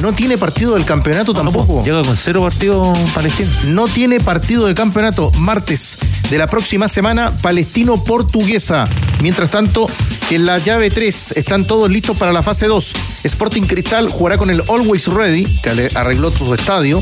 [0.00, 1.82] no tiene partido del campeonato tampoco.
[1.84, 3.50] Llega con cero partido palestino.
[3.66, 5.30] No tiene partido de campeonato.
[5.32, 5.98] Martes
[6.30, 8.88] de la próxima semana, Palestino-Portuguesa.
[9.22, 9.88] Mientras tanto,
[10.30, 12.92] en la llave 3 están todos listos para la fase 2.
[13.24, 17.00] Sporting Cristal jugará con el Always Ready, que arregló su estadio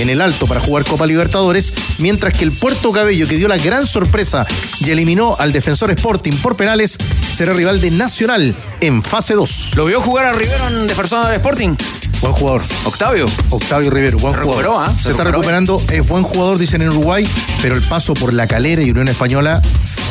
[0.00, 3.58] en el Alto para jugar Copa Libertadores, mientras que el Puerto Cabello, que dio la
[3.58, 4.44] gran sorpresa
[4.80, 6.96] y eliminó al defensor Sporting por penales,
[7.32, 9.72] será rival de Nacional en fase 2.
[9.76, 11.74] ¿Lo vio jugar a Rivero en Defensor de Sporting?
[12.20, 12.62] Buen jugador.
[12.84, 13.26] Octavio.
[13.50, 14.62] Octavio Rivero, buen Se jugador.
[14.64, 14.94] recuperó, ¿ah?
[14.96, 17.28] Se Se, está recuperando, es buen jugador, dicen en Uruguay,
[17.60, 19.60] pero el paso por la calera y Unión Española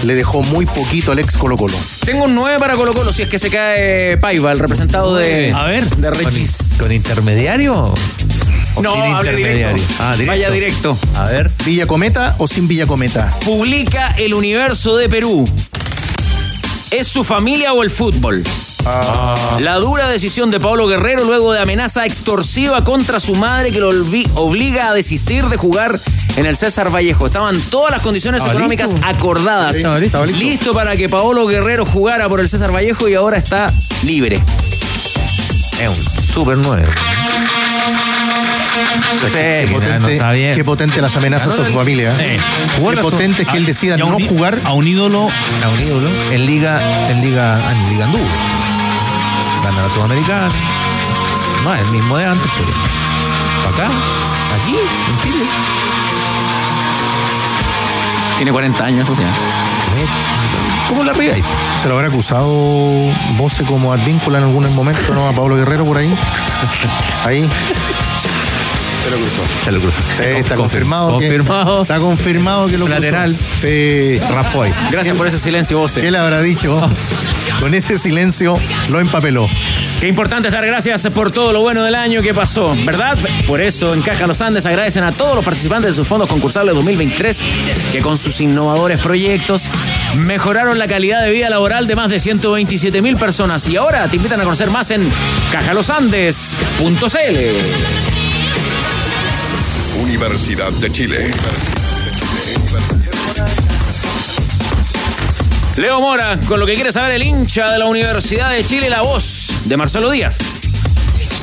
[0.04, 1.78] le dejó muy poquito al ex Colo Colo.
[2.06, 5.52] Tengo un 9 para Colo Colo si es que se cae Paiva, el representado de.
[5.54, 6.76] A ver, de ¿Con, Rechis.
[6.80, 7.94] con intermediario?
[8.76, 9.70] ¿O No, hable intermediario?
[9.74, 9.94] directo.
[10.00, 10.32] Ah, directo.
[10.32, 10.98] Vaya directo.
[11.16, 11.52] A ver.
[11.66, 13.30] ¿Villa Cometa o sin Villa Cometa?
[13.46, 15.46] Publica el universo de Perú.
[16.94, 18.44] ¿Es su familia o el fútbol?
[19.62, 23.90] La dura decisión de Pablo Guerrero luego de amenaza extorsiva contra su madre que lo
[24.36, 26.00] obliga a desistir de jugar
[26.36, 27.26] en el César Vallejo.
[27.26, 29.08] Estaban todas las condiciones Estaba económicas listo.
[29.08, 29.76] acordadas.
[29.76, 30.24] Estaba listo.
[30.28, 34.40] listo para que Pablo Guerrero jugara por el César Vallejo y ahora está libre.
[35.82, 35.96] Es un
[36.32, 36.58] super
[39.20, 40.56] sé qué, potente, no está bien.
[40.56, 42.16] qué potente las amenazas a su familia.
[42.20, 42.36] ¿eh?
[42.36, 42.40] Eh,
[42.90, 44.60] qué potente es que él decida no un- jugar.
[44.64, 45.28] A un ídolo
[45.64, 46.80] a un ídolo en Liga,
[47.10, 48.20] en Liga, ah, en Liga Andú.
[49.64, 50.50] Gana la Sudamericana.
[51.64, 52.72] No, el mismo de antes, pero.
[53.72, 53.96] ¿Para acá?
[54.62, 54.76] ¿Aquí?
[54.76, 55.46] ¿En Chile?
[58.38, 59.28] Tiene 40 años, o sea.
[60.90, 61.46] ¿Cómo la pegáis?
[61.82, 62.52] ¿Se lo habrá acusado
[63.38, 65.28] Voce como advíncula en algún momento, ¿no?
[65.30, 66.14] A Pablo Guerrero por ahí.
[67.26, 67.48] Ahí.
[69.04, 69.42] Se lo cruzó.
[69.66, 70.02] Se lo cruzó.
[70.16, 71.20] Sí, está confirmado.
[71.20, 71.82] que- Confirmado.
[71.84, 73.00] está confirmado que lo cruzó.
[73.00, 73.36] Lateral.
[73.60, 74.18] Sí.
[74.32, 74.70] Rafoy.
[74.92, 76.02] Gracias por ese silencio, Voce.
[76.02, 76.90] ¿Qué le habrá dicho?
[77.60, 78.58] Con ese silencio
[78.90, 79.48] lo empapeló.
[80.00, 83.18] Qué importante estar gracias por todo lo bueno del año que pasó, ¿verdad?
[83.48, 86.76] Por eso en Caja Los Andes agradecen a todos los participantes de sus fondos concursables
[86.76, 87.42] 2023
[87.92, 89.70] que con sus innovadores proyectos
[90.18, 94.18] mejoraron la calidad de vida laboral de más de 127 mil personas y ahora te
[94.18, 95.10] invitan a conocer más en
[95.52, 98.33] cajalosandes.cl.
[100.02, 101.32] Universidad de Chile.
[105.78, 109.02] Leo Mora, con lo que quiere saber el hincha de la Universidad de Chile, la
[109.02, 110.38] voz de Marcelo Díaz.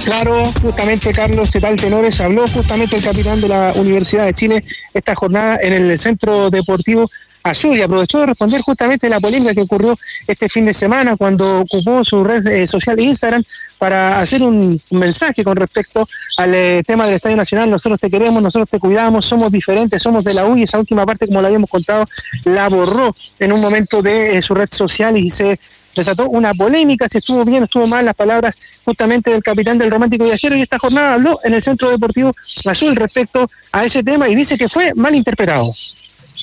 [0.05, 4.65] Claro, justamente Carlos Cetal Tenores habló justamente el capitán de la Universidad de Chile
[4.95, 7.11] esta jornada en el Centro Deportivo
[7.43, 11.61] azul y aprovechó de responder justamente la polémica que ocurrió este fin de semana cuando
[11.61, 13.43] ocupó su red eh, social Instagram
[13.79, 16.07] para hacer un, mensaje con respecto
[16.37, 17.71] al eh, tema del Estadio Nacional.
[17.71, 21.07] Nosotros te queremos, nosotros te cuidamos, somos diferentes, somos de la U y esa última
[21.07, 22.05] parte, como la habíamos contado,
[22.45, 25.59] la borró en un momento de eh, su red social y se
[25.95, 29.91] desató una polémica, si estuvo bien o estuvo mal las palabras justamente del capitán del
[29.91, 32.35] Romántico Viajero y esta jornada habló en el Centro Deportivo
[32.67, 35.73] Azul respecto a ese tema y dice que fue mal interpretado.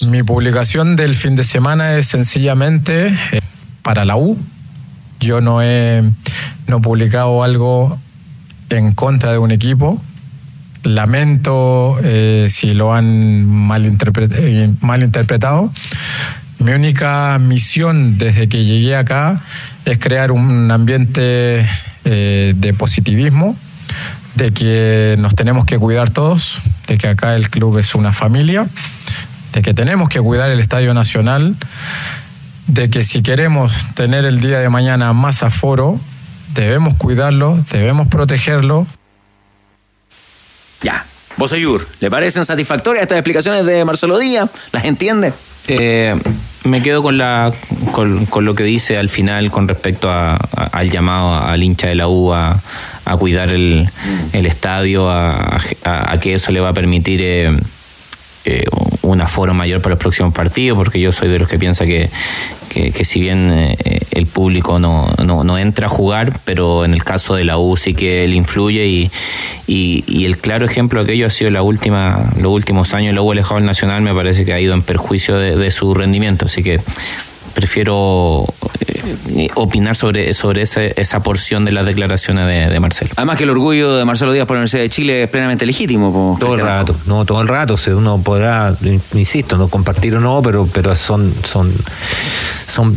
[0.05, 3.39] Mi publicación del fin de semana es sencillamente eh,
[3.81, 4.37] para la U.
[5.19, 6.03] Yo no he
[6.67, 7.97] no publicado algo
[8.69, 10.01] en contra de un equipo.
[10.83, 15.71] Lamento eh, si lo han malinterpre- eh, malinterpretado.
[16.59, 19.41] Mi única misión desde que llegué acá
[19.85, 21.65] es crear un ambiente
[22.03, 23.53] de positivismo,
[24.35, 28.65] de que nos tenemos que cuidar todos, de que acá el club es una familia,
[29.57, 31.55] de que tenemos que cuidar el Estadio Nacional,
[32.67, 35.99] de que si queremos tener el día de mañana más aforo,
[36.53, 38.85] debemos cuidarlo, debemos protegerlo.
[40.83, 41.03] Ya.
[41.37, 44.47] Boseyur, ¿le parecen satisfactorias estas explicaciones de Marcelo Díaz?
[44.71, 45.33] ¿Las entiende?
[45.67, 46.15] Eh,
[46.63, 47.51] me quedo con, la,
[47.93, 51.87] con, con lo que dice al final con respecto a- a- al llamado al hincha
[51.87, 52.59] de la U a,
[53.05, 53.89] a cuidar el,
[54.33, 57.57] el estadio, a, a- a que eso le va a permitir eh,
[58.49, 58.63] eh,
[59.01, 62.09] un aforo mayor para los próximos partidos, porque yo soy de los que piensa que,
[62.69, 63.77] que, si bien eh,
[64.11, 67.75] el público no, no, no entra a jugar, pero en el caso de la U
[67.75, 69.11] sí que le influye y,
[69.67, 73.33] y, el claro ejemplo de aquello ha sido la última, los últimos años la U
[73.33, 76.79] alejado del Nacional me parece que ha ido en perjuicio de, su rendimiento, así que
[77.53, 78.45] prefiero
[79.55, 83.11] opinar sobre, sobre esa, esa porción de las declaraciones de, de Marcelo.
[83.15, 86.11] Además que el orgullo de Marcelo Díaz por la Universidad de Chile es plenamente legítimo.
[86.11, 87.75] po, Todo el rato, no, todo el rato.
[87.75, 88.75] o sea, uno podrá,
[89.13, 91.71] insisto, no compartir o no, pero, pero son, son,
[92.67, 92.95] son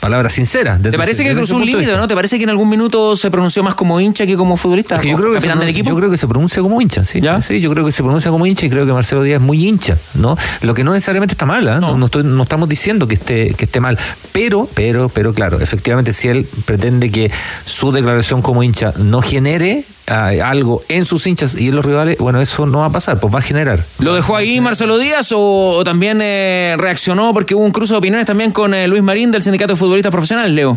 [0.00, 0.80] palabras sinceras.
[0.82, 2.06] ¿Te parece ese- que desde cruzó ese un límite, no?
[2.08, 4.96] ¿Te parece que en algún minuto se pronunció más como hincha que como futbolista?
[4.96, 5.90] Es que yo creo que, se, del equipo.
[5.90, 7.20] yo creo que se pronuncia como hincha, sí.
[7.42, 9.66] Sí, yo creo que se pronuncia como hincha y creo que Marcelo Díaz es muy
[9.66, 10.36] hincha, ¿no?
[10.62, 11.80] Lo que no necesariamente está mal, ¿ah?
[11.80, 11.96] no.
[11.96, 13.98] No, estoy- no estamos diciendo que esté, que esté mal,
[14.32, 17.30] pero, pero, pero claro, efectivamente si él pretende que
[17.64, 22.18] su declaración como hincha no genere ah, algo en sus hinchas y en los rivales,
[22.18, 23.84] bueno, eso no va a pasar, pues va a generar.
[23.98, 27.98] ¿Lo dejó ahí Marcelo Díaz o, o también eh, reaccionó porque hubo un cruce de
[27.98, 30.76] opiniones también con eh, Luis Marín del Sindicato de Futbolistas Profesionales, Leo?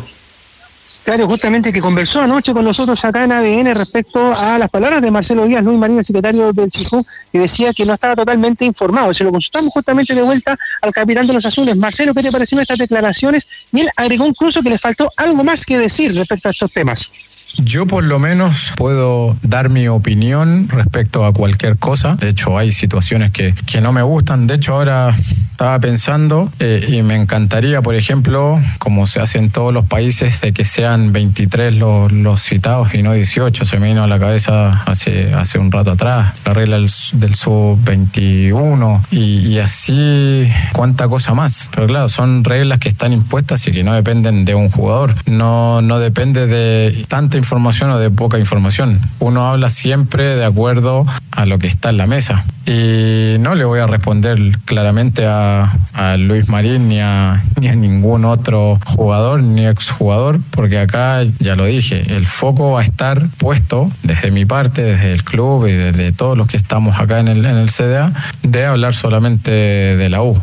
[1.03, 5.11] Claro, justamente que conversó anoche con nosotros acá en ADN respecto a las palabras de
[5.11, 9.13] Marcelo Díaz, Luis Marín, el secretario del CIJU, y decía que no estaba totalmente informado.
[9.13, 11.75] Se lo consultamos justamente de vuelta al capitán de los azules.
[11.75, 13.45] Marcelo, ¿qué te parecieron estas declaraciones?
[13.73, 17.11] Y él agregó incluso que le faltó algo más que decir respecto a estos temas.
[17.57, 22.15] Yo por lo menos puedo dar mi opinión respecto a cualquier cosa.
[22.15, 24.47] De hecho, hay situaciones que, que no me gustan.
[24.47, 25.15] De hecho, ahora
[25.53, 30.41] estaba pensando eh, y me encantaría, por ejemplo, como se hace en todos los países,
[30.41, 33.65] de que sean 23 los, los citados y no 18.
[33.65, 37.35] Se me vino a la cabeza hace, hace un rato atrás la regla del, del
[37.35, 41.69] sub-21 y, así cuánta cosa más.
[41.73, 45.13] Pero claro, son reglas que están impuestas y que no dependen de un jugador.
[45.27, 48.99] No, no depende de tanta información o de poca información.
[49.19, 52.45] Uno habla siempre de acuerdo a lo que está en la mesa.
[52.65, 55.77] Y no le voy a responder claramente a,
[56.17, 61.65] Luis Marín ni a, ni a ningún otro jugador ni exjugador, porque acá ya lo
[61.65, 66.11] dije, el foco va a estar puesto desde mi parte, desde el club y desde
[66.11, 68.13] todos los que estamos acá en el, en el CDA,
[68.43, 70.39] de hablar solamente de la U.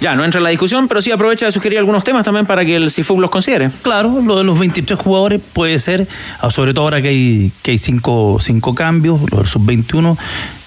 [0.00, 2.64] Ya, no entra en la discusión, pero sí aprovecha de sugerir algunos temas también para
[2.64, 3.70] que el CIFUB los considere.
[3.82, 6.08] Claro, lo de los 23 jugadores puede ser,
[6.40, 10.16] ah, sobre todo ahora que hay, que hay cinco, cinco cambios, los del sub-21.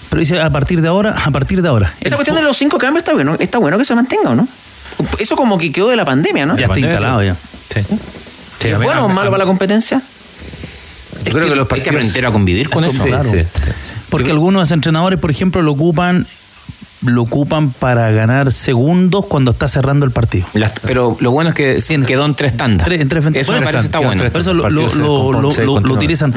[0.09, 1.93] Pero dice a partir de ahora, a partir de ahora.
[1.99, 4.47] Esa cuestión de los cinco cambios está bueno, está bueno que se mantenga, ¿o no?
[5.19, 6.57] Eso como que quedó de la pandemia, ¿no?
[6.57, 7.35] Ya está instalado ya.
[7.73, 7.81] Sí.
[8.59, 10.01] Sí, ¿Es bueno o malo para la competencia?
[11.25, 13.03] Yo creo que los Hay que partidos- aprender a convivir con eso.
[13.03, 13.23] Sí, Claro.
[13.29, 13.71] sí, sí.
[14.09, 16.25] Porque algunos entrenadores, por ejemplo, lo ocupan
[17.03, 20.45] lo ocupan para ganar segundos cuando está cerrando el partido.
[20.53, 22.85] Las- pero lo bueno es que quedó en tres tandas.
[22.85, 24.23] Tres- en tres- Eso me parece está bueno.
[24.31, 26.33] Por eso lo, utilizan.
[26.33, 26.35] Eh,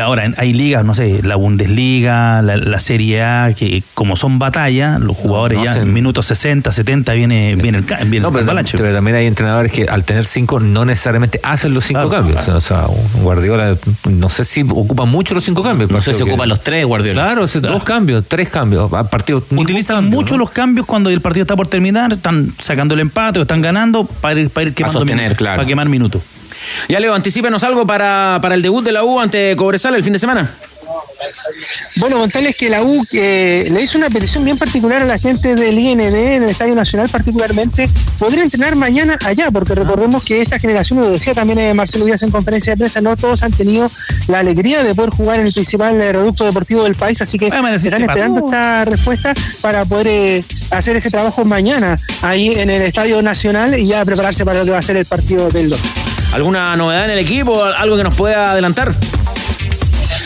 [0.00, 4.38] Ahora, en- hay ligas, no sé, la Bundesliga, la, la Serie A, que como son
[4.38, 8.44] batallas, los jugadores no ya en minutos 60, 70 viene, viene el, viene No, el
[8.44, 12.24] pero, pero también hay entrenadores que al tener cinco no necesariamente hacen los cinco Claro,
[12.24, 12.48] cambios.
[12.48, 13.76] O sea, un Guardiola
[14.08, 15.90] no sé si ocupa mucho los cinco cambios.
[15.90, 17.24] No sé si que- ocupa los tres, Guardiola.
[17.24, 18.90] Claro, o sea, dos cambios, tres cambios.
[19.50, 23.38] muy Utilizan mucho los cambios cuando el partido está por terminar, están sacando el empate
[23.38, 25.56] o están ganando para ir, para ir quemando sostener, minutos, claro.
[25.56, 26.22] para quemar minutos.
[26.88, 30.12] Ya Leo, anticípenos algo para, para el debut de la U ante Cobresal el fin
[30.12, 30.50] de semana.
[31.96, 35.54] Bueno, contarles que la U eh, le hizo una petición bien particular a la gente
[35.54, 37.88] del IND, en el Estadio Nacional particularmente,
[38.18, 42.22] poder entrenar mañana allá, porque recordemos que esta generación, lo decía también eh, Marcelo Díaz
[42.22, 43.90] en conferencia de prensa, no todos han tenido
[44.28, 47.46] la alegría de poder jugar en el principal eh, reducto deportivo del país, así que
[47.46, 53.20] están esperando esta respuesta para poder eh, hacer ese trabajo mañana ahí en el Estadio
[53.22, 56.07] Nacional y ya prepararse para lo que va a ser el partido del 2.
[56.32, 57.64] ¿Alguna novedad en el equipo?
[57.64, 58.92] ¿Algo que nos pueda adelantar?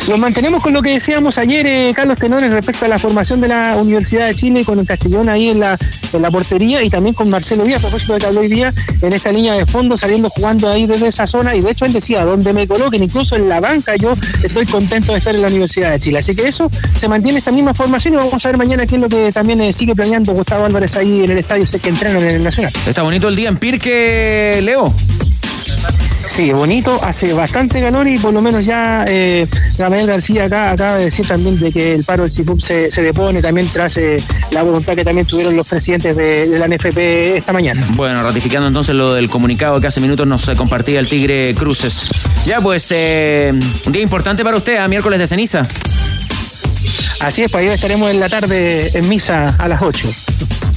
[0.08, 3.46] Nos mantenemos con lo que decíamos ayer, eh, Carlos Tenores, respecto a la formación de
[3.46, 5.78] la Universidad de Chile con el Castellón ahí en la,
[6.12, 8.74] en la portería y también con Marcelo Díaz, a propósito de que habló hoy día
[9.00, 11.54] en esta línea de fondo, saliendo jugando ahí desde esa zona.
[11.54, 14.12] Y de hecho él decía, donde me coloquen, incluso en la banca, yo
[14.42, 16.18] estoy contento de estar en la Universidad de Chile.
[16.18, 19.02] Así que eso se mantiene esta misma formación y vamos a ver mañana qué es
[19.02, 22.22] lo que también eh, sigue planeando Gustavo Álvarez ahí en el estadio, sé que entrenan
[22.22, 22.72] en el Nacional.
[22.86, 24.92] Está bonito el día en Pirque, Leo.
[26.26, 29.46] Sí, bonito, hace bastante calor y por lo menos ya eh,
[29.76, 33.02] Gabriel García acá acaba de decir también de que el paro del CIPUP se, se
[33.02, 34.16] depone también tras eh,
[34.50, 37.84] la voluntad que también tuvieron los presidentes de, de la NFP esta mañana.
[37.90, 42.00] Bueno, ratificando entonces lo del comunicado que hace minutos nos eh, compartía el Tigre Cruces.
[42.46, 43.52] Ya, pues, eh,
[43.86, 45.68] un día importante para usted, a miércoles de ceniza.
[47.20, 50.08] Así es, pues ahí estaremos en la tarde en misa a las 8.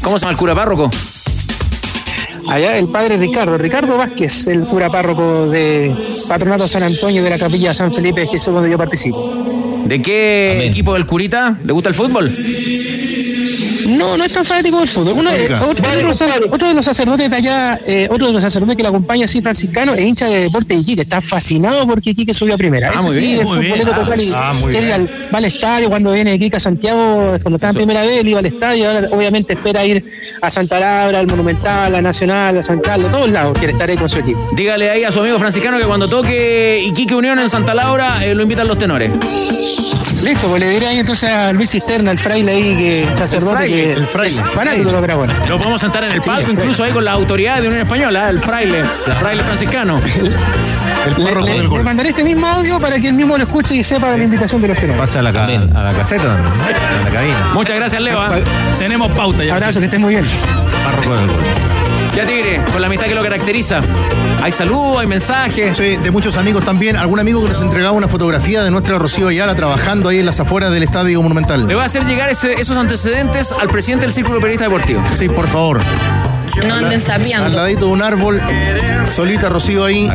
[0.04, 0.92] ¿Cómo se llama el cura párroco?
[2.50, 5.94] Allá el padre Ricardo, Ricardo Vázquez, el cura párroco de
[6.28, 9.34] Patronato San Antonio de la Capilla San Felipe de Jesús, donde yo participo.
[9.86, 11.58] ¿De qué equipo del curita?
[11.64, 12.32] ¿Le gusta el fútbol?
[13.86, 15.14] No, no es tan fanático del fútbol.
[15.18, 16.22] Uno, eh, otro, de los,
[16.52, 19.42] otro de los sacerdotes de allá, eh, otro de los sacerdotes que la acompaña, sí,
[19.42, 21.02] franciscano, es hincha de deporte de Iquique.
[21.04, 22.90] Está fascinado porque Iquique subió a primera.
[22.90, 23.86] Ah, Ese muy sí, bien, es muy bien.
[23.86, 24.94] total y Ah, muy él bien.
[24.94, 28.28] al- va al estadio cuando viene Iquique a Santiago, cuando estaba en primera vez, él
[28.28, 28.88] iba al estadio.
[28.90, 30.04] Ahora, obviamente, espera ir
[30.42, 33.58] a Santa Laura, al Monumental, a Nacional, a San Carlos, a todos lados.
[33.58, 34.40] Quiere estar ahí con su equipo.
[34.54, 38.34] Dígale ahí a su amigo franciscano que cuando toque Iquique Unión en Santa Laura eh,
[38.34, 39.12] lo invitan los tenores.
[40.24, 43.94] Listo, pues le diré ahí entonces a Luis Cisterna, el fraile ahí, que sacerdote, fraile,
[43.94, 44.42] el fraile.
[44.54, 45.50] fanático de los dragones.
[45.50, 47.82] Lo podemos sentar en el Sí, palco, el incluso ahí con la autoridad de Unión
[47.84, 50.02] Española, el fraile, el fraile franciscano.
[51.18, 54.10] Le, le- le mandaré este mismo audio para que él mismo lo escuche y sepa
[54.12, 55.00] de la invitación de los tenores.
[55.00, 56.32] Pasa a la, ca- a la caseta, ¿no?
[56.34, 57.50] a la cabina.
[57.54, 58.20] Muchas gracias, Leo.
[58.80, 59.54] Tenemos pauta ya.
[59.54, 60.26] Abrazo, que estés muy bien.
[60.84, 61.38] Párroco del gol.
[62.16, 63.80] Ya Tigre, con la amistad que lo caracteriza.
[64.42, 65.78] Hay saludos, hay mensajes.
[65.78, 66.96] Sí, de muchos amigos también.
[66.96, 70.40] Algún amigo que nos entregaba una fotografía de nuestra Rocío Ayala trabajando ahí en las
[70.40, 71.68] afueras del Estadio Monumental.
[71.68, 75.02] Le voy a hacer llegar ese- esos antecedentes al presidente del Círculo Periodista Deportivo.
[75.14, 75.82] Sí, por favor.
[76.68, 77.50] No anden Al sapeando.
[77.58, 78.42] ladito de un árbol,
[79.12, 80.10] solita Rocío ahí,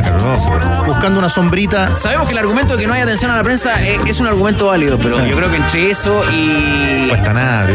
[0.85, 1.95] buscando una sombrita.
[1.95, 4.27] Sabemos que el argumento de que no hay atención a la prensa eh, es un
[4.27, 7.07] argumento válido, pero yo creo que entre eso y.
[7.09, 7.67] Cuesta nada,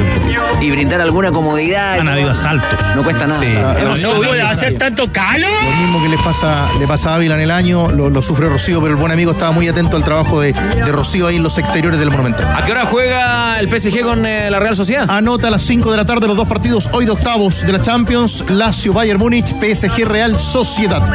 [0.60, 1.98] Y brindar alguna comodidad.
[1.98, 2.68] Han habido asaltos.
[2.94, 3.44] No cuesta nada.
[3.78, 4.64] Hemos sido víctimas.
[4.78, 5.50] tanto calor?
[5.64, 8.48] Lo mismo que le pasa, le pasa a Ávila en el año, lo, lo sufre
[8.48, 11.42] Rocío, pero el buen amigo estaba muy atento al trabajo de, de Rocío ahí en
[11.42, 12.46] los exteriores del Monumental.
[12.56, 15.06] ¿A qué hora juega el PSG con eh, la Real Sociedad?
[15.10, 17.80] Anota a las 5 de la tarde los dos partidos hoy de octavos de la
[17.82, 21.06] Champions, Lazio, Bayern Múnich, PSG Real Sociedad.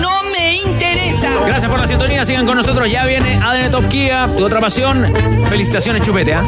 [0.00, 1.28] No me interesa.
[1.46, 2.90] Gracias por la sintonía, sigan con nosotros.
[2.90, 5.12] Ya viene ADN Top Kia, tu otra pasión.
[5.48, 6.34] Felicitaciones, Chupete.
[6.34, 6.42] ¿ah?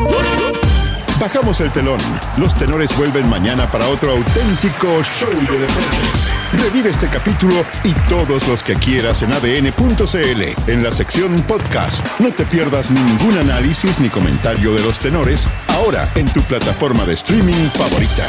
[1.20, 2.00] Bajamos el telón.
[2.36, 6.32] Los tenores vuelven mañana para otro auténtico show de deportes.
[6.64, 12.04] Revive este capítulo y todos los que quieras en adn.cl en la sección podcast.
[12.18, 17.14] No te pierdas ningún análisis ni comentario de los tenores ahora en tu plataforma de
[17.14, 18.26] streaming favorita.